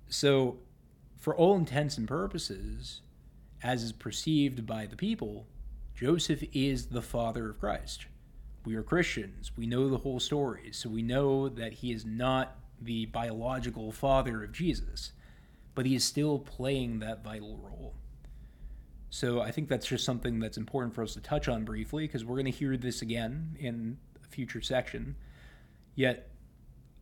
So, 0.09 0.59
for 1.17 1.35
all 1.35 1.55
intents 1.55 1.97
and 1.97 2.07
purposes, 2.07 3.01
as 3.63 3.81
is 3.81 3.93
perceived 3.93 4.67
by 4.67 4.85
the 4.85 4.95
people, 4.95 5.47
Joseph 5.95 6.43
is 6.53 6.89
the 6.89 7.01
father 7.01 7.49
of 7.49 7.59
Christ. 7.59 8.05
We 8.65 8.75
are 8.75 8.83
Christians. 8.83 9.51
We 9.57 9.67
know 9.67 9.89
the 9.89 9.97
whole 9.97 10.19
story. 10.19 10.69
So 10.71 10.89
we 10.89 11.01
know 11.01 11.49
that 11.49 11.73
he 11.73 11.91
is 11.91 12.05
not 12.05 12.57
the 12.81 13.05
biological 13.07 13.91
father 13.91 14.43
of 14.43 14.51
Jesus, 14.51 15.11
but 15.75 15.85
he 15.85 15.95
is 15.95 16.03
still 16.03 16.39
playing 16.39 16.99
that 16.99 17.23
vital 17.23 17.57
role. 17.57 17.95
So 19.09 19.41
I 19.41 19.51
think 19.51 19.69
that's 19.69 19.85
just 19.85 20.05
something 20.05 20.39
that's 20.39 20.57
important 20.57 20.95
for 20.95 21.03
us 21.03 21.13
to 21.13 21.21
touch 21.21 21.47
on 21.47 21.65
briefly 21.65 22.07
because 22.07 22.25
we're 22.25 22.35
going 22.35 22.45
to 22.45 22.51
hear 22.51 22.77
this 22.77 23.01
again 23.01 23.55
in 23.59 23.97
a 24.23 24.27
future 24.27 24.61
section. 24.61 25.15
Yet 25.95 26.31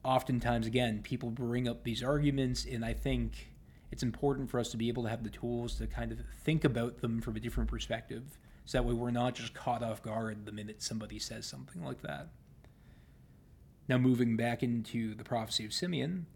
oftentimes, 0.04 0.68
again, 0.68 1.02
people 1.04 1.30
bring 1.30 1.68
up 1.68 1.84
these 1.84 2.04
arguments, 2.04 2.66
and 2.66 2.84
I 2.84 2.94
think 2.94 3.52
it's 3.92 4.04
important 4.04 4.50
for 4.50 4.60
us 4.60 4.72
to 4.72 4.78
be 4.78 4.90
able 4.90 5.04
to 5.04 5.10
have 5.10 5.24
the 5.24 5.30
tools 5.30 5.76
to 5.76 5.88
kind 5.88 6.12
of 6.12 6.20
think 6.44 6.64
about 6.64 7.02
them 7.02 7.22
from 7.22 7.36
a 7.36 7.40
different 7.40 7.70
perspective. 7.70 8.38
So 8.66 8.78
that 8.78 8.84
way 8.84 8.94
we're 8.94 9.12
not 9.12 9.36
just 9.36 9.54
caught 9.54 9.84
off 9.84 10.02
guard 10.02 10.46
the 10.46 10.52
minute 10.52 10.82
somebody 10.82 11.20
says 11.20 11.46
something 11.46 11.84
like 11.84 12.02
that. 12.02 12.30
Now, 13.88 13.98
moving 13.98 14.38
back 14.38 14.64
into 14.64 15.16
the 15.16 15.24
prophecy 15.24 15.66
of 15.66 15.74
Simeon, 15.74 16.28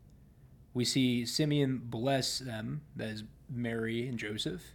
we 0.74 0.84
see 0.84 1.26
Simeon 1.26 1.82
bless 1.86 2.40
them, 2.40 2.82
that 2.96 3.08
is 3.08 3.24
Mary 3.50 4.08
and 4.08 4.18
Joseph, 4.18 4.74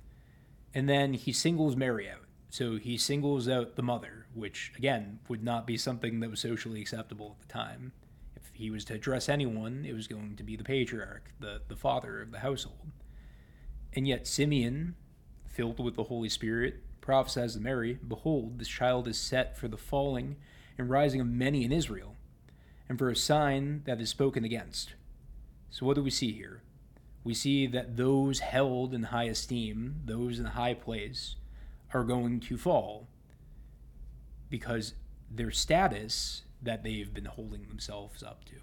and 0.72 0.88
then 0.88 1.12
he 1.12 1.32
singles 1.32 1.76
Mary 1.76 2.08
out. 2.08 2.24
So 2.48 2.78
he 2.78 2.96
singles 2.96 3.48
out 3.48 3.76
the 3.76 3.82
mother, 3.82 4.26
which, 4.34 4.72
again, 4.76 5.18
would 5.28 5.44
not 5.44 5.66
be 5.66 5.76
something 5.76 6.20
that 6.20 6.30
was 6.30 6.40
socially 6.40 6.80
acceptable 6.80 7.36
at 7.38 7.46
the 7.46 7.52
time 7.52 7.92
If 8.36 8.50
he 8.54 8.70
was 8.70 8.84
to 8.86 8.94
address 8.94 9.28
anyone, 9.28 9.84
it 9.86 9.94
was 9.94 10.06
going 10.08 10.36
to 10.36 10.42
be 10.42 10.56
the 10.56 10.64
patriarch, 10.64 11.32
the, 11.38 11.60
the 11.68 11.76
father 11.76 12.20
of 12.20 12.30
the 12.30 12.40
household. 12.40 12.90
And 13.92 14.06
yet 14.06 14.26
Simeon, 14.26 14.94
filled 15.46 15.82
with 15.82 15.96
the 15.96 16.04
Holy 16.04 16.28
Spirit, 16.28 16.82
prophesies 17.00 17.54
to 17.54 17.60
Mary, 17.60 17.98
Behold, 18.06 18.58
this 18.58 18.68
child 18.68 19.08
is 19.08 19.18
set 19.18 19.56
for 19.56 19.68
the 19.68 19.76
falling 19.76 20.36
and 20.78 20.90
rising 20.90 21.20
of 21.20 21.26
many 21.26 21.64
in 21.64 21.72
Israel, 21.72 22.16
and 22.88 22.98
for 22.98 23.08
a 23.08 23.16
sign 23.16 23.82
that 23.84 24.00
is 24.00 24.08
spoken 24.08 24.44
against. 24.44 24.94
So 25.70 25.86
what 25.86 25.94
do 25.94 26.02
we 26.02 26.10
see 26.10 26.32
here? 26.32 26.62
We 27.22 27.34
see 27.34 27.66
that 27.66 27.96
those 27.96 28.40
held 28.40 28.94
in 28.94 29.04
high 29.04 29.24
esteem, 29.24 30.00
those 30.04 30.38
in 30.38 30.46
high 30.46 30.74
place, 30.74 31.36
are 31.92 32.04
going 32.04 32.40
to 32.40 32.56
fall 32.56 33.08
because 34.48 34.94
their 35.30 35.50
status 35.50 36.42
that 36.62 36.82
they've 36.82 37.12
been 37.12 37.26
holding 37.26 37.68
themselves 37.68 38.22
up 38.22 38.44
to 38.46 38.56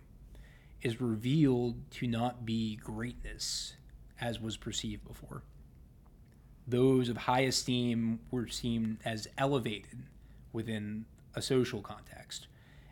is 0.82 1.02
revealed 1.02 1.90
to 1.92 2.08
not 2.08 2.46
be 2.46 2.76
greatness 2.76 3.76
as 4.20 4.40
was 4.40 4.58
perceived 4.58 5.06
before. 5.08 5.44
Those 6.68 7.10
of 7.10 7.18
high 7.18 7.42
esteem 7.42 8.20
were 8.30 8.48
seen 8.48 9.00
as 9.06 9.28
elevated 9.38 10.04
within 10.52 11.06
a 11.34 11.42
social 11.42 11.82
context. 11.82 12.48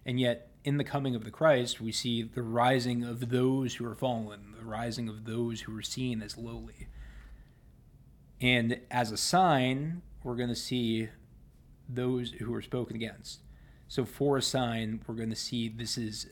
And 0.05 0.19
yet, 0.19 0.51
in 0.63 0.78
the 0.78 0.84
coming 0.84 1.15
of 1.15 1.23
the 1.23 1.32
Christ, 1.32 1.82
we 1.82 1.91
see 1.91 2.23
the 2.23 2.43
rising 2.43 3.03
of 3.03 3.30
those 3.30 3.76
who 3.76 3.86
are 3.86 3.95
fallen, 3.95 4.53
the 4.57 4.65
rising 4.65 5.09
of 5.09 5.26
those 5.26 5.61
who 5.61 5.78
are 5.78 5.82
seen 5.82 6.21
as 6.21 6.38
lowly. 6.38 6.88
And 8.39 8.80
as 8.91 9.11
a 9.11 9.17
sign, 9.17 10.01
we're 10.23 10.36
going 10.36 10.49
to 10.49 10.55
see 10.55 11.09
those 11.88 12.32
who 12.32 12.53
are 12.53 12.61
spoken 12.61 12.95
against. 12.95 13.41
So 13.88 14.05
for 14.05 14.38
a 14.38 14.41
sign, 14.41 15.01
we're 15.05 15.15
going 15.15 15.30
to 15.30 15.36
see 15.36 15.69
this 15.69 15.97
is 15.97 16.28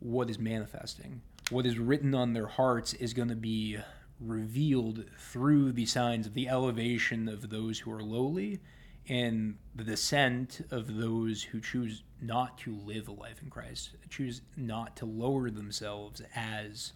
what 0.00 0.28
is 0.28 0.38
manifesting. 0.38 1.22
What 1.50 1.66
is 1.66 1.78
written 1.78 2.14
on 2.14 2.32
their 2.32 2.46
hearts 2.46 2.94
is 2.94 3.14
going 3.14 3.28
to 3.28 3.36
be 3.36 3.78
revealed 4.20 5.04
through 5.18 5.72
the 5.72 5.86
signs 5.86 6.26
of 6.26 6.34
the 6.34 6.48
elevation 6.48 7.28
of 7.28 7.50
those 7.50 7.80
who 7.80 7.92
are 7.92 8.02
lowly 8.02 8.60
and 9.08 9.56
the 9.74 9.84
descent 9.84 10.60
of 10.70 10.96
those 10.96 11.42
who 11.42 11.60
choose 11.60 12.02
not 12.20 12.56
to 12.58 12.74
live 12.74 13.08
a 13.08 13.12
life 13.12 13.42
in 13.42 13.50
Christ, 13.50 13.90
choose 14.08 14.40
not 14.56 14.96
to 14.96 15.04
lower 15.04 15.50
themselves 15.50 16.22
as 16.34 16.92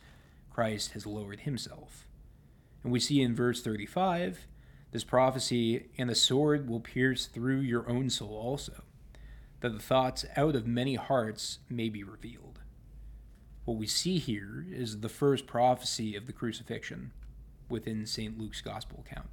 Christ 0.50 0.92
has 0.92 1.06
lowered 1.06 1.40
himself. 1.40 2.06
And 2.82 2.92
we 2.92 3.00
see 3.00 3.20
in 3.20 3.34
verse 3.34 3.62
35 3.62 4.46
this 4.90 5.04
prophecy, 5.04 5.90
and 5.98 6.08
the 6.08 6.14
sword 6.14 6.66
will 6.68 6.80
pierce 6.80 7.26
through 7.26 7.60
your 7.60 7.88
own 7.90 8.08
soul 8.08 8.34
also 8.34 8.84
that 9.60 9.72
the 9.72 9.78
thoughts 9.78 10.24
out 10.36 10.54
of 10.54 10.66
many 10.66 10.94
hearts 10.94 11.58
may 11.68 11.88
be 11.88 12.02
revealed. 12.02 12.57
What 13.68 13.76
we 13.76 13.86
see 13.86 14.16
here 14.16 14.64
is 14.70 15.00
the 15.00 15.10
first 15.10 15.46
prophecy 15.46 16.16
of 16.16 16.24
the 16.24 16.32
crucifixion 16.32 17.12
within 17.68 18.06
St. 18.06 18.38
Luke's 18.38 18.62
gospel 18.62 19.04
account. 19.06 19.28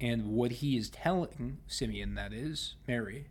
And 0.00 0.28
what 0.28 0.52
he 0.52 0.76
is 0.76 0.88
telling 0.88 1.58
Simeon, 1.66 2.14
that 2.14 2.32
is, 2.32 2.76
Mary, 2.86 3.26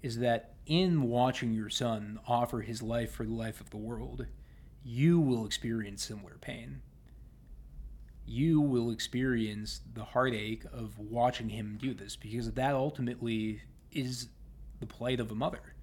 is 0.00 0.20
that 0.20 0.54
in 0.64 1.02
watching 1.02 1.52
your 1.52 1.68
son 1.68 2.18
offer 2.26 2.62
his 2.62 2.80
life 2.80 3.12
for 3.12 3.26
the 3.26 3.34
life 3.34 3.60
of 3.60 3.68
the 3.68 3.76
world, 3.76 4.24
you 4.82 5.20
will 5.20 5.44
experience 5.44 6.02
similar 6.02 6.38
pain. 6.40 6.80
You 8.24 8.58
will 8.62 8.90
experience 8.90 9.82
the 9.92 10.04
heartache 10.04 10.64
of 10.72 10.98
watching 10.98 11.50
him 11.50 11.76
do 11.78 11.92
this 11.92 12.16
because 12.16 12.52
that 12.52 12.74
ultimately 12.74 13.60
is 13.92 14.28
the 14.80 14.86
plight 14.86 15.20
of 15.20 15.30
a 15.30 15.34
mother. 15.34 15.74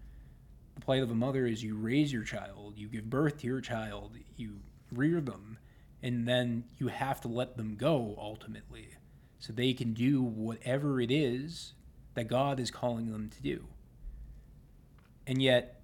The 0.77 0.85
plight 0.85 1.01
of 1.01 1.09
a 1.09 1.15
mother 1.15 1.47
is 1.47 1.63
you 1.63 1.75
raise 1.75 2.13
your 2.13 2.23
child, 2.23 2.75
you 2.77 2.87
give 2.87 3.09
birth 3.09 3.39
to 3.39 3.47
your 3.47 3.61
child, 3.61 4.11
you 4.35 4.59
rear 4.91 5.19
them, 5.19 5.57
and 6.03 6.27
then 6.27 6.65
you 6.77 6.89
have 6.89 7.19
to 7.21 7.27
let 7.27 7.57
them 7.57 7.75
go 7.75 8.15
ultimately 8.19 8.89
so 9.39 9.51
they 9.51 9.73
can 9.73 9.93
do 9.93 10.21
whatever 10.21 11.01
it 11.01 11.09
is 11.09 11.73
that 12.13 12.27
God 12.27 12.59
is 12.59 12.69
calling 12.69 13.11
them 13.11 13.29
to 13.29 13.41
do. 13.41 13.65
And 15.25 15.41
yet, 15.41 15.81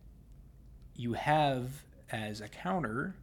you 0.96 1.14
have 1.14 1.84
as 2.12 2.40
a 2.40 2.48
counter 2.48 3.16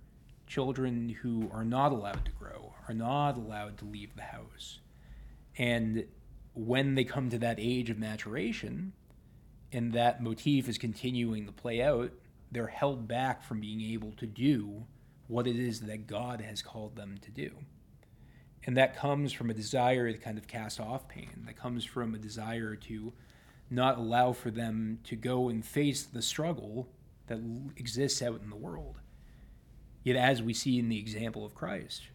children 0.49 1.09
who 1.23 1.49
are 1.53 1.65
not 1.65 1.93
allowed 1.93 2.25
to 2.25 2.33
grow, 2.33 2.75
are 2.89 2.95
not 2.95 3.37
allowed 3.37 3.79
to 3.79 3.85
leave 3.85 4.17
the 4.17 4.23
house. 4.23 4.81
And 5.57 6.07
when 6.53 6.97
they 6.97 7.05
come 7.05 7.31
to 7.31 7.39
that 7.39 7.61
age 7.61 7.91
of 7.91 7.99
maturation, 7.99 8.93
and 9.73 9.93
that 9.93 10.23
motif 10.23 10.69
is 10.69 10.79
continuing 10.79 11.47
to 11.47 11.53
play 11.53 11.83
out, 11.83 12.11
they're 12.51 12.67
held 12.67 13.07
back 13.07 13.43
from 13.43 13.61
being 13.61 13.81
able 13.81 14.13
to 14.13 14.27
do 14.27 14.85
what 15.29 15.47
it 15.47 15.57
is 15.57 15.81
that 15.81 16.07
God 16.07 16.41
has 16.41 16.61
called 16.61 16.97
them 16.97 17.19
to 17.23 17.31
do. 17.31 17.51
And 18.65 18.77
that 18.77 18.97
comes 18.97 19.33
from 19.33 19.49
a 19.49 19.55
desire 19.55 20.13
to 20.13 20.19
kind 20.19 20.37
of 20.37 20.47
cast 20.47 20.81
off 20.81 21.09
pain, 21.09 21.45
that 21.47 21.57
comes 21.57 21.85
from 21.85 22.15
a 22.15 22.19
desire 22.19 22.75
to 22.77 23.13
not 23.71 23.99
allow 23.99 24.33
for 24.33 24.51
them 24.51 24.99
to 25.05 25.17
go 25.17 25.49
and 25.49 25.65
face 25.65 26.03
the 26.03 26.21
struggle 26.21 26.89
that 27.29 27.39
exists 27.77 28.21
out 28.21 28.41
in 28.43 28.51
the 28.51 28.57
world. 28.57 28.97
Yet, 30.03 30.17
as 30.17 30.43
we 30.43 30.53
see 30.53 30.79
in 30.79 30.89
the 30.89 30.99
example 30.99 31.45
of 31.47 31.55
Christ, 31.55 32.09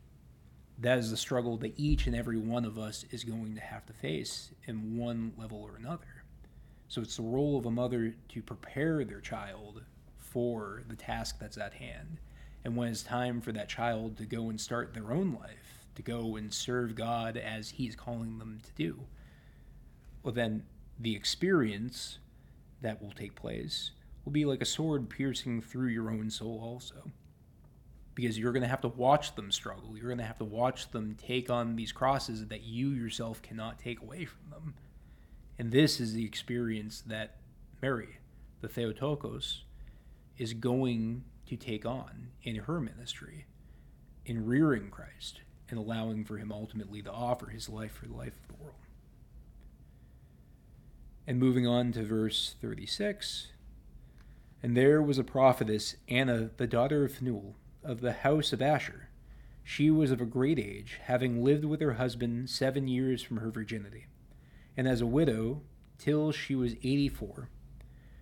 that 0.80 0.98
is 0.98 1.10
the 1.10 1.18
struggle 1.18 1.56
that 1.58 1.80
each 1.80 2.08
and 2.08 2.16
every 2.16 2.38
one 2.38 2.66
of 2.66 2.78
us 2.78 3.06
is 3.12 3.24
going 3.24 3.56
to 3.56 3.62
have 3.62 3.86
to 3.86 3.94
face 3.94 4.52
in 4.66 4.98
one 4.98 5.32
level 5.38 5.64
or 5.64 5.78
another. 5.78 6.25
So, 6.88 7.02
it's 7.02 7.18
the 7.18 7.24
role 7.24 7.58
of 7.58 7.66
a 7.66 7.72
mother 7.72 8.14
to 8.30 8.42
prepare 8.42 9.04
their 9.04 9.22
child 9.22 9.82
for 10.18 10.84
the 10.88 10.96
task 10.96 11.40
that's 11.40 11.58
at 11.58 11.74
hand. 11.74 12.20
And 12.64 12.76
when 12.76 12.90
it's 12.90 13.04
time 13.04 13.42
for 13.42 13.52
that 13.52 13.70
child 13.70 14.18
to 14.18 14.26
go 14.26 14.50
and 14.50 14.60
start 14.60 14.94
their 14.94 15.12
own 15.12 15.38
life, 15.40 15.86
to 15.96 16.02
go 16.02 16.36
and 16.36 16.54
serve 16.54 16.96
God 16.96 17.38
as 17.38 17.70
He's 17.70 17.96
calling 17.96 18.38
them 18.38 18.60
to 18.64 18.72
do, 18.74 19.00
well, 20.24 20.34
then 20.34 20.64
the 21.00 21.16
experience 21.16 22.20
that 22.82 23.02
will 23.02 23.12
take 23.12 23.36
place 23.36 23.92
will 24.24 24.32
be 24.32 24.46
like 24.46 24.62
a 24.62 24.66
sword 24.66 25.10
piercing 25.10 25.62
through 25.62 25.90
your 25.90 26.10
own 26.10 26.30
soul, 26.30 26.60
also. 26.62 27.12
Because 28.16 28.38
you're 28.40 28.54
going 28.54 28.64
to 28.64 28.70
have 28.70 28.82
to 28.82 28.88
watch 28.88 29.36
them 29.36 29.52
struggle. 29.52 29.96
You're 29.96 30.08
going 30.08 30.18
to 30.18 30.24
have 30.24 30.40
to 30.40 30.46
watch 30.46 30.90
them 30.92 31.16
take 31.22 31.50
on 31.50 31.76
these 31.76 31.92
crosses 31.92 32.48
that 32.48 32.64
you 32.64 32.90
yourself 32.90 33.42
cannot 33.42 33.78
take 33.78 34.02
away 34.02 34.26
from 34.26 34.50
them. 34.50 34.74
And 35.58 35.72
this 35.72 36.00
is 36.00 36.14
the 36.14 36.26
experience 36.26 37.02
that 37.08 37.38
Mary, 37.82 38.18
the 38.62 38.68
Theotokos, 38.68 39.64
is 40.38 40.54
going 40.54 41.24
to 41.46 41.56
take 41.56 41.86
on 41.86 42.30
in 42.44 42.56
her 42.56 42.82
ministry, 42.82 43.46
in 44.26 44.46
rearing 44.46 44.90
Christ 44.90 45.42
and 45.70 45.80
allowing 45.80 46.26
for 46.26 46.38
him 46.38 46.52
ultimately 46.52 47.02
to 47.02 47.12
offer 47.12 47.48
his 47.48 47.70
life 47.70 47.94
for 47.94 48.08
the 48.08 48.16
life 48.16 48.34
of 48.42 48.48
the 48.48 48.64
world. 48.64 48.76
And 51.28 51.40
moving 51.40 51.66
on 51.66 51.92
to 51.94 52.04
verse 52.04 52.56
36 52.62 53.48
And 54.62 54.76
there 54.76 55.02
was 55.02 55.18
a 55.18 55.24
prophetess, 55.24 55.96
Anna, 56.08 56.50
the 56.58 56.68
daughter 56.68 57.06
of 57.06 57.14
Phanuel, 57.14 57.56
of 57.84 58.02
the 58.02 58.14
house 58.14 58.52
of 58.52 58.62
Asher. 58.62 59.10
She 59.64 59.90
was 59.90 60.12
of 60.12 60.22
a 60.22 60.26
great 60.26 60.60
age, 60.60 61.00
having 61.06 61.44
lived 61.44 61.66
with 61.66 61.82
her 61.82 61.94
husband 61.94 62.50
seven 62.50 62.88
years 62.88 63.24
from 63.24 63.38
her 63.38 63.50
virginity. 63.50 64.06
And 64.78 64.88
as 64.88 65.02
a 65.02 65.06
widow, 65.06 65.62
till 65.98 66.32
she 66.32 66.56
was 66.56 66.74
eighty 66.76 67.10
four, 67.10 67.50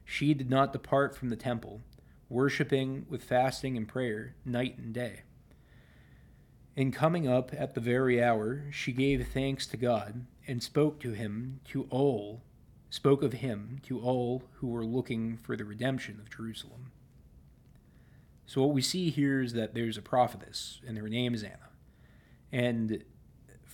she 0.05 0.33
did 0.33 0.49
not 0.49 0.73
depart 0.73 1.15
from 1.15 1.29
the 1.29 1.35
temple, 1.35 1.81
worshipping 2.29 3.05
with 3.09 3.23
fasting 3.23 3.77
and 3.77 3.87
prayer 3.87 4.35
night 4.45 4.77
and 4.77 4.93
day. 4.93 5.21
And 6.75 6.93
coming 6.93 7.27
up 7.27 7.51
at 7.53 7.73
the 7.75 7.81
very 7.81 8.21
hour, 8.21 8.65
she 8.71 8.91
gave 8.91 9.27
thanks 9.27 9.67
to 9.67 9.77
God, 9.77 10.25
and 10.47 10.61
spoke 10.61 10.99
to 11.01 11.11
him 11.11 11.59
to 11.65 11.87
all 11.89 12.41
spoke 12.93 13.23
of 13.23 13.33
him 13.33 13.79
to 13.81 13.99
all 13.99 14.43
who 14.57 14.67
were 14.67 14.85
looking 14.85 15.35
for 15.35 15.57
the 15.57 15.65
redemption 15.65 16.19
of 16.19 16.29
Jerusalem. 16.29 16.91
So, 18.45 18.61
what 18.61 18.75
we 18.75 18.83
see 18.83 19.09
here 19.09 19.41
is 19.41 19.53
that 19.53 19.73
there's 19.73 19.97
a 19.97 20.01
prophetess, 20.03 20.79
and 20.85 20.95
her 20.99 21.09
name 21.09 21.33
is 21.33 21.41
Anna. 21.41 21.69
And 22.51 23.03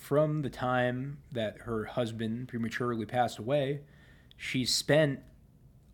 from 0.10 0.42
the 0.42 0.50
time 0.50 1.20
that 1.32 1.56
her 1.66 1.86
husband 1.86 2.48
prematurely 2.48 3.06
passed 3.06 3.38
away, 3.38 3.80
she 4.36 4.66
spent 4.66 5.20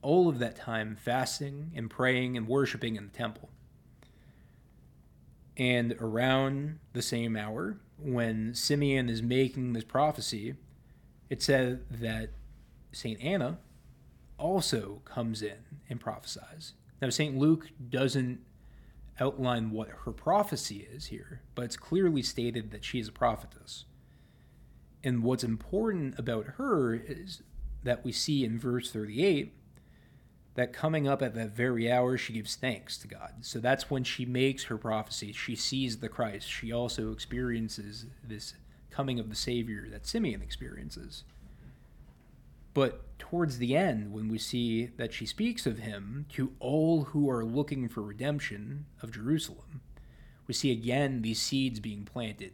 all 0.01 0.29
of 0.29 0.39
that 0.39 0.55
time 0.55 0.95
fasting 0.95 1.69
and 1.75 1.89
praying 1.89 2.37
and 2.37 2.47
worshiping 2.47 2.95
in 2.95 3.07
the 3.07 3.11
temple. 3.11 3.49
And 5.57 5.97
around 5.99 6.79
the 6.93 7.01
same 7.01 7.35
hour, 7.35 7.75
when 7.97 8.53
Simeon 8.55 9.09
is 9.09 9.21
making 9.21 9.73
this 9.73 9.83
prophecy, 9.83 10.55
it 11.29 11.43
said 11.43 11.83
that 11.91 12.29
St. 12.93 13.21
Anna 13.21 13.57
also 14.39 15.01
comes 15.03 15.41
in 15.41 15.57
and 15.89 15.99
prophesies. 15.99 16.71
Now, 17.01 17.09
St. 17.09 17.37
Luke 17.37 17.67
doesn't 17.89 18.39
outline 19.19 19.71
what 19.71 19.89
her 20.05 20.13
prophecy 20.13 20.87
is 20.89 21.07
here, 21.07 21.41
but 21.53 21.65
it's 21.65 21.75
clearly 21.75 22.21
stated 22.21 22.71
that 22.71 22.85
she 22.85 22.97
is 22.97 23.09
a 23.09 23.11
prophetess. 23.11 23.83
And 25.05 25.21
what's 25.21 25.43
important 25.43 26.17
about 26.17 26.45
her 26.57 26.95
is 26.95 27.43
that 27.83 28.03
we 28.03 28.11
see 28.11 28.43
in 28.43 28.59
verse 28.59 28.91
38 28.91 29.53
that 30.55 30.73
coming 30.73 31.07
up 31.07 31.21
at 31.21 31.35
that 31.35 31.51
very 31.51 31.91
hour, 31.91 32.17
she 32.17 32.33
gives 32.33 32.55
thanks 32.55 32.97
to 32.97 33.07
God. 33.07 33.33
So 33.41 33.59
that's 33.59 33.91
when 33.91 34.03
she 34.03 34.25
makes 34.25 34.63
her 34.63 34.77
prophecy. 34.77 35.31
She 35.31 35.55
sees 35.55 35.97
the 35.97 36.09
Christ. 36.09 36.49
She 36.49 36.71
also 36.71 37.11
experiences 37.11 38.07
this 38.23 38.55
coming 38.89 39.19
of 39.19 39.29
the 39.29 39.35
Savior 39.35 39.87
that 39.91 40.07
Simeon 40.07 40.41
experiences. 40.41 41.23
But 42.73 43.19
towards 43.19 43.59
the 43.59 43.75
end, 43.77 44.11
when 44.11 44.27
we 44.27 44.39
see 44.39 44.87
that 44.97 45.13
she 45.13 45.27
speaks 45.27 45.67
of 45.67 45.79
him 45.79 46.25
to 46.33 46.53
all 46.59 47.03
who 47.03 47.29
are 47.29 47.45
looking 47.45 47.87
for 47.89 48.01
redemption 48.01 48.85
of 49.03 49.11
Jerusalem, 49.11 49.81
we 50.47 50.53
see 50.55 50.71
again 50.71 51.21
these 51.21 51.41
seeds 51.41 51.79
being 51.79 52.05
planted. 52.05 52.53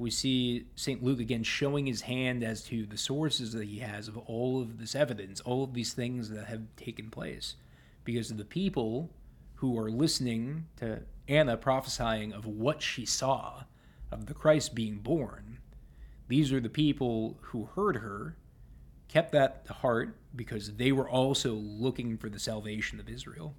We 0.00 0.10
see 0.10 0.64
St. 0.76 1.02
Luke 1.02 1.20
again 1.20 1.42
showing 1.42 1.84
his 1.84 2.00
hand 2.00 2.42
as 2.42 2.62
to 2.64 2.86
the 2.86 2.96
sources 2.96 3.52
that 3.52 3.68
he 3.68 3.80
has 3.80 4.08
of 4.08 4.16
all 4.16 4.62
of 4.62 4.78
this 4.78 4.94
evidence, 4.94 5.42
all 5.42 5.62
of 5.62 5.74
these 5.74 5.92
things 5.92 6.30
that 6.30 6.46
have 6.46 6.62
taken 6.74 7.10
place. 7.10 7.56
Because 8.02 8.30
of 8.30 8.38
the 8.38 8.46
people 8.46 9.10
who 9.56 9.78
are 9.78 9.90
listening 9.90 10.68
to 10.76 11.02
Anna 11.28 11.58
prophesying 11.58 12.32
of 12.32 12.46
what 12.46 12.80
she 12.80 13.04
saw, 13.04 13.64
of 14.10 14.24
the 14.24 14.32
Christ 14.32 14.74
being 14.74 15.00
born, 15.00 15.58
these 16.28 16.50
are 16.50 16.60
the 16.60 16.70
people 16.70 17.36
who 17.42 17.66
heard 17.66 17.96
her 17.96 18.38
kept 19.08 19.32
that 19.32 19.66
to 19.66 19.74
heart 19.74 20.16
because 20.34 20.76
they 20.76 20.92
were 20.92 21.10
also 21.10 21.52
looking 21.52 22.16
for 22.16 22.30
the 22.30 22.38
salvation 22.38 23.00
of 23.00 23.10
Israel. 23.10 23.54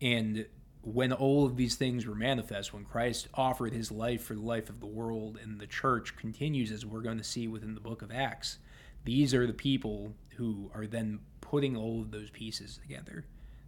And 0.00 0.46
when 0.94 1.12
all 1.12 1.44
of 1.44 1.56
these 1.56 1.74
things 1.74 2.06
were 2.06 2.14
manifest, 2.14 2.72
when 2.72 2.84
Christ 2.84 3.28
offered 3.34 3.72
his 3.72 3.90
life 3.90 4.22
for 4.22 4.34
the 4.34 4.40
life 4.40 4.70
of 4.70 4.80
the 4.80 4.86
world, 4.86 5.38
and 5.42 5.60
the 5.60 5.66
church 5.66 6.16
continues, 6.16 6.70
as 6.70 6.86
we're 6.86 7.00
going 7.00 7.18
to 7.18 7.24
see 7.24 7.48
within 7.48 7.74
the 7.74 7.80
book 7.80 8.02
of 8.02 8.10
Acts, 8.10 8.58
these 9.04 9.34
are 9.34 9.46
the 9.46 9.52
people 9.52 10.14
who 10.36 10.70
are 10.74 10.86
then 10.86 11.20
putting 11.40 11.76
all 11.76 12.00
of 12.00 12.10
those 12.10 12.30
pieces 12.30 12.78
together. 12.80 13.24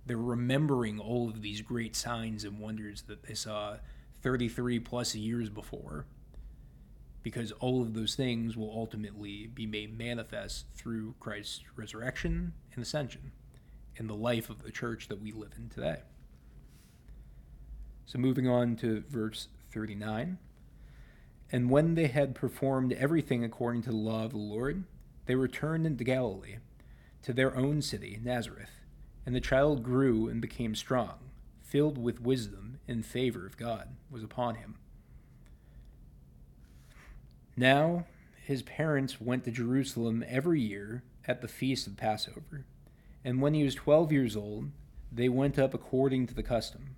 They're 0.06 0.16
remembering 0.16 0.98
all 0.98 1.28
of 1.28 1.42
these 1.42 1.60
great 1.60 1.94
signs 1.94 2.44
and 2.44 2.58
wonders 2.58 3.02
that 3.02 3.24
they 3.24 3.34
saw 3.34 3.76
33 4.22 4.80
plus 4.80 5.14
years 5.14 5.48
before 5.48 6.06
because 7.22 7.52
all 7.52 7.82
of 7.82 7.94
those 7.94 8.14
things 8.14 8.56
will 8.56 8.70
ultimately 8.70 9.46
be 9.46 9.66
made 9.66 9.96
manifest 9.96 10.66
through 10.74 11.14
Christ's 11.20 11.62
resurrection 11.76 12.54
and 12.74 12.82
ascension 12.82 13.32
and 13.98 14.08
the 14.08 14.14
life 14.14 14.48
of 14.48 14.62
the 14.62 14.70
church 14.70 15.08
that 15.08 15.20
we 15.20 15.32
live 15.32 15.52
in 15.58 15.68
today. 15.68 15.98
So, 18.10 18.18
moving 18.18 18.48
on 18.48 18.74
to 18.78 19.04
verse 19.08 19.46
39. 19.70 20.38
And 21.52 21.70
when 21.70 21.94
they 21.94 22.08
had 22.08 22.34
performed 22.34 22.92
everything 22.92 23.44
according 23.44 23.82
to 23.82 23.90
the 23.90 23.96
law 23.96 24.24
of 24.24 24.32
the 24.32 24.36
Lord, 24.36 24.82
they 25.26 25.36
returned 25.36 25.86
into 25.86 26.02
Galilee, 26.02 26.56
to 27.22 27.32
their 27.32 27.56
own 27.56 27.82
city, 27.82 28.18
Nazareth. 28.20 28.72
And 29.24 29.32
the 29.32 29.40
child 29.40 29.84
grew 29.84 30.28
and 30.28 30.40
became 30.40 30.74
strong, 30.74 31.30
filled 31.62 31.98
with 31.98 32.20
wisdom, 32.20 32.80
and 32.88 33.06
favor 33.06 33.46
of 33.46 33.56
God 33.56 33.90
was 34.10 34.24
upon 34.24 34.56
him. 34.56 34.74
Now 37.56 38.06
his 38.44 38.62
parents 38.62 39.20
went 39.20 39.44
to 39.44 39.52
Jerusalem 39.52 40.24
every 40.26 40.60
year 40.60 41.04
at 41.28 41.42
the 41.42 41.46
feast 41.46 41.86
of 41.86 41.96
Passover. 41.96 42.64
And 43.24 43.40
when 43.40 43.54
he 43.54 43.62
was 43.62 43.76
twelve 43.76 44.10
years 44.10 44.34
old, 44.34 44.72
they 45.12 45.28
went 45.28 45.60
up 45.60 45.74
according 45.74 46.26
to 46.26 46.34
the 46.34 46.42
custom. 46.42 46.96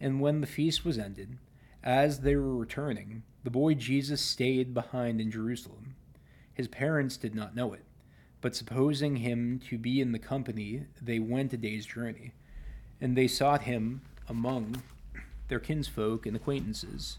And 0.00 0.20
when 0.20 0.40
the 0.40 0.46
feast 0.46 0.84
was 0.84 0.98
ended, 0.98 1.38
as 1.82 2.20
they 2.20 2.36
were 2.36 2.56
returning, 2.56 3.22
the 3.44 3.50
boy 3.50 3.74
Jesus 3.74 4.20
stayed 4.20 4.74
behind 4.74 5.20
in 5.20 5.30
Jerusalem. 5.30 5.94
His 6.52 6.68
parents 6.68 7.16
did 7.16 7.34
not 7.34 7.54
know 7.54 7.72
it, 7.72 7.84
but 8.40 8.56
supposing 8.56 9.16
him 9.16 9.60
to 9.68 9.78
be 9.78 10.00
in 10.00 10.12
the 10.12 10.18
company, 10.18 10.84
they 11.00 11.18
went 11.18 11.52
a 11.52 11.56
day's 11.56 11.86
journey. 11.86 12.32
And 13.00 13.16
they 13.16 13.28
sought 13.28 13.62
him 13.62 14.02
among 14.28 14.82
their 15.48 15.60
kinsfolk 15.60 16.26
and 16.26 16.36
acquaintances. 16.36 17.18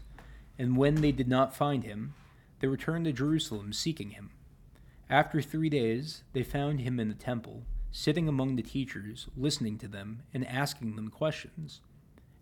And 0.58 0.76
when 0.76 0.96
they 0.96 1.12
did 1.12 1.28
not 1.28 1.56
find 1.56 1.84
him, 1.84 2.14
they 2.60 2.68
returned 2.68 3.06
to 3.06 3.12
Jerusalem 3.12 3.72
seeking 3.72 4.10
him. 4.10 4.30
After 5.08 5.42
three 5.42 5.68
days, 5.68 6.22
they 6.32 6.42
found 6.42 6.80
him 6.80 7.00
in 7.00 7.08
the 7.08 7.14
temple, 7.14 7.62
sitting 7.90 8.28
among 8.28 8.56
the 8.56 8.62
teachers, 8.62 9.26
listening 9.36 9.78
to 9.78 9.88
them 9.88 10.22
and 10.32 10.46
asking 10.46 10.96
them 10.96 11.08
questions. 11.08 11.80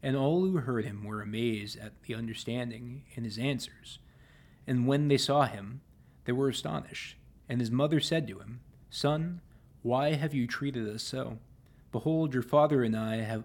And 0.03 0.17
all 0.17 0.43
who 0.43 0.59
heard 0.59 0.85
him 0.85 1.05
were 1.05 1.21
amazed 1.21 1.79
at 1.79 2.03
the 2.03 2.15
understanding 2.15 3.03
in 3.15 3.25
his 3.25 3.39
answers. 3.39 3.99
And 4.67 4.87
when 4.87 5.09
they 5.09 5.19
saw 5.19 5.47
him, 5.47 5.81
they 6.25 6.33
were 6.33 6.49
astonished. 6.49 7.17
And 7.49 7.61
his 7.61 7.71
mother 7.71 8.01
said 8.01 8.29
to 8.29 8.39
him, 8.39 8.61
Son, 8.91 9.41
why 9.83 10.15
have 10.15 10.35
you 10.35 10.47
treated 10.47 10.89
us 10.89 11.03
so? 11.03 11.39
Behold, 11.91 12.35
your 12.35 12.43
father 12.43 12.83
and 12.83 12.97
I 12.97 13.17
have 13.17 13.45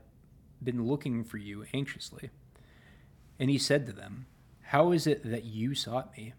been 0.61 0.85
looking 0.85 1.23
for 1.23 1.37
you 1.37 1.65
anxiously. 1.73 2.29
And 3.39 3.49
he 3.49 3.57
said 3.57 3.85
to 3.85 3.93
them, 3.93 4.27
How 4.61 4.91
is 4.91 5.07
it 5.07 5.29
that 5.29 5.45
you 5.45 5.73
sought 5.75 6.15
me? 6.15 6.33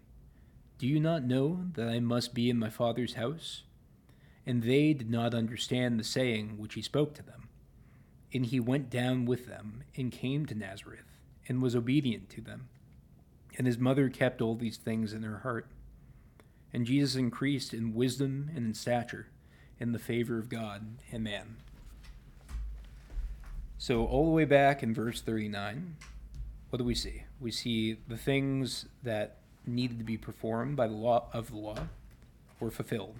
Do 0.77 0.87
you 0.87 0.99
not 0.99 1.23
know 1.23 1.65
that 1.73 1.87
I 1.87 1.99
must 1.99 2.33
be 2.33 2.49
in 2.49 2.59
my 2.59 2.69
Father's 2.69 3.13
house? 3.13 3.63
And 4.45 4.63
they 4.63 4.93
did 4.93 5.09
not 5.09 5.33
understand 5.33 5.99
the 5.99 6.03
saying 6.03 6.57
which 6.57 6.75
he 6.75 6.81
spoke 6.81 7.13
to 7.15 7.23
them. 7.23 7.44
And 8.35 8.45
he 8.45 8.59
went 8.59 8.89
down 8.89 9.25
with 9.25 9.47
them, 9.47 9.85
and 9.95 10.11
came 10.11 10.45
to 10.47 10.53
Nazareth, 10.53 11.05
and 11.47 11.61
was 11.61 11.73
obedient 11.73 12.29
to 12.31 12.41
them. 12.41 12.67
And 13.57 13.65
his 13.65 13.77
mother 13.77 14.09
kept 14.09 14.41
all 14.41 14.55
these 14.55 14.75
things 14.75 15.13
in 15.13 15.23
her 15.23 15.37
heart. 15.37 15.67
And 16.73 16.85
Jesus 16.85 17.15
increased 17.15 17.73
in 17.73 17.93
wisdom 17.93 18.49
and 18.53 18.65
in 18.65 18.73
stature, 18.73 19.27
in 19.79 19.93
the 19.93 19.99
favor 19.99 20.37
of 20.37 20.49
God 20.49 20.97
and 21.13 21.23
man. 21.23 21.55
So, 23.77 24.05
all 24.05 24.25
the 24.25 24.31
way 24.31 24.43
back 24.43 24.83
in 24.83 24.93
verse 24.93 25.21
39, 25.21 25.95
what 26.71 26.79
do 26.79 26.83
we 26.83 26.93
see? 26.93 27.23
We 27.39 27.51
see 27.51 27.95
the 28.05 28.17
things 28.17 28.85
that 29.03 29.37
needed 29.65 29.97
to 29.99 30.03
be 30.03 30.17
performed 30.17 30.75
by 30.75 30.87
the 30.87 30.93
law 30.93 31.27
of 31.31 31.51
the 31.51 31.57
law 31.57 31.87
were 32.59 32.71
fulfilled. 32.71 33.15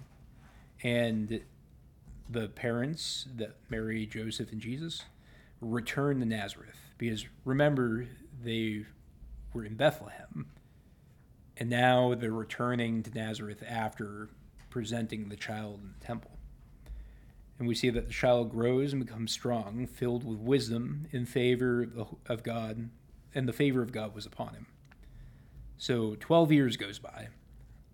And 0.82 1.40
the 2.28 2.48
parents 2.48 3.26
that 3.36 3.56
Mary, 3.68 4.06
Joseph, 4.06 4.52
and 4.52 4.60
Jesus 4.60 5.04
return 5.60 6.20
to 6.20 6.26
Nazareth. 6.26 6.78
Because 6.98 7.26
remember, 7.44 8.06
they 8.42 8.84
were 9.52 9.64
in 9.64 9.74
Bethlehem. 9.74 10.46
And 11.56 11.70
now 11.70 12.14
they're 12.14 12.32
returning 12.32 13.02
to 13.02 13.10
Nazareth 13.10 13.62
after 13.66 14.28
presenting 14.68 15.28
the 15.28 15.36
child 15.36 15.80
in 15.82 15.94
the 15.98 16.04
temple. 16.04 16.32
And 17.58 17.66
we 17.66 17.74
see 17.74 17.88
that 17.88 18.08
the 18.08 18.12
child 18.12 18.50
grows 18.50 18.92
and 18.92 19.04
becomes 19.04 19.32
strong, 19.32 19.86
filled 19.86 20.24
with 20.24 20.38
wisdom 20.38 21.06
in 21.12 21.24
favor 21.24 21.88
of 22.26 22.42
God, 22.42 22.90
and 23.34 23.48
the 23.48 23.54
favor 23.54 23.80
of 23.80 23.92
God 23.92 24.14
was 24.14 24.26
upon 24.26 24.52
him. 24.52 24.66
So 25.78 26.16
12 26.20 26.52
years 26.52 26.76
goes 26.76 26.98
by, 26.98 27.28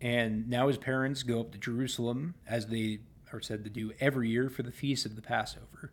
and 0.00 0.48
now 0.48 0.66
his 0.66 0.78
parents 0.78 1.22
go 1.22 1.40
up 1.40 1.52
to 1.52 1.58
Jerusalem, 1.58 2.34
as 2.48 2.66
they 2.66 3.00
are 3.32 3.40
said 3.40 3.64
to 3.64 3.70
do 3.70 3.92
every 4.00 4.30
year 4.30 4.48
for 4.48 4.62
the 4.62 4.72
feast 4.72 5.06
of 5.06 5.16
the 5.16 5.22
Passover. 5.22 5.92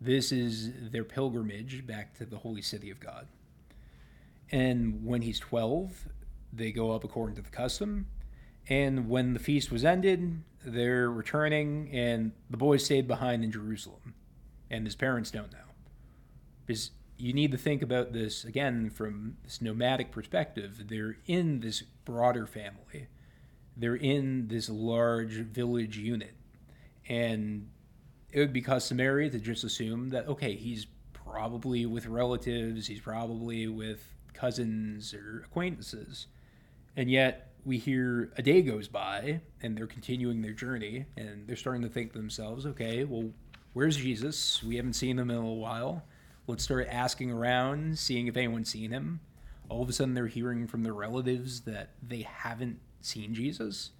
This 0.00 0.32
is 0.32 0.90
their 0.90 1.04
pilgrimage 1.04 1.86
back 1.86 2.14
to 2.18 2.26
the 2.26 2.38
holy 2.38 2.62
city 2.62 2.90
of 2.90 3.00
God. 3.00 3.28
And 4.50 5.04
when 5.04 5.22
he's 5.22 5.40
12, 5.40 6.08
they 6.52 6.72
go 6.72 6.92
up 6.92 7.04
according 7.04 7.36
to 7.36 7.42
the 7.42 7.50
custom. 7.50 8.06
And 8.68 9.08
when 9.08 9.34
the 9.34 9.40
feast 9.40 9.70
was 9.70 9.84
ended, 9.84 10.42
they're 10.64 11.10
returning, 11.10 11.90
and 11.92 12.32
the 12.48 12.56
boy 12.56 12.78
stayed 12.78 13.06
behind 13.06 13.44
in 13.44 13.52
Jerusalem. 13.52 14.14
And 14.70 14.86
his 14.86 14.96
parents 14.96 15.30
don't 15.30 15.52
know. 15.52 15.58
Because 16.66 16.90
you 17.16 17.32
need 17.32 17.52
to 17.52 17.58
think 17.58 17.82
about 17.82 18.12
this 18.12 18.44
again 18.44 18.90
from 18.90 19.36
this 19.44 19.60
nomadic 19.60 20.10
perspective. 20.10 20.84
They're 20.88 21.16
in 21.26 21.60
this 21.60 21.82
broader 22.04 22.46
family, 22.46 23.08
they're 23.76 23.96
in 23.96 24.48
this 24.48 24.68
large 24.68 25.34
village 25.34 25.98
unit. 25.98 26.34
And 27.08 27.68
it 28.32 28.40
would 28.40 28.52
be 28.52 28.62
customary 28.62 29.30
to 29.30 29.38
just 29.38 29.64
assume 29.64 30.10
that, 30.10 30.26
okay, 30.28 30.54
he's 30.54 30.86
probably 31.12 31.86
with 31.86 32.06
relatives, 32.06 32.86
he's 32.86 33.00
probably 33.00 33.66
with 33.68 34.02
cousins 34.32 35.14
or 35.14 35.42
acquaintances. 35.44 36.26
And 36.96 37.10
yet, 37.10 37.52
we 37.64 37.78
hear 37.78 38.30
a 38.36 38.42
day 38.42 38.60
goes 38.60 38.88
by 38.88 39.40
and 39.62 39.76
they're 39.76 39.86
continuing 39.86 40.42
their 40.42 40.52
journey 40.52 41.06
and 41.16 41.46
they're 41.46 41.56
starting 41.56 41.80
to 41.82 41.88
think 41.88 42.12
to 42.12 42.18
themselves, 42.18 42.66
okay, 42.66 43.04
well, 43.04 43.30
where's 43.72 43.96
Jesus? 43.96 44.62
We 44.62 44.76
haven't 44.76 44.92
seen 44.92 45.18
him 45.18 45.30
in 45.30 45.36
a 45.36 45.42
while 45.42 46.04
Let's 46.46 46.62
start 46.62 46.88
asking 46.90 47.30
around, 47.30 47.98
seeing 47.98 48.26
if 48.26 48.36
anyone's 48.36 48.68
seen 48.68 48.90
him. 48.90 49.20
All 49.70 49.82
of 49.82 49.88
a 49.88 49.94
sudden, 49.94 50.12
they're 50.12 50.26
hearing 50.26 50.66
from 50.66 50.82
their 50.82 50.92
relatives 50.92 51.62
that 51.62 51.92
they 52.06 52.20
haven't 52.20 52.80
seen 53.00 53.32
Jesus. 53.32 53.90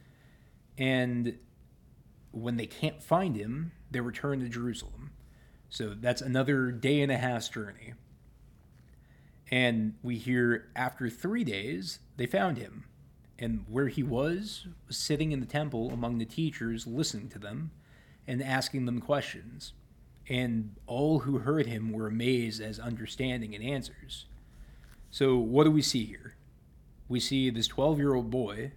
And 0.77 1.39
when 2.35 2.57
they 2.57 2.67
can't 2.67 3.03
find 3.03 3.37
him, 3.37 3.73
they 3.91 4.01
return 4.01 4.41
to 4.41 4.49
Jerusalem. 4.49 5.11
So 5.71 5.95
that's 5.99 6.23
another 6.23 6.71
day 6.71 7.01
and 7.01 7.11
a 7.11 7.17
half's 7.17 7.49
journey. 7.49 7.95
And 9.51 9.95
we 10.03 10.17
hear 10.17 10.69
after 10.75 11.09
three 11.09 11.45
days, 11.45 12.01
they 12.17 12.27
found 12.27 12.59
him. 12.59 12.85
And 13.39 13.65
where 13.69 13.89
he 13.89 14.03
was, 14.03 14.67
was 14.87 14.97
sitting 14.97 15.33
in 15.33 15.41
the 15.41 15.47
temple 15.47 15.91
among 15.91 16.19
the 16.19 16.25
teachers, 16.25 16.87
listening 16.87 17.29
to 17.31 17.39
them 17.39 17.73
and 18.27 18.43
asking 18.43 18.87
them 18.87 19.01
questions 19.01 19.73
and 20.29 20.75
all 20.87 21.21
who 21.21 21.39
heard 21.39 21.67
him 21.67 21.93
were 21.93 22.07
amazed 22.07 22.61
as 22.61 22.79
understanding 22.79 23.55
and 23.55 23.63
answers. 23.63 24.27
So, 25.11 25.37
what 25.37 25.65
do 25.65 25.71
we 25.71 25.83
see 25.83 26.05
here? 26.05 26.35
We 27.09 27.21
see 27.21 27.51
this 27.51 27.69
12 27.69 27.99
year 27.99 28.15
old 28.15 28.31
boy 28.31 28.73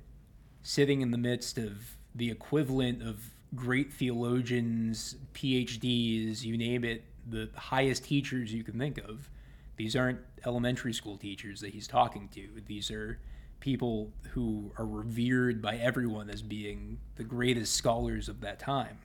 sitting 0.61 1.01
in 1.01 1.11
the 1.11 1.17
midst 1.17 1.57
of 1.57 1.97
the 2.13 2.29
equivalent 2.29 3.01
of 3.01 3.31
great 3.55 3.91
theologians, 3.93 5.15
PhDs, 5.33 6.43
you 6.43 6.57
name 6.57 6.83
it, 6.83 7.03
the 7.29 7.49
highest 7.55 8.03
teachers 8.03 8.53
you 8.53 8.63
can 8.63 8.77
think 8.77 8.97
of. 8.97 9.29
These 9.75 9.95
aren't 9.95 10.19
elementary 10.45 10.93
school 10.93 11.17
teachers 11.17 11.61
that 11.61 11.69
he's 11.69 11.87
talking 11.87 12.29
to. 12.29 12.47
These 12.65 12.91
are 12.91 13.19
people 13.59 14.11
who 14.31 14.71
are 14.77 14.85
revered 14.85 15.61
by 15.61 15.77
everyone 15.77 16.29
as 16.29 16.41
being 16.41 16.99
the 17.15 17.23
greatest 17.23 17.73
scholars 17.73 18.29
of 18.29 18.41
that 18.41 18.59
time 18.59 18.99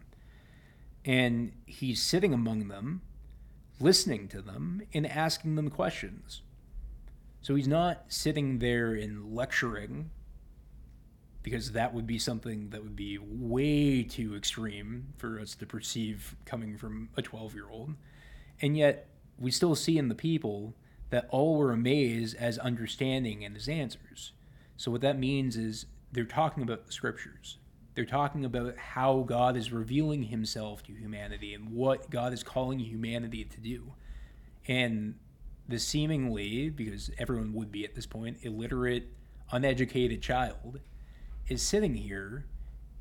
and 1.05 1.53
he's 1.67 2.01
sitting 2.01 2.33
among 2.33 2.69
them, 2.69 3.03
listening 3.81 4.29
to 4.29 4.41
them, 4.41 4.83
and 4.95 5.07
asking 5.07 5.57
them 5.57 5.69
questions. 5.69 6.43
So 7.41 7.55
he's 7.55 7.69
not 7.69 8.05
sitting 8.09 8.59
there 8.59 8.95
and 8.95 9.35
lecturing, 9.35 10.11
because 11.43 11.73
that 11.73 11.93
would 11.93 12.07
be 12.07 12.19
something 12.19 12.71
that 12.71 12.83
would 12.83 12.97
be 12.97 13.19
way 13.19 14.03
too 14.03 14.37
extreme 14.37 15.13
for 15.17 15.41
us 15.41 15.55
to 15.57 15.67
perceive 15.67 16.37
coming 16.45 16.77
from 16.77 17.09
a 17.17 17.23
12 17.23 17.55
year 17.55 17.69
old. 17.71 17.95
And 18.61 18.77
yet, 18.77 19.09
we 19.39 19.51
still 19.51 19.75
see 19.75 19.99
in 19.99 20.09
the 20.09 20.15
people 20.15 20.75
that 21.11 21.27
all 21.31 21.57
were 21.57 21.73
amazed 21.73 22.37
as 22.37 22.59
understanding 22.59 23.45
and 23.45 23.55
his 23.55 23.69
answers. 23.69 24.33
So, 24.77 24.91
what 24.91 25.01
that 25.01 25.19
means 25.19 25.57
is 25.57 25.87
they're 26.13 26.25
talking 26.25 26.63
about 26.63 26.87
the 26.87 26.93
scriptures. 26.93 27.59
They're 27.95 28.05
talking 28.05 28.45
about 28.45 28.77
how 28.79 29.25
God 29.27 29.57
is 29.57 29.73
revealing 29.73 30.25
himself 30.25 30.83
to 30.85 30.93
humanity 30.93 31.55
and 31.55 31.73
what 31.73 32.09
God 32.09 32.33
is 32.33 32.43
calling 32.43 32.79
humanity 32.79 33.45
to 33.45 33.61
do. 33.61 33.93
And 34.67 35.17
the 35.69 35.79
seemingly, 35.79 36.71
because 36.71 37.11
everyone 37.19 37.53
would 37.55 37.71
be 37.71 37.85
at 37.85 37.95
this 37.95 38.07
point, 38.07 38.39
illiterate, 38.43 39.09
uneducated 39.51 40.23
child 40.23 40.81
is 41.49 41.63
sitting 41.63 41.95
here 41.95 42.47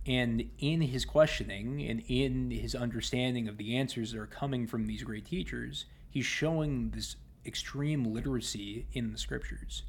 and 0.05 0.49
in 0.57 0.81
his 0.81 1.05
questioning 1.05 1.81
and 1.87 2.01
in 2.07 2.51
his 2.51 2.73
understanding 2.73 3.47
of 3.47 3.57
the 3.57 3.77
answers 3.77 4.11
that 4.11 4.19
are 4.19 4.27
coming 4.27 4.65
from 4.65 4.87
these 4.87 5.03
great 5.03 5.25
teachers, 5.25 5.85
he's 6.09 6.25
showing 6.25 6.89
this 6.91 7.15
extreme 7.45 8.03
literacy 8.03 8.87
in 8.93 9.11
the 9.11 9.17
scriptures. 9.17 9.83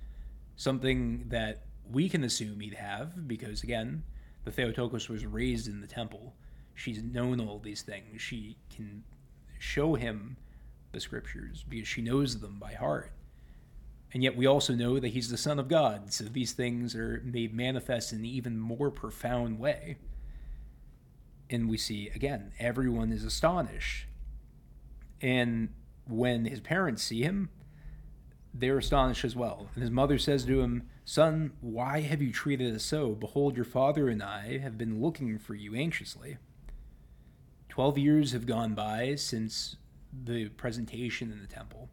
Something 0.56 1.24
that 1.28 1.62
we 1.90 2.08
can 2.08 2.24
assume 2.24 2.60
he'd 2.60 2.74
have 2.74 3.26
because, 3.26 3.62
again, 3.62 4.02
the 4.44 4.50
Theotokos 4.50 5.08
was 5.08 5.24
raised 5.24 5.68
in 5.68 5.80
the 5.80 5.86
temple. 5.86 6.34
She's 6.74 7.02
known 7.02 7.40
all 7.40 7.58
these 7.58 7.82
things. 7.82 8.20
She 8.20 8.56
can 8.74 9.02
show 9.58 9.94
him 9.94 10.36
the 10.92 11.00
scriptures 11.00 11.64
because 11.68 11.88
she 11.88 12.02
knows 12.02 12.38
them 12.40 12.58
by 12.58 12.74
heart. 12.74 13.12
And 14.14 14.22
yet 14.22 14.36
we 14.36 14.46
also 14.46 14.74
know 14.74 14.98
that 15.00 15.08
he's 15.08 15.30
the 15.30 15.38
Son 15.38 15.58
of 15.58 15.68
God, 15.68 16.12
so 16.12 16.24
these 16.24 16.52
things 16.52 16.94
are 16.94 17.22
made 17.24 17.54
manifest 17.54 18.12
in 18.12 18.18
an 18.18 18.24
even 18.26 18.58
more 18.58 18.90
profound 18.90 19.58
way. 19.58 19.96
And 21.48 21.68
we 21.68 21.78
see, 21.78 22.10
again, 22.14 22.52
everyone 22.58 23.10
is 23.10 23.24
astonished. 23.24 24.06
And 25.20 25.70
when 26.06 26.44
his 26.44 26.60
parents 26.60 27.02
see 27.02 27.22
him, 27.22 27.48
they're 28.52 28.78
astonished 28.78 29.24
as 29.24 29.34
well. 29.34 29.68
And 29.74 29.82
his 29.82 29.90
mother 29.90 30.18
says 30.18 30.44
to 30.44 30.60
him, 30.60 30.88
Son, 31.04 31.52
why 31.60 32.00
have 32.00 32.20
you 32.20 32.32
treated 32.32 32.74
us 32.74 32.84
so? 32.84 33.12
Behold, 33.12 33.56
your 33.56 33.64
father 33.64 34.08
and 34.08 34.22
I 34.22 34.58
have 34.58 34.76
been 34.76 35.00
looking 35.00 35.38
for 35.38 35.54
you 35.54 35.74
anxiously. 35.74 36.36
Twelve 37.68 37.96
years 37.96 38.32
have 38.32 38.44
gone 38.44 38.74
by 38.74 39.14
since 39.14 39.76
the 40.12 40.50
presentation 40.50 41.32
in 41.32 41.40
the 41.40 41.46
temple. 41.46 41.88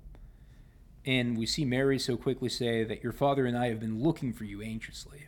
And 1.10 1.36
we 1.36 1.48
see 1.48 1.66
Mary 1.66 1.98
so 1.98 2.18
quickly 2.18 2.50
say 2.50 2.84
that 2.84 3.02
your 3.02 3.12
father 3.12 3.48
and 3.48 3.58
I 3.58 3.70
have 3.70 3.80
been 3.80 4.00
looking 4.00 4.32
for 4.32 4.44
you 4.44 4.62
anxiously. 4.62 5.26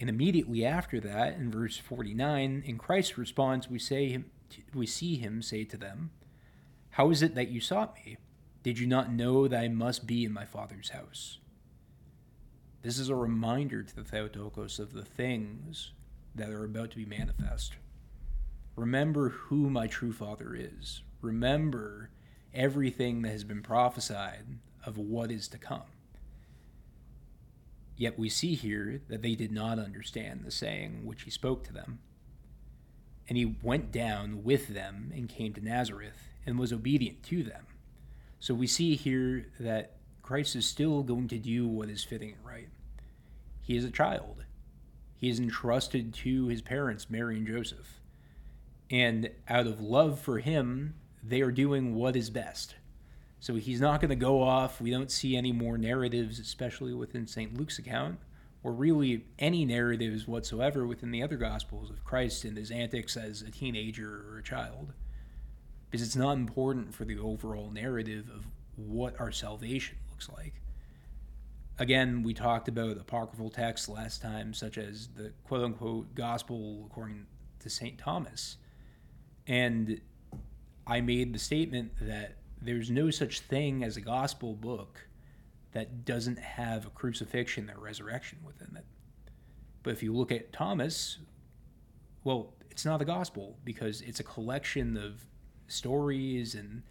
And 0.00 0.08
immediately 0.08 0.64
after 0.64 1.00
that, 1.00 1.34
in 1.34 1.50
verse 1.50 1.76
49, 1.76 2.62
in 2.64 2.78
Christ's 2.78 3.18
response, 3.18 3.68
we, 3.68 3.78
say, 3.78 4.24
we 4.72 4.86
see 4.86 5.16
him 5.16 5.42
say 5.42 5.64
to 5.64 5.76
them, 5.76 6.12
How 6.92 7.10
is 7.10 7.20
it 7.20 7.34
that 7.34 7.50
you 7.50 7.60
sought 7.60 7.94
me? 7.96 8.16
Did 8.62 8.78
you 8.78 8.86
not 8.86 9.12
know 9.12 9.48
that 9.48 9.60
I 9.60 9.68
must 9.68 10.06
be 10.06 10.24
in 10.24 10.32
my 10.32 10.46
Father's 10.46 10.88
house? 10.88 11.40
This 12.80 12.98
is 12.98 13.10
a 13.10 13.14
reminder 13.14 13.82
to 13.82 13.94
the 13.94 14.02
Theotokos 14.02 14.78
of 14.78 14.94
the 14.94 15.04
things 15.04 15.92
that 16.34 16.48
are 16.48 16.64
about 16.64 16.92
to 16.92 16.96
be 16.96 17.04
manifest. 17.04 17.74
Remember 18.76 19.28
who 19.28 19.68
my 19.68 19.88
true 19.88 20.14
Father 20.14 20.54
is. 20.58 21.02
Remember 21.20 22.08
everything 22.54 23.22
that 23.22 23.30
has 23.30 23.44
been 23.44 23.62
prophesied 23.62 24.58
of 24.84 24.98
what 24.98 25.30
is 25.30 25.48
to 25.48 25.58
come. 25.58 25.82
Yet 27.96 28.18
we 28.18 28.28
see 28.28 28.54
here 28.54 29.02
that 29.08 29.22
they 29.22 29.34
did 29.34 29.50
not 29.50 29.78
understand 29.78 30.42
the 30.44 30.50
saying 30.50 31.04
which 31.04 31.22
he 31.22 31.30
spoke 31.30 31.64
to 31.64 31.72
them. 31.72 31.98
And 33.28 33.36
he 33.36 33.56
went 33.62 33.90
down 33.90 34.44
with 34.44 34.68
them 34.68 35.12
and 35.14 35.28
came 35.28 35.52
to 35.54 35.64
Nazareth 35.64 36.30
and 36.46 36.58
was 36.58 36.72
obedient 36.72 37.22
to 37.24 37.42
them. 37.42 37.66
So 38.40 38.54
we 38.54 38.66
see 38.66 38.94
here 38.94 39.48
that 39.58 39.96
Christ 40.22 40.54
is 40.54 40.64
still 40.64 41.02
going 41.02 41.28
to 41.28 41.38
do 41.38 41.66
what 41.66 41.88
is 41.88 42.04
fitting 42.04 42.32
and 42.32 42.46
right. 42.46 42.68
He 43.60 43.76
is 43.76 43.84
a 43.84 43.90
child. 43.90 44.44
He 45.16 45.28
is 45.28 45.40
entrusted 45.40 46.14
to 46.14 46.46
his 46.46 46.62
parents, 46.62 47.10
Mary 47.10 47.36
and 47.36 47.46
Joseph. 47.46 48.00
And 48.90 49.30
out 49.48 49.66
of 49.66 49.80
love 49.80 50.20
for 50.20 50.38
him, 50.38 50.94
they 51.28 51.40
are 51.42 51.52
doing 51.52 51.94
what 51.94 52.16
is 52.16 52.30
best. 52.30 52.74
So 53.40 53.54
he's 53.54 53.80
not 53.80 54.00
going 54.00 54.10
to 54.10 54.16
go 54.16 54.42
off. 54.42 54.80
We 54.80 54.90
don't 54.90 55.10
see 55.10 55.36
any 55.36 55.52
more 55.52 55.78
narratives, 55.78 56.38
especially 56.38 56.92
within 56.92 57.26
St. 57.26 57.56
Luke's 57.56 57.78
account, 57.78 58.18
or 58.62 58.72
really 58.72 59.26
any 59.38 59.64
narratives 59.64 60.26
whatsoever 60.26 60.86
within 60.86 61.12
the 61.12 61.22
other 61.22 61.36
Gospels 61.36 61.90
of 61.90 62.04
Christ 62.04 62.44
and 62.44 62.56
his 62.56 62.70
antics 62.70 63.16
as 63.16 63.42
a 63.42 63.50
teenager 63.50 64.24
or 64.28 64.38
a 64.38 64.42
child. 64.42 64.92
Because 65.90 66.04
it's 66.04 66.16
not 66.16 66.36
important 66.36 66.94
for 66.94 67.04
the 67.04 67.18
overall 67.18 67.70
narrative 67.70 68.28
of 68.34 68.46
what 68.76 69.18
our 69.20 69.30
salvation 69.30 69.98
looks 70.10 70.28
like. 70.28 70.54
Again, 71.78 72.24
we 72.24 72.34
talked 72.34 72.66
about 72.66 72.98
apocryphal 72.98 73.50
texts 73.50 73.88
last 73.88 74.20
time, 74.20 74.52
such 74.52 74.78
as 74.78 75.08
the 75.16 75.32
quote 75.44 75.62
unquote 75.62 76.14
Gospel 76.16 76.84
according 76.90 77.26
to 77.60 77.70
St. 77.70 77.96
Thomas. 77.98 78.56
And 79.46 80.00
I 80.88 81.02
made 81.02 81.34
the 81.34 81.38
statement 81.38 81.92
that 82.00 82.36
there's 82.62 82.90
no 82.90 83.10
such 83.10 83.40
thing 83.40 83.84
as 83.84 83.98
a 83.98 84.00
gospel 84.00 84.54
book 84.54 85.06
that 85.72 86.06
doesn't 86.06 86.38
have 86.38 86.86
a 86.86 86.90
crucifixion 86.90 87.70
or 87.70 87.78
resurrection 87.78 88.38
within 88.44 88.74
it. 88.74 88.86
But 89.82 89.92
if 89.92 90.02
you 90.02 90.14
look 90.14 90.32
at 90.32 90.50
Thomas, 90.50 91.18
well, 92.24 92.54
it's 92.70 92.86
not 92.86 92.98
the 92.98 93.04
gospel 93.04 93.58
because 93.64 94.00
it's 94.00 94.20
a 94.20 94.24
collection 94.24 94.96
of 94.96 95.26
stories 95.66 96.54
and 96.54 96.82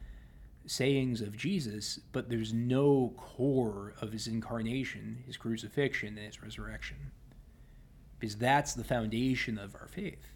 sayings 0.67 1.21
of 1.21 1.35
Jesus, 1.35 1.99
but 2.11 2.29
there's 2.29 2.53
no 2.53 3.13
core 3.17 3.95
of 3.99 4.11
his 4.11 4.27
incarnation, 4.27 5.23
his 5.25 5.37
crucifixion, 5.37 6.17
and 6.17 6.27
his 6.27 6.43
resurrection. 6.43 6.97
Because 8.19 8.35
that's 8.35 8.73
the 8.73 8.83
foundation 8.83 9.57
of 9.57 9.73
our 9.75 9.87
faith. 9.87 10.27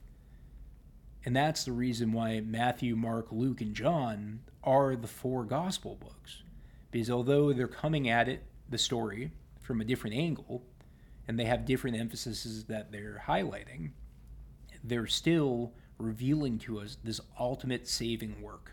And 1.25 1.35
that's 1.35 1.63
the 1.63 1.71
reason 1.71 2.13
why 2.13 2.39
Matthew, 2.39 2.95
Mark, 2.95 3.27
Luke, 3.31 3.61
and 3.61 3.75
John 3.75 4.41
are 4.63 4.95
the 4.95 5.07
four 5.07 5.43
gospel 5.43 5.95
books. 5.95 6.43
Because 6.89 7.11
although 7.11 7.53
they're 7.53 7.67
coming 7.67 8.09
at 8.09 8.27
it, 8.27 8.43
the 8.69 8.77
story, 8.77 9.31
from 9.61 9.81
a 9.81 9.85
different 9.85 10.15
angle, 10.15 10.63
and 11.27 11.39
they 11.39 11.45
have 11.45 11.65
different 11.65 11.97
emphases 11.97 12.65
that 12.65 12.91
they're 12.91 13.23
highlighting, 13.27 13.91
they're 14.83 15.07
still 15.07 15.73
revealing 15.99 16.57
to 16.57 16.79
us 16.79 16.97
this 17.03 17.21
ultimate 17.39 17.87
saving 17.87 18.41
work 18.41 18.71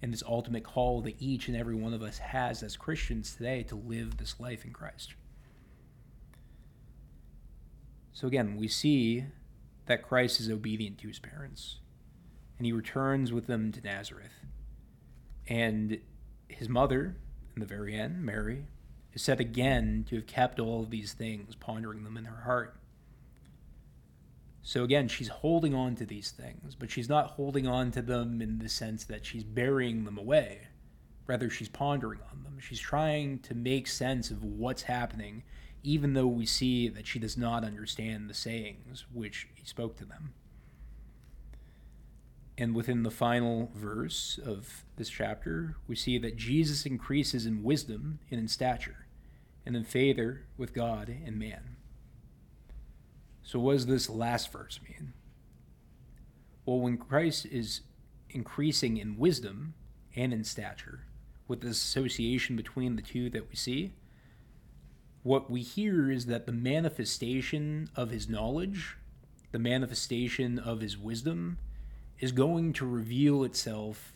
and 0.00 0.12
this 0.12 0.22
ultimate 0.26 0.64
call 0.64 1.02
that 1.02 1.14
each 1.18 1.48
and 1.48 1.56
every 1.56 1.74
one 1.74 1.94
of 1.94 2.02
us 2.02 2.18
has 2.18 2.62
as 2.62 2.76
Christians 2.76 3.34
today 3.34 3.62
to 3.64 3.74
live 3.74 4.16
this 4.16 4.40
life 4.40 4.64
in 4.64 4.72
Christ. 4.72 5.14
So 8.12 8.26
again, 8.26 8.56
we 8.56 8.68
see 8.68 9.24
that 9.86 10.02
Christ 10.02 10.40
is 10.40 10.50
obedient 10.50 10.98
to 10.98 11.08
his 11.08 11.18
parents, 11.18 11.78
and 12.58 12.66
he 12.66 12.72
returns 12.72 13.32
with 13.32 13.46
them 13.46 13.72
to 13.72 13.80
Nazareth. 13.80 14.44
And 15.46 16.00
his 16.48 16.68
mother, 16.68 17.16
in 17.54 17.60
the 17.60 17.66
very 17.66 17.94
end, 17.94 18.22
Mary, 18.24 18.66
is 19.12 19.22
said 19.22 19.40
again 19.40 20.04
to 20.08 20.16
have 20.16 20.26
kept 20.26 20.58
all 20.58 20.82
of 20.82 20.90
these 20.90 21.12
things, 21.12 21.54
pondering 21.54 22.04
them 22.04 22.16
in 22.16 22.24
her 22.24 22.42
heart. 22.42 22.76
So 24.62 24.82
again, 24.82 25.08
she's 25.08 25.28
holding 25.28 25.74
on 25.74 25.94
to 25.96 26.06
these 26.06 26.30
things, 26.30 26.74
but 26.74 26.90
she's 26.90 27.08
not 27.08 27.32
holding 27.32 27.66
on 27.66 27.90
to 27.92 28.02
them 28.02 28.40
in 28.40 28.58
the 28.58 28.68
sense 28.68 29.04
that 29.04 29.26
she's 29.26 29.44
burying 29.44 30.04
them 30.04 30.16
away. 30.16 30.68
Rather, 31.26 31.50
she's 31.50 31.68
pondering 31.68 32.20
on 32.32 32.42
them. 32.42 32.58
She's 32.58 32.80
trying 32.80 33.40
to 33.40 33.54
make 33.54 33.86
sense 33.86 34.30
of 34.30 34.42
what's 34.42 34.82
happening 34.82 35.42
even 35.84 36.14
though 36.14 36.26
we 36.26 36.46
see 36.46 36.88
that 36.88 37.06
she 37.06 37.18
does 37.18 37.36
not 37.36 37.62
understand 37.62 38.28
the 38.28 38.34
sayings 38.34 39.04
which 39.12 39.46
he 39.54 39.64
spoke 39.66 39.96
to 39.98 40.04
them. 40.06 40.32
And 42.56 42.74
within 42.74 43.02
the 43.02 43.10
final 43.10 43.70
verse 43.74 44.40
of 44.42 44.84
this 44.96 45.10
chapter, 45.10 45.76
we 45.86 45.94
see 45.94 46.16
that 46.18 46.36
Jesus 46.36 46.86
increases 46.86 47.44
in 47.44 47.62
wisdom 47.62 48.20
and 48.30 48.40
in 48.40 48.48
stature, 48.48 49.06
and 49.66 49.76
in 49.76 49.84
favor 49.84 50.42
with 50.56 50.72
God 50.72 51.14
and 51.24 51.38
man. 51.38 51.76
So, 53.42 53.58
what 53.58 53.74
does 53.74 53.86
this 53.86 54.08
last 54.08 54.50
verse 54.50 54.80
mean? 54.88 55.12
Well, 56.64 56.80
when 56.80 56.96
Christ 56.96 57.44
is 57.46 57.82
increasing 58.30 58.96
in 58.96 59.18
wisdom 59.18 59.74
and 60.16 60.32
in 60.32 60.44
stature, 60.44 61.00
with 61.46 61.60
this 61.60 61.82
association 61.82 62.56
between 62.56 62.96
the 62.96 63.02
two 63.02 63.28
that 63.30 63.50
we 63.50 63.56
see, 63.56 63.92
what 65.24 65.50
we 65.50 65.62
hear 65.62 66.10
is 66.10 66.26
that 66.26 66.44
the 66.44 66.52
manifestation 66.52 67.88
of 67.96 68.10
his 68.10 68.28
knowledge, 68.28 68.98
the 69.52 69.58
manifestation 69.58 70.58
of 70.58 70.80
his 70.80 70.98
wisdom, 70.98 71.58
is 72.20 72.30
going 72.30 72.74
to 72.74 72.86
reveal 72.86 73.42
itself 73.42 74.12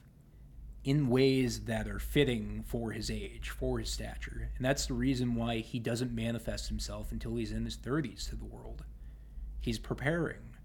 in 0.84 1.08
ways 1.08 1.64
that 1.64 1.88
are 1.88 1.98
fitting 1.98 2.62
for 2.66 2.92
his 2.92 3.10
age, 3.10 3.48
for 3.48 3.78
his 3.78 3.90
stature. 3.90 4.50
And 4.56 4.64
that's 4.64 4.86
the 4.86 4.94
reason 4.94 5.34
why 5.34 5.56
he 5.56 5.78
doesn't 5.78 6.14
manifest 6.14 6.68
himself 6.68 7.10
until 7.10 7.36
he's 7.36 7.52
in 7.52 7.64
his 7.64 7.78
30s 7.78 8.28
to 8.28 8.36
the 8.36 8.44
world. 8.44 8.84
He's 9.60 9.78
preparing, 9.78 10.56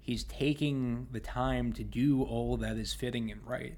he's 0.00 0.24
taking 0.24 1.06
the 1.12 1.20
time 1.20 1.74
to 1.74 1.84
do 1.84 2.22
all 2.22 2.56
that 2.56 2.78
is 2.78 2.94
fitting 2.94 3.30
and 3.30 3.46
right. 3.46 3.76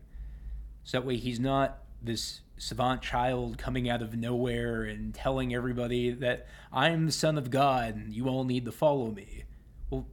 So 0.85 0.99
that 0.99 1.07
way 1.07 1.17
he's 1.17 1.41
not 1.41 1.83
this 2.03 2.41
savant 2.57 3.03
child 3.03 3.59
coming 3.59 3.89
out 3.89 4.03
of 4.03 4.17
nowhere 4.17 4.83
and 4.83 5.15
telling 5.15 5.55
everybody 5.55 6.11
that 6.11 6.47
I'm 6.73 7.07
the 7.07 7.13
son 7.13 7.39
of 7.39 7.51
God 7.51 7.95
and 7.95 8.13
you 8.13 8.29
all 8.29 8.45
need 8.45 8.65
to 8.65 8.73
follow 8.73 9.11
me. 9.11 9.45
Well, 9.91 10.07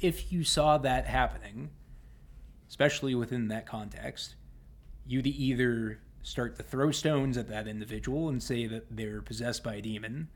if 0.00 0.32
you 0.32 0.44
saw 0.44 0.78
that 0.78 1.06
happening, 1.06 1.70
especially 2.68 3.14
within 3.14 3.48
that 3.48 3.66
context, 3.66 4.36
you'd 5.06 5.26
either 5.26 6.00
start 6.22 6.56
to 6.56 6.62
throw 6.62 6.90
stones 6.90 7.36
at 7.36 7.48
that 7.48 7.66
individual 7.66 8.28
and 8.28 8.42
say 8.42 8.66
that 8.66 8.84
they're 8.94 9.22
possessed 9.22 9.64
by 9.64 9.76
a 9.76 9.82
demon, 9.82 10.28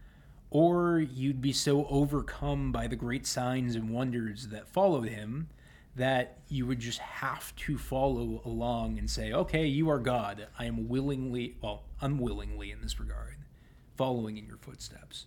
or 0.50 0.98
you'd 0.98 1.40
be 1.40 1.52
so 1.52 1.86
overcome 1.86 2.72
by 2.72 2.86
the 2.86 2.96
great 2.96 3.26
signs 3.26 3.74
and 3.74 3.90
wonders 3.90 4.48
that 4.48 4.68
followed 4.68 5.08
him 5.08 5.48
that 5.94 6.38
you 6.48 6.66
would 6.66 6.80
just 6.80 6.98
have 7.00 7.54
to 7.56 7.76
follow 7.76 8.40
along 8.44 8.98
and 8.98 9.10
say, 9.10 9.32
okay, 9.32 9.66
you 9.66 9.90
are 9.90 9.98
God. 9.98 10.46
I 10.58 10.64
am 10.64 10.88
willingly, 10.88 11.56
well, 11.60 11.82
unwillingly 12.00 12.70
in 12.70 12.80
this 12.80 12.98
regard, 12.98 13.36
following 13.96 14.38
in 14.38 14.46
your 14.46 14.56
footsteps. 14.56 15.26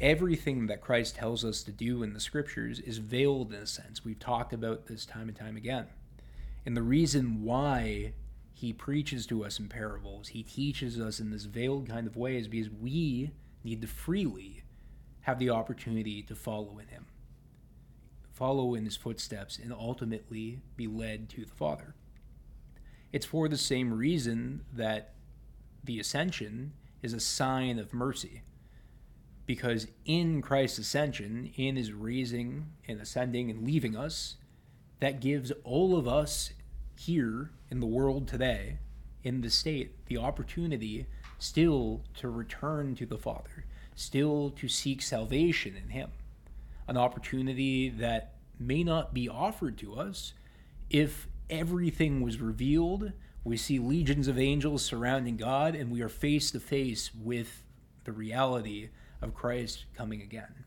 everything 0.00 0.66
that 0.66 0.80
Christ 0.80 1.16
tells 1.16 1.44
us 1.44 1.62
to 1.62 1.72
do 1.72 2.02
in 2.02 2.14
the 2.14 2.20
scriptures 2.20 2.80
is 2.80 2.98
veiled 2.98 3.52
in 3.52 3.60
a 3.60 3.66
sense. 3.66 4.04
We've 4.04 4.18
talked 4.18 4.52
about 4.52 4.86
this 4.86 5.04
time 5.04 5.28
and 5.28 5.36
time 5.36 5.56
again. 5.56 5.86
And 6.64 6.76
the 6.76 6.82
reason 6.82 7.44
why 7.44 8.14
he 8.52 8.72
preaches 8.72 9.26
to 9.26 9.44
us 9.44 9.58
in 9.58 9.68
parables, 9.68 10.28
he 10.28 10.42
teaches 10.42 10.98
us 10.98 11.20
in 11.20 11.30
this 11.30 11.44
veiled 11.44 11.88
kind 11.88 12.06
of 12.06 12.16
way, 12.16 12.36
is 12.36 12.48
because 12.48 12.70
we 12.70 13.30
need 13.62 13.82
to 13.82 13.88
freely 13.88 14.62
have 15.22 15.38
the 15.38 15.50
opportunity 15.50 16.22
to 16.22 16.34
follow 16.34 16.78
in 16.78 16.88
him, 16.88 17.06
follow 18.40 18.74
in 18.74 18.86
his 18.86 18.96
footsteps, 18.96 19.58
and 19.62 19.70
ultimately 19.70 20.60
be 20.74 20.86
led 20.86 21.28
to 21.28 21.44
the 21.44 21.54
Father. 21.54 21.94
It's 23.12 23.26
for 23.26 23.50
the 23.50 23.58
same 23.58 23.92
reason 23.92 24.64
that 24.72 25.12
the 25.84 26.00
ascension 26.00 26.72
is 27.02 27.12
a 27.12 27.20
sign 27.20 27.78
of 27.78 27.92
mercy 27.92 28.40
because 29.44 29.88
in 30.06 30.40
Christ's 30.40 30.78
ascension, 30.78 31.52
in 31.56 31.76
his 31.76 31.92
raising 31.92 32.68
and 32.88 32.98
ascending 32.98 33.50
and 33.50 33.66
leaving 33.66 33.94
us, 33.94 34.36
that 35.00 35.20
gives 35.20 35.52
all 35.62 35.98
of 35.98 36.08
us 36.08 36.52
here 36.96 37.50
in 37.70 37.80
the 37.80 37.86
world 37.86 38.26
today, 38.26 38.78
in 39.22 39.42
the 39.42 39.50
state, 39.50 40.06
the 40.06 40.16
opportunity 40.16 41.04
still 41.38 42.04
to 42.14 42.30
return 42.30 42.94
to 42.94 43.04
the 43.04 43.18
Father, 43.18 43.66
still 43.94 44.48
to 44.50 44.66
seek 44.66 45.02
salvation 45.02 45.76
in 45.76 45.90
Him. 45.90 46.10
An 46.90 46.96
opportunity 46.96 47.88
that 47.88 48.34
may 48.58 48.82
not 48.82 49.14
be 49.14 49.28
offered 49.28 49.78
to 49.78 49.94
us 49.94 50.32
if 50.90 51.28
everything 51.48 52.20
was 52.20 52.40
revealed. 52.40 53.12
We 53.44 53.56
see 53.56 53.78
legions 53.78 54.26
of 54.26 54.40
angels 54.40 54.84
surrounding 54.84 55.36
God, 55.36 55.76
and 55.76 55.92
we 55.92 56.02
are 56.02 56.08
face 56.08 56.50
to 56.50 56.58
face 56.58 57.14
with 57.14 57.62
the 58.02 58.10
reality 58.10 58.88
of 59.22 59.34
Christ 59.34 59.84
coming 59.94 60.20
again. 60.20 60.64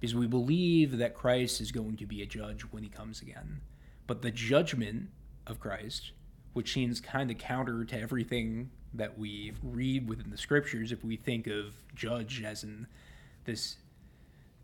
Because 0.00 0.14
we 0.14 0.26
believe 0.26 0.96
that 0.96 1.14
Christ 1.14 1.60
is 1.60 1.70
going 1.70 1.98
to 1.98 2.06
be 2.06 2.22
a 2.22 2.26
judge 2.26 2.62
when 2.62 2.82
he 2.82 2.88
comes 2.88 3.20
again. 3.20 3.60
But 4.06 4.22
the 4.22 4.30
judgment 4.30 5.10
of 5.46 5.60
Christ, 5.60 6.12
which 6.54 6.72
seems 6.72 6.98
kind 6.98 7.30
of 7.30 7.36
counter 7.36 7.84
to 7.84 8.00
everything 8.00 8.70
that 8.94 9.18
we 9.18 9.52
read 9.62 10.08
within 10.08 10.30
the 10.30 10.38
scriptures, 10.38 10.92
if 10.92 11.04
we 11.04 11.16
think 11.16 11.46
of 11.46 11.74
judge 11.94 12.42
as 12.42 12.64
in 12.64 12.86
this 13.44 13.76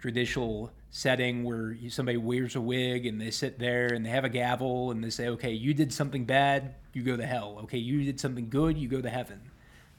traditional 0.02 0.72
setting 0.90 1.44
where 1.44 1.76
somebody 1.88 2.18
wears 2.18 2.56
a 2.56 2.60
wig 2.60 3.06
and 3.06 3.20
they 3.20 3.30
sit 3.30 3.60
there 3.60 3.86
and 3.86 4.04
they 4.04 4.10
have 4.10 4.24
a 4.24 4.28
gavel 4.28 4.90
and 4.90 5.02
they 5.02 5.08
say, 5.08 5.28
okay, 5.28 5.52
you 5.52 5.72
did 5.72 5.92
something 5.92 6.24
bad, 6.24 6.74
you 6.92 7.02
go 7.02 7.16
to 7.16 7.24
hell. 7.24 7.60
Okay, 7.62 7.78
you 7.78 8.02
did 8.02 8.18
something 8.18 8.50
good, 8.50 8.76
you 8.76 8.88
go 8.88 9.00
to 9.00 9.08
heaven. 9.08 9.40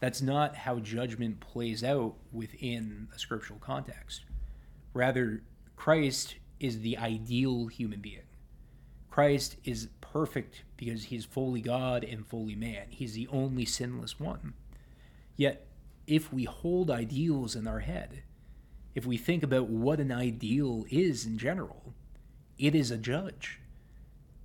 That's 0.01 0.21
not 0.21 0.57
how 0.57 0.79
judgment 0.79 1.39
plays 1.39 1.85
out 1.85 2.15
within 2.33 3.07
a 3.15 3.17
scriptural 3.17 3.59
context. 3.59 4.25
Rather, 4.93 5.41
Christ 5.77 6.35
is 6.59 6.81
the 6.81 6.97
ideal 6.97 7.67
human 7.67 8.01
being. 8.01 8.27
Christ 9.09 9.55
is 9.63 9.87
perfect 10.01 10.63
because 10.75 11.05
he's 11.05 11.23
fully 11.23 11.61
God 11.61 12.03
and 12.03 12.27
fully 12.27 12.55
man. 12.55 12.87
He's 12.89 13.13
the 13.13 13.29
only 13.29 13.63
sinless 13.63 14.19
one. 14.19 14.53
Yet, 15.37 15.65
if 16.07 16.33
we 16.33 16.43
hold 16.43 16.91
ideals 16.91 17.55
in 17.55 17.67
our 17.67 17.79
head, 17.79 18.23
if 18.95 19.05
we 19.05 19.17
think 19.17 19.43
about 19.43 19.67
what 19.67 19.99
an 19.99 20.11
ideal 20.11 20.85
is 20.89 21.25
in 21.25 21.37
general, 21.37 21.93
it 22.57 22.75
is 22.75 22.91
a 22.91 22.97
judge. 22.97 23.59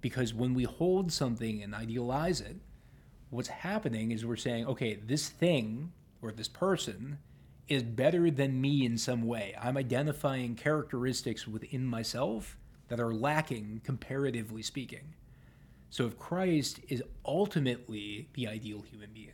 Because 0.00 0.32
when 0.32 0.54
we 0.54 0.64
hold 0.64 1.12
something 1.12 1.62
and 1.62 1.74
idealize 1.74 2.40
it, 2.40 2.56
what's 3.30 3.48
happening 3.48 4.10
is 4.10 4.24
we're 4.24 4.36
saying, 4.36 4.66
okay, 4.66 4.94
this 4.94 5.28
thing 5.28 5.92
or 6.22 6.32
this 6.32 6.48
person 6.48 7.18
is 7.68 7.82
better 7.82 8.30
than 8.30 8.60
me 8.60 8.86
in 8.86 8.96
some 8.96 9.22
way. 9.22 9.54
I'm 9.60 9.76
identifying 9.76 10.54
characteristics 10.54 11.46
within 11.46 11.84
myself 11.84 12.56
that 12.88 13.00
are 13.00 13.12
lacking, 13.12 13.82
comparatively 13.84 14.62
speaking. 14.62 15.14
So 15.90 16.06
if 16.06 16.18
Christ 16.18 16.80
is 16.88 17.02
ultimately 17.24 18.28
the 18.34 18.48
ideal 18.48 18.80
human 18.80 19.10
being, 19.12 19.32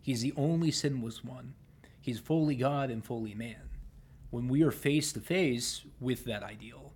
he's 0.00 0.22
the 0.22 0.32
only 0.36 0.70
sinless 0.70 1.22
one, 1.22 1.54
he's 2.00 2.18
fully 2.18 2.56
God 2.56 2.90
and 2.90 3.04
fully 3.04 3.34
man. 3.34 3.68
When 4.34 4.48
we 4.48 4.62
are 4.62 4.70
face 4.70 5.12
to 5.12 5.20
face 5.20 5.82
with 6.00 6.24
that 6.24 6.42
ideal, 6.42 6.92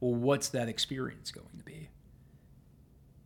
well, 0.00 0.14
what's 0.14 0.48
that 0.50 0.68
experience 0.68 1.30
going 1.30 1.56
to 1.58 1.64
be? 1.64 1.88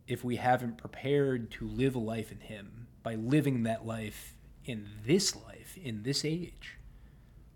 if 0.07 0.23
we 0.23 0.35
haven't 0.35 0.77
prepared 0.77 1.49
to 1.51 1.67
live 1.67 1.95
a 1.95 1.99
life 1.99 2.31
in 2.31 2.39
Him 2.39 2.87
by 3.03 3.15
living 3.15 3.63
that 3.63 3.85
life 3.85 4.35
in 4.65 4.87
this 5.05 5.35
life, 5.35 5.77
in 5.81 6.03
this 6.03 6.25
age, 6.25 6.77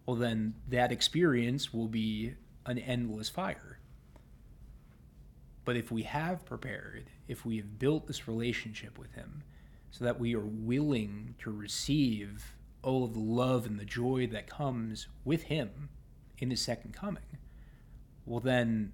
well, 0.05 0.15
then 0.15 0.55
that 0.67 0.91
experience 0.91 1.73
will 1.73 1.88
be 1.88 2.33
an 2.65 2.77
endless 2.79 3.29
fire. 3.29 3.79
But 5.65 5.75
if 5.75 5.91
we 5.91 6.03
have 6.03 6.45
prepared, 6.45 7.09
if 7.27 7.45
we 7.45 7.57
have 7.57 7.77
built 7.77 8.07
this 8.07 8.27
relationship 8.27 8.97
with 8.97 9.11
Him 9.13 9.43
so 9.91 10.05
that 10.05 10.19
we 10.19 10.33
are 10.33 10.45
willing 10.45 11.35
to 11.39 11.51
receive 11.51 12.55
all 12.88 13.03
of 13.03 13.13
the 13.13 13.19
love 13.19 13.65
and 13.65 13.77
the 13.77 13.85
joy 13.85 14.27
that 14.27 14.49
comes 14.49 15.07
with 15.25 15.43
Him 15.43 15.89
in 16.39 16.49
His 16.49 16.61
second 16.61 16.93
coming, 16.93 17.38
well, 18.25 18.39
then 18.39 18.93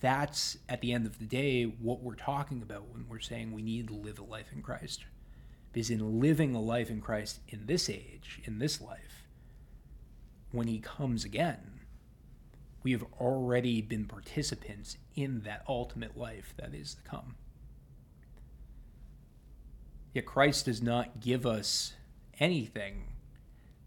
that's 0.00 0.58
at 0.68 0.80
the 0.80 0.92
end 0.92 1.06
of 1.06 1.18
the 1.18 1.24
day 1.24 1.64
what 1.64 2.02
we're 2.02 2.14
talking 2.14 2.62
about 2.62 2.88
when 2.92 3.06
we're 3.08 3.18
saying 3.18 3.52
we 3.52 3.62
need 3.62 3.88
to 3.88 3.94
live 3.94 4.18
a 4.18 4.22
life 4.22 4.52
in 4.52 4.62
Christ. 4.62 5.04
Because 5.72 5.90
in 5.90 6.20
living 6.20 6.54
a 6.54 6.60
life 6.60 6.90
in 6.90 7.00
Christ 7.00 7.40
in 7.48 7.66
this 7.66 7.88
age, 7.88 8.40
in 8.44 8.58
this 8.58 8.80
life, 8.80 9.26
when 10.52 10.66
he 10.66 10.78
comes 10.78 11.24
again, 11.24 11.80
we 12.82 12.92
have 12.92 13.04
already 13.20 13.80
been 13.80 14.06
participants 14.06 14.96
in 15.14 15.42
that 15.42 15.62
ultimate 15.68 16.16
life 16.16 16.54
that 16.56 16.74
is 16.74 16.94
to 16.94 17.02
come. 17.02 17.36
Yet 20.12 20.26
Christ 20.26 20.64
does 20.64 20.82
not 20.82 21.20
give 21.20 21.46
us 21.46 21.92
anything 22.40 23.09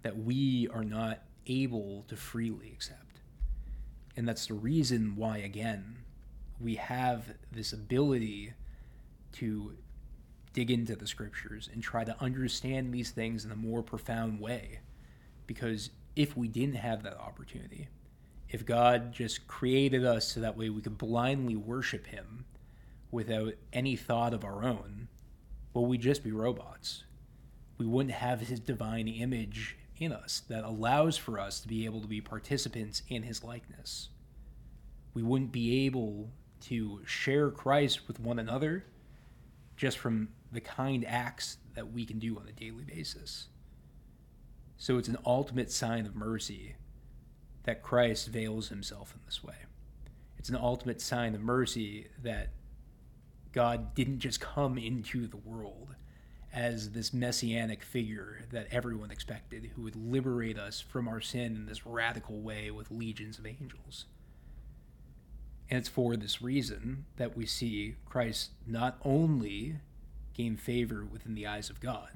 that 0.04 0.18
we 0.18 0.68
are 0.74 0.84
not 0.84 1.24
able 1.48 2.06
to 2.08 2.16
freely 2.16 2.72
accept. 2.72 3.22
And 4.16 4.28
that's 4.28 4.48
the 4.48 4.54
reason 4.54 5.16
why, 5.16 5.38
again, 5.38 5.98
we 6.60 6.76
have 6.76 7.34
this 7.52 7.74
ability 7.74 8.54
to 9.34 9.76
dig 10.54 10.70
into 10.70 10.96
the 10.96 11.08
scriptures 11.08 11.70
and 11.74 11.82
try 11.82 12.04
to 12.04 12.16
understand 12.22 12.94
these 12.94 13.10
things 13.10 13.44
in 13.44 13.52
a 13.52 13.56
more 13.56 13.82
profound 13.82 14.40
way. 14.40 14.80
Because 15.48 15.90
if 16.16 16.38
we 16.38 16.48
didn't 16.48 16.76
have 16.76 17.04
that 17.04 17.18
opportunity, 17.18 17.88
if 18.50 18.66
God 18.66 19.12
just 19.12 19.48
created 19.48 20.06
us 20.06 20.32
so 20.32 20.40
that 20.40 20.56
way 20.56 20.70
we 20.70 20.82
could 20.82 20.98
blindly 20.98 21.56
worship 21.56 22.06
Him 22.08 22.46
without 23.10 23.54
any 23.74 23.96
thought 23.96 24.34
of 24.34 24.46
our 24.46 24.64
own, 24.64 25.08
well, 25.74 25.88
we'd 25.88 26.02
just 26.02 26.24
be 26.24 26.32
robots. 26.32 27.04
We 27.80 27.88
wouldn't 27.88 28.14
have 28.14 28.42
His 28.42 28.60
divine 28.60 29.08
image 29.08 29.76
in 29.98 30.12
us 30.12 30.42
that 30.50 30.64
allows 30.64 31.18
for 31.18 31.40
us 31.40 31.60
to 31.62 31.68
be 31.68 31.86
able 31.86 32.02
to 32.02 32.08
be 32.08 32.22
participants 32.22 33.04
in 33.08 33.24
His 33.24 33.44
likeness. 33.44 34.10
We 35.14 35.24
wouldn't 35.24 35.52
be 35.52 35.86
able 35.86 36.32
to 36.62 37.02
share 37.06 37.52
Christ 37.52 38.08
with 38.08 38.20
one 38.20 38.40
another 38.40 38.86
just 39.76 39.98
from 39.98 40.30
the 40.52 40.62
kind 40.62 41.06
acts 41.06 41.58
that 41.76 41.92
we 41.92 42.06
can 42.06 42.20
do 42.20 42.38
on 42.38 42.48
a 42.48 42.52
daily 42.52 42.84
basis. 42.84 43.48
So 44.78 44.98
it's 44.98 45.08
an 45.08 45.18
ultimate 45.26 45.72
sign 45.72 46.06
of 46.06 46.16
mercy 46.16 46.76
that 47.64 47.82
Christ 47.82 48.28
veils 48.28 48.70
himself 48.70 49.14
in 49.16 49.22
this 49.26 49.44
way. 49.44 49.56
It's 50.38 50.50
an 50.50 50.56
ultimate 50.56 51.02
sign 51.02 51.36
of 51.36 51.42
mercy 51.42 52.08
that 52.22 52.50
God 53.54 53.96
didn't 53.96 54.20
just 54.20 54.42
come 54.42 54.78
into 54.78 55.28
the 55.28 55.38
world 55.38 55.96
as 56.54 56.92
this 56.92 57.14
messianic 57.14 57.84
figure 57.84 58.42
that 58.52 58.68
everyone 58.70 59.10
expected 59.10 59.72
who 59.76 59.82
would 59.82 59.96
liberate 59.96 60.58
us 60.58 60.80
from 60.80 61.08
our 61.08 61.20
sin 61.20 61.56
in 61.56 61.66
this 61.66 61.86
radical 61.86 62.40
way 62.40 62.70
with 62.70 62.92
legions 62.92 63.40
of 63.40 63.48
angels. 63.48 64.06
And 65.70 65.80
it's 65.80 65.90
for 65.90 66.16
this 66.16 66.42
reason 66.42 67.06
that 67.18 67.36
we 67.36 67.48
see 67.48 67.96
Christ 68.06 68.52
not 68.68 68.98
only 69.04 69.78
gain 70.36 70.56
favor 70.56 71.04
within 71.04 71.34
the 71.34 71.48
eyes 71.48 71.72
of 71.72 71.80
God, 71.80 72.12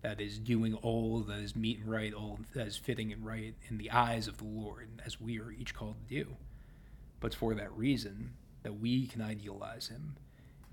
that 0.00 0.20
is, 0.20 0.38
doing 0.38 0.74
all 0.74 1.20
that 1.20 1.40
is 1.40 1.56
meet 1.56 1.80
and 1.80 1.90
right, 1.90 2.14
all 2.14 2.38
that 2.54 2.66
is 2.66 2.76
fitting 2.76 3.12
and 3.12 3.26
right 3.26 3.54
in 3.68 3.76
the 3.78 3.90
eyes 3.90 4.28
of 4.28 4.38
the 4.38 4.44
Lord, 4.44 4.88
as 5.04 5.20
we 5.20 5.40
are 5.40 5.50
each 5.50 5.74
called 5.74 5.96
to 6.08 6.14
do, 6.14 6.36
but 7.20 7.34
for 7.34 7.54
that 7.54 7.76
reason 7.76 8.34
that 8.62 8.80
we 8.80 9.06
can 9.06 9.20
idealize 9.20 9.88
him 9.88 10.16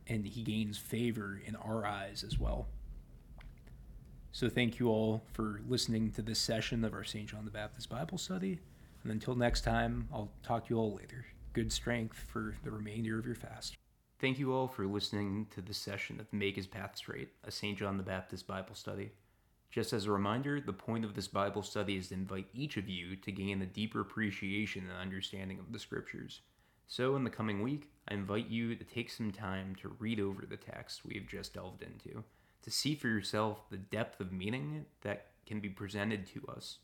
and 0.07 0.25
he 0.27 0.43
gains 0.43 0.77
favor 0.77 1.41
in 1.43 1.55
our 1.55 1.85
eyes 1.85 2.23
as 2.23 2.39
well. 2.39 2.67
So, 4.35 4.49
thank 4.49 4.79
you 4.79 4.89
all 4.89 5.23
for 5.31 5.61
listening 5.65 6.11
to 6.11 6.21
this 6.21 6.39
session 6.39 6.83
of 6.83 6.93
our 6.93 7.05
St. 7.05 7.25
John 7.25 7.45
the 7.45 7.51
Baptist 7.51 7.89
Bible 7.89 8.17
study. 8.17 8.59
And 9.01 9.09
until 9.13 9.33
next 9.33 9.61
time, 9.61 10.09
I'll 10.11 10.29
talk 10.43 10.65
to 10.65 10.73
you 10.73 10.77
all 10.77 10.93
later 10.93 11.25
good 11.53 11.71
strength 11.71 12.17
for 12.17 12.57
the 12.65 12.69
remainder 12.69 13.17
of 13.17 13.25
your 13.25 13.35
fast. 13.35 13.77
Thank 14.19 14.37
you 14.37 14.51
all 14.51 14.67
for 14.67 14.85
listening 14.87 15.47
to 15.51 15.61
this 15.61 15.77
session 15.77 16.19
of 16.19 16.33
Make 16.33 16.57
His 16.57 16.67
Path 16.67 16.97
Straight, 16.97 17.29
a 17.45 17.49
St. 17.49 17.77
John 17.77 17.95
the 17.95 18.03
Baptist 18.03 18.45
Bible 18.45 18.75
study. 18.75 19.11
Just 19.71 19.93
as 19.93 20.05
a 20.05 20.11
reminder, 20.11 20.59
the 20.59 20.73
point 20.73 21.05
of 21.05 21.13
this 21.13 21.29
Bible 21.29 21.63
study 21.63 21.95
is 21.95 22.09
to 22.09 22.15
invite 22.15 22.47
each 22.53 22.75
of 22.75 22.89
you 22.89 23.15
to 23.15 23.31
gain 23.31 23.61
a 23.61 23.65
deeper 23.65 24.01
appreciation 24.01 24.83
and 24.83 24.99
understanding 24.99 25.59
of 25.59 25.71
the 25.71 25.79
Scriptures. 25.79 26.41
So, 26.87 27.15
in 27.15 27.23
the 27.23 27.29
coming 27.29 27.61
week, 27.61 27.89
I 28.09 28.15
invite 28.15 28.49
you 28.49 28.75
to 28.75 28.83
take 28.83 29.11
some 29.11 29.31
time 29.31 29.75
to 29.75 29.95
read 29.97 30.19
over 30.19 30.45
the 30.45 30.57
text 30.57 31.05
we 31.05 31.15
have 31.15 31.25
just 31.25 31.53
delved 31.53 31.83
into, 31.83 32.25
to 32.65 32.71
see 32.71 32.95
for 32.95 33.07
yourself 33.07 33.69
the 33.69 33.77
depth 33.77 34.19
of 34.19 34.33
meaning 34.33 34.85
that 35.01 35.27
can 35.45 35.59
be 35.59 35.69
presented 35.69 36.25
to 36.25 36.43
us. 36.47 36.79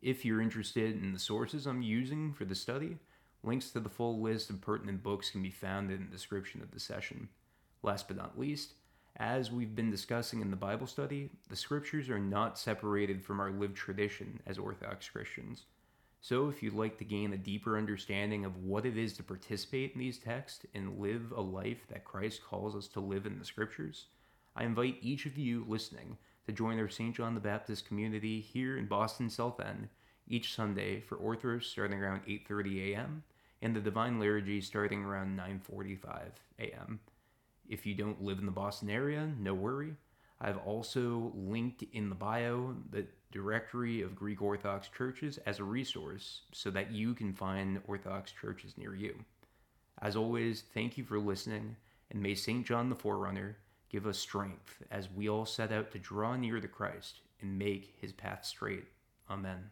If 0.00 0.24
you're 0.24 0.40
interested 0.40 1.00
in 1.00 1.12
the 1.12 1.18
sources 1.18 1.66
I'm 1.66 1.82
using 1.82 2.32
for 2.32 2.46
the 2.46 2.54
study, 2.54 2.96
links 3.42 3.70
to 3.72 3.80
the 3.80 3.90
full 3.90 4.20
list 4.22 4.48
of 4.48 4.62
pertinent 4.62 5.02
books 5.02 5.28
can 5.28 5.42
be 5.42 5.50
found 5.50 5.90
in 5.90 6.06
the 6.06 6.10
description 6.16 6.62
of 6.62 6.70
the 6.70 6.80
session. 6.80 7.28
Last 7.82 8.08
but 8.08 8.16
not 8.16 8.38
least, 8.38 8.72
as 9.16 9.52
we've 9.52 9.76
been 9.76 9.90
discussing 9.90 10.40
in 10.40 10.50
the 10.50 10.56
Bible 10.56 10.86
study, 10.86 11.28
the 11.50 11.56
scriptures 11.56 12.08
are 12.08 12.18
not 12.18 12.58
separated 12.58 13.22
from 13.22 13.38
our 13.38 13.50
lived 13.50 13.76
tradition 13.76 14.40
as 14.46 14.56
Orthodox 14.56 15.10
Christians. 15.10 15.64
So, 16.22 16.48
if 16.48 16.62
you'd 16.62 16.74
like 16.74 16.96
to 16.98 17.04
gain 17.04 17.34
a 17.34 17.38
deeper 17.38 17.76
understanding 17.76 18.46
of 18.46 18.64
what 18.64 18.86
it 18.86 18.96
is 18.96 19.12
to 19.14 19.22
participate 19.22 19.92
in 19.92 20.00
these 20.00 20.18
texts 20.18 20.64
and 20.74 20.98
live 20.98 21.32
a 21.36 21.40
life 21.40 21.86
that 21.88 22.04
Christ 22.04 22.42
calls 22.44 22.74
us 22.74 22.88
to 22.88 23.00
live 23.00 23.26
in 23.26 23.38
the 23.38 23.44
Scriptures, 23.44 24.06
I 24.56 24.64
invite 24.64 24.98
each 25.00 25.26
of 25.26 25.38
you 25.38 25.64
listening 25.68 26.18
to 26.46 26.52
join 26.52 26.78
our 26.78 26.88
St. 26.88 27.14
John 27.14 27.34
the 27.34 27.40
Baptist 27.40 27.86
community 27.86 28.40
here 28.40 28.76
in 28.76 28.86
Boston 28.86 29.30
South 29.30 29.60
End 29.60 29.88
each 30.26 30.54
Sunday 30.54 31.00
for 31.00 31.16
Orthros 31.16 31.64
starting 31.64 32.00
around 32.00 32.22
8:30 32.26 32.92
a.m. 32.92 33.22
and 33.62 33.74
the 33.74 33.80
Divine 33.80 34.18
Liturgy 34.18 34.60
starting 34.60 35.04
around 35.04 35.38
9:45 35.38 36.30
a.m. 36.58 37.00
If 37.68 37.86
you 37.86 37.94
don't 37.94 38.22
live 38.22 38.38
in 38.38 38.46
the 38.46 38.52
Boston 38.52 38.90
area, 38.90 39.32
no 39.38 39.54
worry. 39.54 39.94
I've 40.40 40.58
also 40.58 41.32
linked 41.34 41.84
in 41.92 42.08
the 42.08 42.14
bio 42.14 42.74
the 42.90 43.06
directory 43.30 44.02
of 44.02 44.16
Greek 44.16 44.42
Orthodox 44.42 44.88
churches 44.88 45.38
as 45.38 45.58
a 45.58 45.64
resource 45.64 46.42
so 46.52 46.70
that 46.70 46.90
you 46.90 47.14
can 47.14 47.32
find 47.32 47.80
Orthodox 47.86 48.32
churches 48.32 48.76
near 48.76 48.94
you. 48.94 49.24
As 50.02 50.16
always, 50.16 50.62
thank 50.74 50.96
you 50.96 51.04
for 51.04 51.18
listening, 51.18 51.76
and 52.10 52.22
may 52.22 52.34
St. 52.34 52.66
John 52.66 52.88
the 52.88 52.96
Forerunner 52.96 53.58
give 53.90 54.06
us 54.06 54.18
strength 54.18 54.82
as 54.90 55.10
we 55.10 55.28
all 55.28 55.44
set 55.44 55.72
out 55.72 55.90
to 55.92 55.98
draw 55.98 56.36
near 56.36 56.60
to 56.60 56.68
Christ 56.68 57.20
and 57.40 57.58
make 57.58 57.94
his 58.00 58.12
path 58.12 58.44
straight. 58.44 58.84
Amen. 59.28 59.70